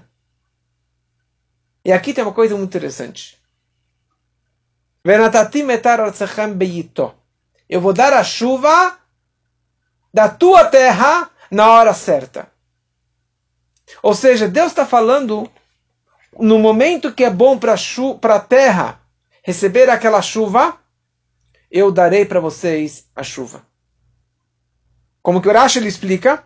E 1.84 1.92
aqui 1.92 2.12
tem 2.12 2.22
uma 2.22 2.32
coisa 2.32 2.54
muito 2.56 2.70
interessante. 2.70 3.38
Eu 7.68 7.80
vou 7.80 7.92
dar 7.92 8.12
a 8.12 8.22
chuva 8.22 8.98
da 10.12 10.28
tua 10.28 10.64
terra 10.64 11.30
na 11.50 11.70
hora 11.70 11.94
certa. 11.94 12.50
Ou 14.02 14.14
seja, 14.14 14.48
Deus 14.48 14.68
está 14.68 14.86
falando 14.86 15.50
no 16.38 16.58
momento 16.58 17.12
que 17.12 17.24
é 17.24 17.30
bom 17.30 17.58
para 17.58 17.74
a 18.36 18.40
terra 18.40 19.00
receber 19.42 19.90
aquela 19.90 20.22
chuva, 20.22 20.78
eu 21.70 21.90
darei 21.90 22.24
para 22.24 22.40
vocês 22.40 23.08
a 23.14 23.22
chuva. 23.22 23.66
Como 25.22 25.40
que 25.40 25.48
o 25.48 25.52
Rashi 25.52 25.86
explica? 25.86 26.44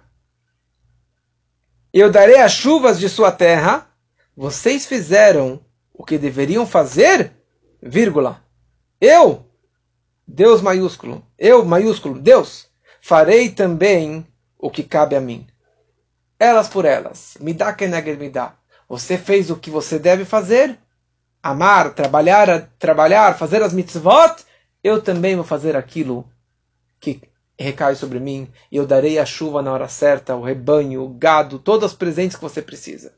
Eu 1.92 2.10
darei 2.10 2.40
as 2.40 2.52
chuvas 2.52 2.98
de 2.98 3.08
sua 3.08 3.30
terra. 3.30 3.88
Vocês 4.36 4.84
fizeram 4.84 5.64
o 5.92 6.04
que 6.04 6.18
deveriam 6.18 6.66
fazer, 6.66 7.32
vírgula. 7.80 8.42
Eu 9.00 9.48
Deus 10.26 10.62
maiúsculo, 10.62 11.24
eu 11.38 11.64
maiúsculo, 11.64 12.18
Deus, 12.18 12.66
farei 13.04 13.50
também 13.50 14.26
o 14.58 14.70
que 14.70 14.82
cabe 14.82 15.14
a 15.14 15.20
mim. 15.20 15.46
Elas 16.38 16.68
por 16.70 16.86
elas, 16.86 17.36
me 17.38 17.52
dá 17.52 17.70
que 17.74 17.86
me 17.86 18.30
dá. 18.30 18.54
Você 18.88 19.18
fez 19.18 19.50
o 19.50 19.56
que 19.56 19.68
você 19.68 19.98
deve 19.98 20.24
fazer, 20.24 20.78
amar, 21.42 21.92
trabalhar, 21.92 22.70
trabalhar, 22.78 23.36
fazer 23.36 23.62
as 23.62 23.74
mitzvot, 23.74 24.36
eu 24.82 25.02
também 25.02 25.36
vou 25.36 25.44
fazer 25.44 25.76
aquilo 25.76 26.26
que 26.98 27.20
recai 27.58 27.94
sobre 27.94 28.18
mim, 28.18 28.50
e 28.72 28.76
eu 28.76 28.86
darei 28.86 29.18
a 29.18 29.26
chuva 29.26 29.60
na 29.60 29.70
hora 29.70 29.86
certa, 29.86 30.34
o 30.34 30.42
rebanho, 30.42 31.04
o 31.04 31.08
gado, 31.10 31.58
todos 31.58 31.92
os 31.92 31.96
presentes 31.98 32.38
que 32.38 32.42
você 32.42 32.62
precisa. 32.62 33.12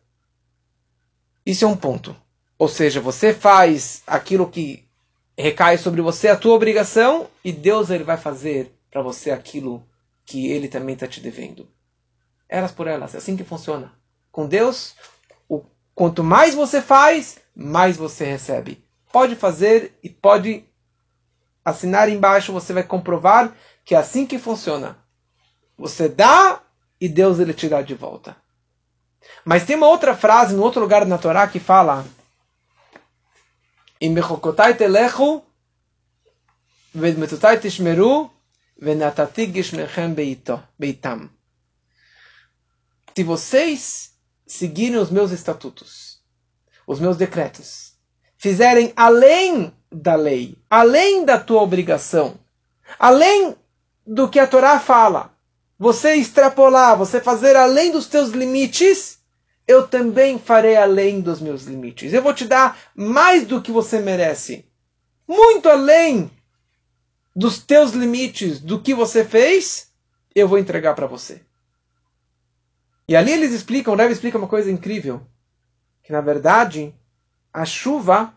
Isso 1.46 1.64
é 1.64 1.68
um 1.68 1.76
ponto. 1.76 2.14
Ou 2.58 2.66
seja, 2.66 3.00
você 3.00 3.32
faz 3.32 4.02
aquilo 4.04 4.50
que 4.50 4.84
recai 5.38 5.78
sobre 5.78 6.02
você, 6.02 6.26
a 6.26 6.36
tua 6.36 6.56
obrigação, 6.56 7.28
e 7.44 7.52
Deus 7.52 7.88
ele 7.88 8.02
vai 8.02 8.16
fazer 8.16 8.75
para 8.96 9.02
você 9.02 9.30
aquilo 9.30 9.86
que 10.24 10.50
ele 10.50 10.68
também 10.68 10.94
está 10.94 11.06
te 11.06 11.20
devendo. 11.20 11.68
Elas 12.48 12.72
por 12.72 12.86
elas, 12.86 13.14
é 13.14 13.18
assim 13.18 13.36
que 13.36 13.44
funciona. 13.44 13.92
Com 14.32 14.46
Deus, 14.46 14.94
o, 15.46 15.62
quanto 15.94 16.24
mais 16.24 16.54
você 16.54 16.80
faz, 16.80 17.38
mais 17.54 17.98
você 17.98 18.24
recebe. 18.24 18.82
Pode 19.12 19.36
fazer 19.36 19.98
e 20.02 20.08
pode 20.08 20.64
assinar 21.62 22.08
embaixo, 22.08 22.54
você 22.54 22.72
vai 22.72 22.84
comprovar 22.84 23.54
que 23.84 23.94
é 23.94 23.98
assim 23.98 24.24
que 24.24 24.38
funciona. 24.38 24.96
Você 25.76 26.08
dá 26.08 26.62
e 26.98 27.06
Deus 27.06 27.38
ele 27.38 27.52
te 27.52 27.68
dá 27.68 27.82
de 27.82 27.92
volta. 27.92 28.34
Mas 29.44 29.66
tem 29.66 29.76
uma 29.76 29.88
outra 29.88 30.16
frase 30.16 30.54
no 30.54 30.62
outro 30.62 30.80
lugar 30.80 31.04
na 31.04 31.18
Torá 31.18 31.46
que 31.46 31.60
fala 31.60 32.06
telechu 34.78 35.42
tishmeru 37.60 38.34
beitam. 40.78 41.30
Se 43.14 43.24
vocês 43.24 44.12
seguirem 44.46 44.98
os 44.98 45.10
meus 45.10 45.30
estatutos, 45.30 46.20
os 46.86 47.00
meus 47.00 47.16
decretos, 47.16 47.94
fizerem 48.36 48.92
além 48.94 49.72
da 49.90 50.14
lei, 50.14 50.58
além 50.68 51.24
da 51.24 51.40
tua 51.40 51.62
obrigação, 51.62 52.38
além 52.98 53.56
do 54.06 54.28
que 54.28 54.38
a 54.38 54.46
Torá 54.46 54.78
fala, 54.78 55.34
você 55.78 56.14
extrapolar, 56.14 56.96
você 56.96 57.20
fazer 57.20 57.56
além 57.56 57.90
dos 57.90 58.06
teus 58.06 58.30
limites, 58.30 59.18
eu 59.66 59.88
também 59.88 60.38
farei 60.38 60.76
além 60.76 61.20
dos 61.20 61.40
meus 61.40 61.64
limites. 61.64 62.12
Eu 62.12 62.22
vou 62.22 62.32
te 62.32 62.44
dar 62.44 62.78
mais 62.94 63.46
do 63.46 63.60
que 63.60 63.72
você 63.72 63.98
merece. 63.98 64.64
Muito 65.26 65.68
além 65.68 66.30
dos 67.36 67.58
teus 67.58 67.90
limites, 67.90 68.60
do 68.60 68.80
que 68.80 68.94
você 68.94 69.22
fez, 69.22 69.92
eu 70.34 70.48
vou 70.48 70.58
entregar 70.58 70.94
para 70.94 71.06
você. 71.06 71.42
E 73.06 73.14
ali 73.14 73.30
eles 73.30 73.52
explicam, 73.52 73.92
o 73.92 73.96
Rebbe 73.96 74.14
explica 74.14 74.38
uma 74.38 74.48
coisa 74.48 74.70
incrível, 74.70 75.20
que 76.02 76.12
na 76.12 76.22
verdade 76.22 76.94
a 77.52 77.66
chuva 77.66 78.34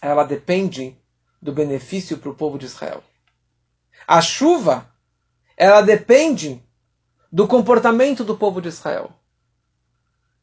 ela 0.00 0.22
depende 0.22 0.96
do 1.42 1.52
benefício 1.52 2.16
para 2.18 2.30
o 2.30 2.34
povo 2.34 2.56
de 2.56 2.66
Israel. 2.66 3.02
A 4.06 4.20
chuva, 4.20 4.88
ela 5.56 5.80
depende 5.80 6.62
do 7.30 7.48
comportamento 7.48 8.22
do 8.22 8.36
povo 8.36 8.60
de 8.60 8.68
Israel. 8.68 9.12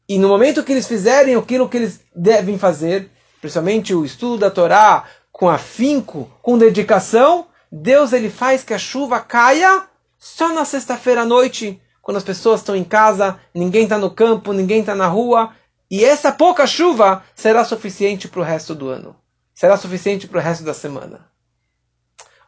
E 0.06 0.18
no 0.18 0.28
momento 0.28 0.62
que 0.62 0.72
eles 0.72 0.86
fizerem 0.86 1.34
aquilo 1.34 1.68
que 1.68 1.76
eles 1.78 2.00
devem 2.14 2.58
fazer, 2.58 3.10
principalmente 3.40 3.94
o 3.94 4.04
estudo 4.04 4.38
da 4.38 4.50
Torá, 4.50 5.06
com 5.38 5.48
afinco, 5.48 6.30
com 6.42 6.58
dedicação, 6.58 7.46
Deus 7.70 8.12
ele 8.12 8.28
faz 8.28 8.64
que 8.64 8.74
a 8.74 8.78
chuva 8.78 9.20
caia 9.20 9.86
só 10.18 10.48
na 10.52 10.64
sexta-feira 10.64 11.22
à 11.22 11.24
noite, 11.24 11.80
quando 12.02 12.16
as 12.16 12.24
pessoas 12.24 12.60
estão 12.60 12.74
em 12.74 12.84
casa, 12.84 13.38
ninguém 13.54 13.84
está 13.84 13.96
no 13.96 14.10
campo, 14.10 14.52
ninguém 14.52 14.80
está 14.80 14.94
na 14.94 15.06
rua, 15.06 15.54
e 15.90 16.04
essa 16.04 16.32
pouca 16.32 16.66
chuva 16.66 17.22
será 17.34 17.64
suficiente 17.64 18.26
para 18.26 18.40
o 18.40 18.44
resto 18.44 18.74
do 18.74 18.88
ano 18.88 19.14
será 19.58 19.76
suficiente 19.76 20.28
para 20.28 20.38
o 20.38 20.40
resto 20.40 20.62
da 20.62 20.72
semana. 20.72 21.28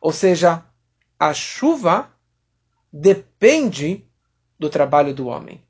Ou 0.01 0.13
seja, 0.13 0.65
a 1.19 1.35
chuva 1.35 2.09
depende 2.93 4.09
do 4.57 4.71
trabalho 4.71 5.13
do 5.13 5.27
homem. 5.27 5.61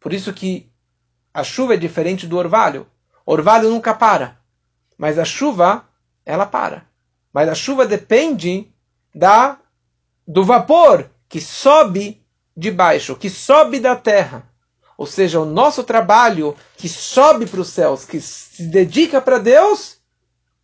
Por 0.00 0.12
isso 0.12 0.32
que 0.32 0.68
a 1.32 1.44
chuva 1.44 1.74
é 1.74 1.76
diferente 1.76 2.26
do 2.26 2.36
orvalho. 2.36 2.90
O 3.24 3.34
orvalho 3.34 3.70
nunca 3.70 3.94
para, 3.94 4.40
mas 4.98 5.16
a 5.16 5.24
chuva 5.24 5.87
ela 6.28 6.46
para. 6.46 6.86
Mas 7.32 7.48
a 7.48 7.54
chuva 7.54 7.86
depende 7.86 8.72
da 9.14 9.58
do 10.26 10.44
vapor 10.44 11.10
que 11.28 11.40
sobe 11.40 12.22
de 12.56 12.70
baixo, 12.70 13.16
que 13.16 13.30
sobe 13.30 13.80
da 13.80 13.96
terra. 13.96 14.48
Ou 14.96 15.06
seja, 15.06 15.40
o 15.40 15.44
nosso 15.44 15.82
trabalho 15.84 16.56
que 16.76 16.88
sobe 16.88 17.46
para 17.46 17.60
os 17.60 17.68
céus, 17.68 18.04
que 18.04 18.20
se 18.20 18.64
dedica 18.64 19.20
para 19.20 19.38
Deus, 19.38 19.98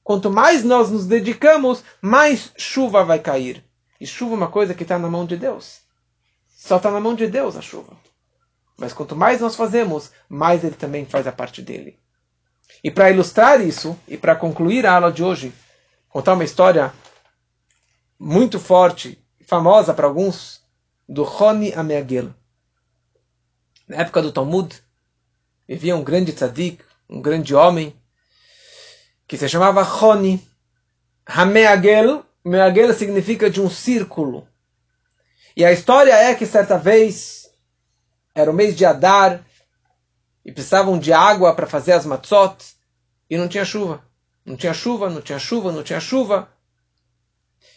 Quanto 0.05 0.31
mais 0.31 0.63
nós 0.63 0.91
nos 0.91 1.07
dedicamos, 1.07 1.83
mais 2.03 2.53
chuva 2.59 3.03
vai 3.03 3.19
cair. 3.19 3.65
E 3.99 4.07
chuva 4.07 4.35
é 4.35 4.37
uma 4.37 4.51
coisa 4.51 4.75
que 4.75 4.83
está 4.83 4.99
na 4.99 5.09
mão 5.09 5.25
de 5.25 5.35
Deus. 5.35 5.81
Só 6.47 6.77
está 6.77 6.91
na 6.91 7.01
mão 7.01 7.15
de 7.15 7.27
Deus 7.27 7.57
a 7.57 7.63
chuva. 7.63 7.97
Mas 8.77 8.93
quanto 8.93 9.17
mais 9.17 9.41
nós 9.41 9.57
fazemos, 9.57 10.13
mais 10.29 10.63
ele 10.63 10.75
também 10.75 11.07
faz 11.07 11.27
a 11.27 11.33
parte 11.33 11.63
dele. 11.63 11.99
E 12.83 12.91
para 12.91 13.11
ilustrar 13.11 13.61
isso, 13.61 13.99
e 14.07 14.17
para 14.17 14.37
concluir 14.37 14.87
a 14.87 14.95
aula 14.95 15.13
de 15.13 15.23
hoje, 15.23 15.53
contar 16.09 16.35
uma 16.35 16.45
história 16.45 16.93
muito 18.19 18.61
forte, 18.61 19.19
famosa 19.47 19.95
para 19.95 20.07
alguns, 20.07 20.63
do 21.09 21.23
Roni 21.23 21.73
Ameagel. 21.75 22.35
Na 23.87 23.99
época 23.99 24.23
do 24.23 24.33
Talmud, 24.33 24.83
vivia 25.69 25.97
um 25.97 26.05
grande 26.05 26.33
tzadik, 26.33 26.83
um 27.09 27.21
grande 27.21 27.55
homem, 27.55 27.95
que 29.27 29.37
se 29.37 29.49
chamava 29.49 29.83
Roni. 29.83 30.47
Hameagel, 31.27 32.25
Meagel 32.45 32.93
significa 32.93 33.49
de 33.49 33.61
um 33.61 33.71
círculo. 33.71 34.47
E 35.57 35.65
a 35.65 35.73
história 35.73 36.13
é 36.13 36.35
que 36.35 36.45
certa 36.45 36.77
vez 36.77 37.49
era 38.35 38.51
o 38.51 38.55
mês 38.55 38.77
de 38.77 38.85
Adar 38.85 39.45
e 40.45 40.53
precisavam 40.53 40.99
de 40.99 41.13
água 41.13 41.55
para 41.55 41.67
fazer 41.67 41.93
as 41.93 42.05
matzot 42.05 42.57
e 43.29 43.37
não 43.37 43.49
tinha 43.49 43.65
chuva. 43.65 44.05
Não 44.45 44.57
tinha 44.57 44.75
chuva, 44.75 45.09
não 45.09 45.21
tinha 45.21 45.39
chuva, 45.39 45.73
não 45.73 45.83
tinha 45.83 46.01
chuva. 46.01 46.49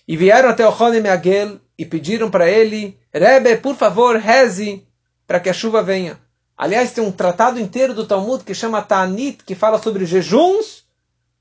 E 0.08 0.18
vieram 0.18 0.50
até 0.50 0.68
o 0.68 0.72
Roni 0.72 1.00
Meagel 1.00 1.60
e 1.78 1.86
pediram 1.86 2.30
para 2.30 2.50
ele, 2.50 3.00
Rebbe, 3.14 3.58
por 3.58 3.76
favor, 3.76 4.18
reze 4.18 4.86
para 5.26 5.40
que 5.40 5.50
a 5.50 5.54
chuva 5.54 5.82
venha. 5.82 6.20
Aliás, 6.58 6.92
tem 6.92 7.04
um 7.04 7.12
tratado 7.12 7.60
inteiro 7.60 7.94
do 7.94 8.08
Talmud 8.08 8.44
que 8.44 8.54
chama 8.54 8.82
Ta'anit, 8.82 9.44
que 9.44 9.56
fala 9.56 9.82
sobre 9.82 10.06
jejuns 10.06 10.88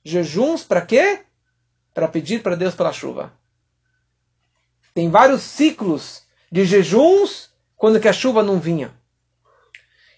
jejuns 0.07 0.63
para 0.63 0.83
quê? 0.83 1.25
Para 1.93 2.07
pedir 2.07 2.43
para 2.43 2.55
Deus 2.55 2.75
pela 2.75 2.93
chuva. 2.93 3.33
Tem 4.95 5.11
vários 5.11 5.43
ciclos 5.43 6.23
de 6.51 6.65
jejuns 6.65 7.51
quando 7.75 8.01
que 8.01 8.09
a 8.09 8.13
chuva 8.13 8.43
não 8.43 8.61
vinha. 8.61 8.95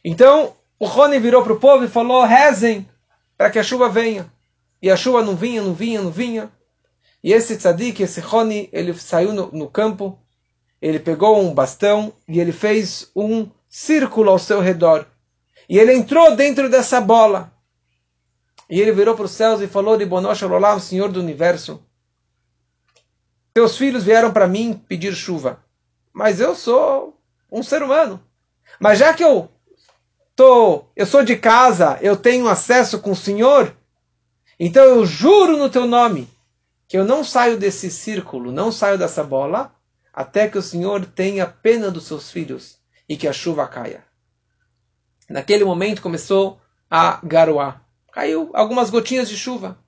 Então, 0.04 0.54
o 0.78 0.86
Rony 0.86 1.18
virou 1.18 1.42
para 1.42 1.52
o 1.52 1.60
povo 1.60 1.84
e 1.84 1.88
falou: 1.88 2.24
rezem 2.24 2.88
para 3.36 3.50
que 3.50 3.58
a 3.58 3.62
chuva 3.62 3.88
venha. 3.88 4.32
E 4.80 4.90
a 4.90 4.96
chuva 4.96 5.22
não 5.22 5.34
vinha, 5.34 5.60
não 5.60 5.74
vinha, 5.74 6.00
não 6.00 6.10
vinha. 6.10 6.52
E 7.22 7.32
esse 7.32 7.56
tzadik, 7.56 8.02
esse 8.02 8.20
Rony, 8.20 8.68
ele 8.72 8.94
saiu 8.94 9.32
no, 9.32 9.50
no 9.50 9.68
campo, 9.68 10.18
ele 10.80 11.00
pegou 11.00 11.40
um 11.40 11.52
bastão 11.52 12.12
e 12.28 12.38
ele 12.38 12.52
fez 12.52 13.10
um 13.14 13.48
círculo 13.68 14.30
ao 14.30 14.38
seu 14.38 14.60
redor. 14.60 15.06
E 15.68 15.78
ele 15.78 15.92
entrou 15.92 16.36
dentro 16.36 16.70
dessa 16.70 17.00
bola. 17.00 17.52
E 18.70 18.80
ele 18.80 18.92
virou 18.92 19.16
para 19.16 19.24
os 19.24 19.32
céus 19.32 19.60
e 19.60 19.66
falou: 19.66 19.96
Ribonosh 19.96 20.42
Olam, 20.42 20.78
Senhor 20.78 21.10
do 21.10 21.20
universo, 21.20 21.82
teus 23.52 23.76
filhos 23.76 24.04
vieram 24.04 24.32
para 24.32 24.46
mim 24.46 24.74
pedir 24.74 25.14
chuva, 25.14 25.64
mas 26.12 26.38
eu 26.38 26.54
sou 26.54 27.18
um 27.50 27.62
ser 27.62 27.82
humano. 27.82 28.22
Mas 28.78 28.98
já 29.00 29.12
que 29.12 29.24
eu 29.24 29.50
tô, 30.38 30.84
eu 30.94 31.04
sou 31.04 31.24
de 31.24 31.34
casa, 31.34 31.98
eu 32.00 32.16
tenho 32.16 32.46
acesso 32.46 33.00
com 33.00 33.10
o 33.10 33.16
Senhor, 33.16 33.76
então 34.60 34.84
eu 34.84 35.04
juro 35.04 35.56
no 35.56 35.68
teu 35.68 35.84
nome 35.84 36.28
que 36.86 36.96
eu 36.96 37.04
não 37.04 37.24
saio 37.24 37.58
desse 37.58 37.90
círculo, 37.90 38.52
não 38.52 38.70
saio 38.70 38.96
dessa 38.96 39.24
bola, 39.24 39.74
até 40.14 40.48
que 40.48 40.56
o 40.56 40.62
Senhor 40.62 41.04
tenha 41.04 41.44
pena 41.44 41.90
dos 41.90 42.06
seus 42.06 42.30
filhos 42.30 42.78
e 43.08 43.16
que 43.16 43.26
a 43.26 43.32
chuva 43.32 43.66
caia. 43.66 44.04
Naquele 45.28 45.64
momento 45.64 46.00
começou 46.00 46.60
a 46.88 47.20
garoar 47.24 47.88
caiu 48.18 48.50
algumas 48.52 48.90
gotinhas 48.90 49.28
de 49.28 49.36
chuva. 49.36 49.78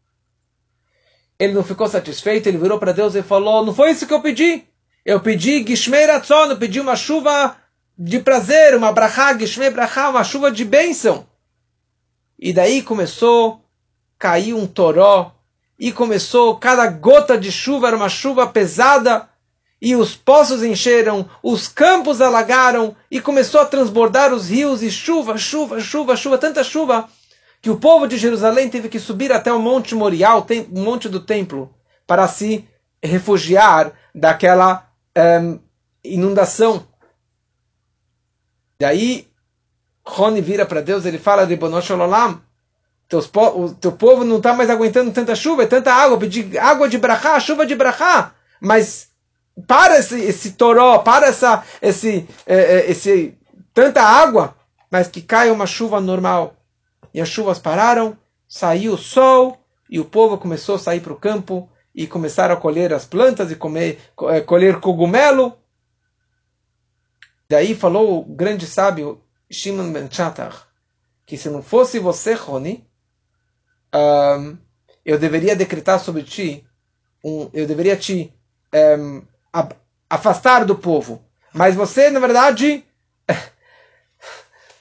Ele 1.37 1.53
não 1.53 1.65
ficou 1.65 1.89
satisfeito, 1.89 2.49
ele 2.49 2.59
virou 2.59 2.79
para 2.79 2.93
Deus 2.93 3.17
e 3.17 3.23
falou: 3.23 3.65
Não 3.65 3.75
foi 3.75 3.91
isso 3.91 4.07
que 4.07 4.15
eu 4.15 4.23
pedi. 4.23 4.65
Eu 5.05 5.21
pedi 5.21 5.67
Gishmei 5.67 6.07
Ratzon, 6.07 6.47
eu 6.47 6.57
pedi 6.57 6.79
uma 6.81 6.95
chuva 6.95 7.57
de 8.03 8.19
prazer, 8.19 8.75
uma 8.75 8.91
brachá, 8.93 9.37
Gishmei 9.37 9.69
brachá, 9.69 10.09
uma 10.09 10.25
chuva 10.25 10.51
de 10.51 10.65
bênção. 10.65 11.27
E 12.39 12.51
daí 12.51 12.81
começou 12.81 13.53
a 13.53 13.59
cair 14.19 14.55
um 14.55 14.67
toró 14.67 15.33
e 15.79 15.93
começou, 15.93 16.57
cada 16.57 16.87
gota 16.87 17.37
de 17.37 17.53
chuva 17.53 17.89
era 17.89 17.97
uma 17.97 18.09
chuva 18.09 18.47
pesada, 18.47 19.29
e 19.83 19.95
os 19.95 20.17
poços 20.17 20.63
encheram, 20.63 21.29
os 21.43 21.69
campos 21.69 22.23
alagaram, 22.23 22.97
e 23.11 23.21
começou 23.21 23.61
a 23.61 23.67
transbordar 23.67 24.33
os 24.33 24.49
rios, 24.49 24.83
e 24.83 24.91
chuva, 24.91 25.37
chuva, 25.37 25.79
chuva, 25.79 26.17
chuva, 26.17 26.39
tanta 26.39 26.65
chuva, 26.65 27.07
que 27.61 27.69
o 27.69 27.77
povo 27.77 28.07
de 28.07 28.17
Jerusalém 28.17 28.71
teve 28.71 28.89
que 28.89 28.99
subir 28.99 29.31
até 29.31 29.53
o 29.53 29.59
Monte 29.59 29.95
Morial, 29.95 30.47
o 30.71 30.81
Monte 30.81 31.07
do 31.07 31.21
Templo, 31.21 31.75
para 32.07 32.27
se 32.27 32.67
refugiar 33.03 33.93
daquela 34.15 34.87
ehm, 35.15 35.59
inundação. 36.03 36.90
Daí, 38.81 39.29
Rony 40.03 40.41
vira 40.41 40.65
para 40.65 40.81
Deus, 40.81 41.05
ele 41.05 41.19
fala, 41.19 41.45
Ribonosh 41.45 41.91
Olam, 41.91 42.41
o 43.55 43.75
teu 43.75 43.93
povo 43.93 44.25
não 44.25 44.39
está 44.39 44.55
mais 44.55 44.71
aguentando 44.71 45.13
tanta 45.13 45.35
chuva, 45.35 45.67
tanta 45.67 45.93
água, 45.93 46.17
pedir 46.17 46.57
água 46.59 46.89
de 46.89 46.97
brachá, 46.97 47.39
chuva 47.39 47.67
de 47.67 47.75
brachá, 47.75 48.33
mas 48.59 49.09
para 49.67 49.99
esse, 49.99 50.19
esse 50.19 50.53
toró, 50.53 51.01
para 51.01 51.27
essa, 51.27 51.63
esse, 51.83 52.27
é, 52.47 52.57
é, 52.57 52.91
esse, 52.91 53.37
tanta 53.75 54.03
água, 54.03 54.57
mas 54.91 55.09
que 55.09 55.21
caia 55.21 55.53
uma 55.53 55.67
chuva 55.67 56.01
normal. 56.01 56.55
E 57.13 57.21
as 57.21 57.29
chuvas 57.29 57.59
pararam, 57.59 58.17
saiu 58.49 58.95
o 58.95 58.99
sol, 58.99 59.59
e 59.91 60.01
o 60.01 60.07
povo 60.07 60.39
começou 60.39 60.77
a 60.77 60.79
sair 60.79 61.01
para 61.01 61.13
o 61.13 61.17
campo, 61.17 61.69
e 61.95 62.07
começaram 62.07 62.55
a 62.55 62.59
colher 62.59 62.95
as 62.95 63.05
plantas, 63.05 63.51
e 63.51 63.57
comer, 63.57 63.99
é, 64.31 64.41
colher 64.41 64.81
cogumelo. 64.81 65.59
Daí 67.51 67.75
falou 67.75 68.21
o 68.21 68.25
grande 68.25 68.65
sábio 68.65 69.21
Shimon 69.51 69.93
Ben 69.93 70.09
Chatar, 70.09 70.69
que 71.27 71.37
se 71.37 71.51
não 71.51 71.65
fosse 71.65 71.99
você, 71.99 72.35
Roni, 72.35 72.89
um, 73.93 74.57
eu 75.05 75.19
deveria 75.19 75.57
decretar 75.57 75.99
sobre 75.99 76.23
ti, 76.23 76.65
um, 77.25 77.51
eu 77.53 77.67
deveria 77.67 77.97
te 77.97 78.33
um, 78.73 79.23
afastar 80.09 80.65
do 80.65 80.77
povo. 80.77 81.25
Mas 81.53 81.75
você, 81.75 82.09
na 82.09 82.21
verdade, 82.21 82.85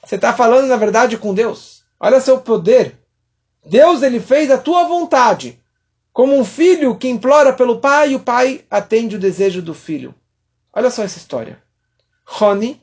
você 0.06 0.14
está 0.14 0.32
falando, 0.32 0.68
na 0.68 0.76
verdade, 0.76 1.18
com 1.18 1.34
Deus. 1.34 1.82
Olha 1.98 2.20
seu 2.20 2.40
poder. 2.40 2.96
Deus 3.66 4.00
ele 4.00 4.20
fez 4.20 4.48
a 4.48 4.56
tua 4.56 4.86
vontade. 4.86 5.60
Como 6.12 6.38
um 6.38 6.44
filho 6.44 6.96
que 6.96 7.08
implora 7.08 7.52
pelo 7.52 7.80
pai 7.80 8.12
e 8.12 8.14
o 8.14 8.20
pai 8.20 8.64
atende 8.70 9.16
o 9.16 9.20
desejo 9.20 9.60
do 9.60 9.74
filho. 9.74 10.14
Olha 10.72 10.88
só 10.88 11.02
essa 11.02 11.18
história. 11.18 11.60
Roni, 12.32 12.80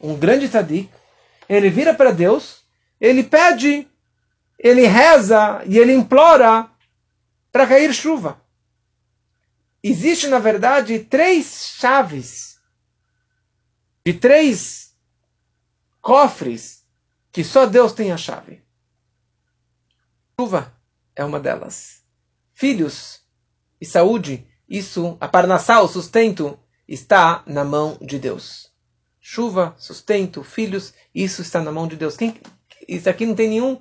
um 0.00 0.16
grande 0.16 0.48
tzadik, 0.48 0.90
ele 1.46 1.68
vira 1.68 1.92
para 1.92 2.10
Deus, 2.10 2.64
ele 2.98 3.22
pede 3.22 3.86
ele 4.58 4.86
reza 4.86 5.62
e 5.66 5.78
ele 5.78 5.92
implora 5.92 6.70
para 7.52 7.66
cair 7.66 7.92
chuva. 7.92 8.40
Existe, 9.82 10.26
na 10.28 10.38
verdade, 10.38 10.98
três 11.00 11.74
chaves 11.76 12.58
de 14.04 14.14
três 14.14 14.94
cofres 16.00 16.84
que 17.30 17.44
só 17.44 17.66
Deus 17.66 17.92
tem 17.92 18.12
a 18.12 18.16
chave. 18.16 18.64
Chuva 20.40 20.74
é 21.14 21.22
uma 21.22 21.38
delas. 21.38 22.02
Filhos 22.54 23.20
e 23.78 23.84
saúde, 23.84 24.48
isso, 24.66 25.18
a 25.20 25.28
parnassá, 25.28 25.82
o 25.82 25.88
sustento, 25.88 26.58
está 26.88 27.42
na 27.46 27.62
mão 27.62 27.98
de 28.00 28.18
Deus. 28.18 28.74
Chuva, 29.28 29.74
sustento, 29.76 30.44
filhos, 30.44 30.94
isso 31.12 31.42
está 31.42 31.60
na 31.60 31.72
mão 31.72 31.88
de 31.88 31.96
Deus. 31.96 32.16
Quem, 32.16 32.40
isso 32.86 33.10
aqui 33.10 33.26
não 33.26 33.34
tem 33.34 33.48
nenhum 33.48 33.80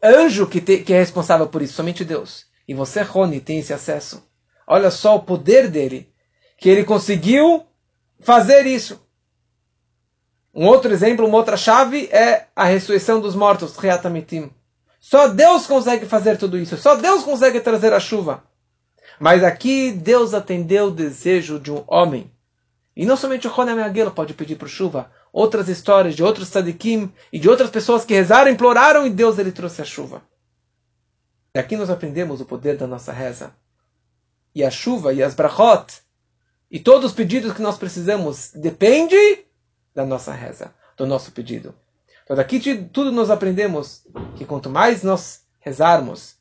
anjo 0.00 0.46
que, 0.46 0.60
te, 0.60 0.78
que 0.78 0.92
é 0.92 0.98
responsável 0.98 1.48
por 1.48 1.60
isso, 1.60 1.72
somente 1.72 2.04
Deus. 2.04 2.46
E 2.68 2.72
você, 2.72 3.02
Rony, 3.02 3.40
tem 3.40 3.58
esse 3.58 3.72
acesso. 3.72 4.22
Olha 4.64 4.88
só 4.92 5.16
o 5.16 5.24
poder 5.24 5.68
dele, 5.68 6.08
que 6.56 6.68
ele 6.68 6.84
conseguiu 6.84 7.66
fazer 8.20 8.64
isso. 8.64 9.04
Um 10.54 10.66
outro 10.66 10.92
exemplo, 10.92 11.26
uma 11.26 11.38
outra 11.38 11.56
chave 11.56 12.06
é 12.12 12.46
a 12.54 12.64
ressurreição 12.64 13.20
dos 13.20 13.34
mortos, 13.34 13.76
Reatamitim. 13.76 14.52
Só 15.00 15.26
Deus 15.26 15.66
consegue 15.66 16.06
fazer 16.06 16.38
tudo 16.38 16.56
isso. 16.56 16.76
Só 16.76 16.94
Deus 16.94 17.24
consegue 17.24 17.58
trazer 17.58 17.92
a 17.92 17.98
chuva. 17.98 18.44
Mas 19.18 19.42
aqui 19.42 19.90
Deus 19.90 20.32
atendeu 20.32 20.86
o 20.86 20.92
desejo 20.92 21.58
de 21.58 21.72
um 21.72 21.82
homem. 21.88 22.30
E 23.00 23.06
não 23.06 23.16
somente 23.16 23.46
o 23.46 23.50
Ronem 23.50 23.82
Aguelo 23.82 24.10
pode 24.10 24.34
pedir 24.34 24.56
por 24.56 24.68
chuva 24.68 25.10
outras 25.32 25.70
histórias 25.70 26.14
de 26.14 26.22
outros 26.22 26.50
tzadikim 26.50 27.10
e 27.32 27.38
de 27.38 27.48
outras 27.48 27.70
pessoas 27.70 28.04
que 28.04 28.12
rezaram, 28.12 28.50
imploraram 28.50 29.06
e 29.06 29.10
Deus 29.10 29.38
ele 29.38 29.52
trouxe 29.52 29.80
a 29.80 29.86
chuva. 29.86 30.20
E 31.54 31.58
aqui 31.58 31.78
nós 31.78 31.88
aprendemos 31.88 32.42
o 32.42 32.44
poder 32.44 32.76
da 32.76 32.86
nossa 32.86 33.10
reza. 33.10 33.54
E 34.54 34.62
a 34.62 34.70
chuva 34.70 35.14
e 35.14 35.22
as 35.22 35.34
brachot 35.34 36.02
e 36.70 36.78
todos 36.78 37.12
os 37.12 37.16
pedidos 37.16 37.54
que 37.54 37.62
nós 37.62 37.78
precisamos 37.78 38.52
depende 38.54 39.46
da 39.94 40.04
nossa 40.04 40.34
reza, 40.34 40.74
do 40.94 41.06
nosso 41.06 41.32
pedido. 41.32 41.74
Então 42.24 42.36
daqui 42.36 42.60
tudo 42.92 43.10
nós 43.10 43.30
aprendemos 43.30 44.06
que 44.36 44.44
quanto 44.44 44.68
mais 44.68 45.02
nós 45.02 45.42
rezarmos, 45.58 46.36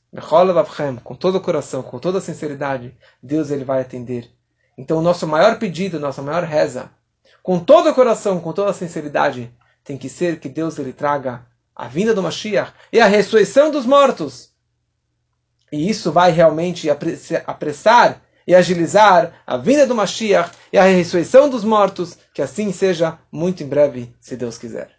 com 1.05 1.15
todo 1.15 1.37
o 1.37 1.41
coração, 1.41 1.81
com 1.81 1.99
toda 1.99 2.17
a 2.17 2.21
sinceridade, 2.21 2.97
Deus 3.23 3.49
ele 3.49 3.63
vai 3.63 3.79
atender. 3.79 4.29
Então 4.79 4.99
o 4.99 5.01
nosso 5.01 5.27
maior 5.27 5.59
pedido, 5.59 5.99
nossa 5.99 6.21
maior 6.21 6.45
reza, 6.45 6.89
com 7.43 7.59
todo 7.59 7.89
o 7.89 7.93
coração, 7.93 8.39
com 8.39 8.53
toda 8.53 8.71
a 8.71 8.73
sinceridade, 8.73 9.53
tem 9.83 9.97
que 9.97 10.07
ser 10.07 10.39
que 10.39 10.47
Deus 10.47 10.79
ele 10.79 10.93
traga 10.93 11.45
a 11.75 11.89
vinda 11.89 12.13
do 12.13 12.23
Mashiach 12.23 12.71
e 12.89 13.01
a 13.01 13.05
ressurreição 13.05 13.71
dos 13.71 13.85
mortos. 13.85 14.53
E 15.69 15.89
isso 15.89 16.13
vai 16.13 16.31
realmente 16.31 16.89
apressar 17.45 18.21
e 18.47 18.55
agilizar 18.55 19.43
a 19.45 19.57
vinda 19.57 19.85
do 19.85 19.93
Mashiach 19.93 20.51
e 20.71 20.77
a 20.77 20.83
ressurreição 20.83 21.49
dos 21.49 21.65
mortos, 21.65 22.17
que 22.33 22.41
assim 22.41 22.71
seja 22.71 23.19
muito 23.29 23.61
em 23.61 23.67
breve, 23.67 24.15
se 24.21 24.37
Deus 24.37 24.57
quiser. 24.57 24.98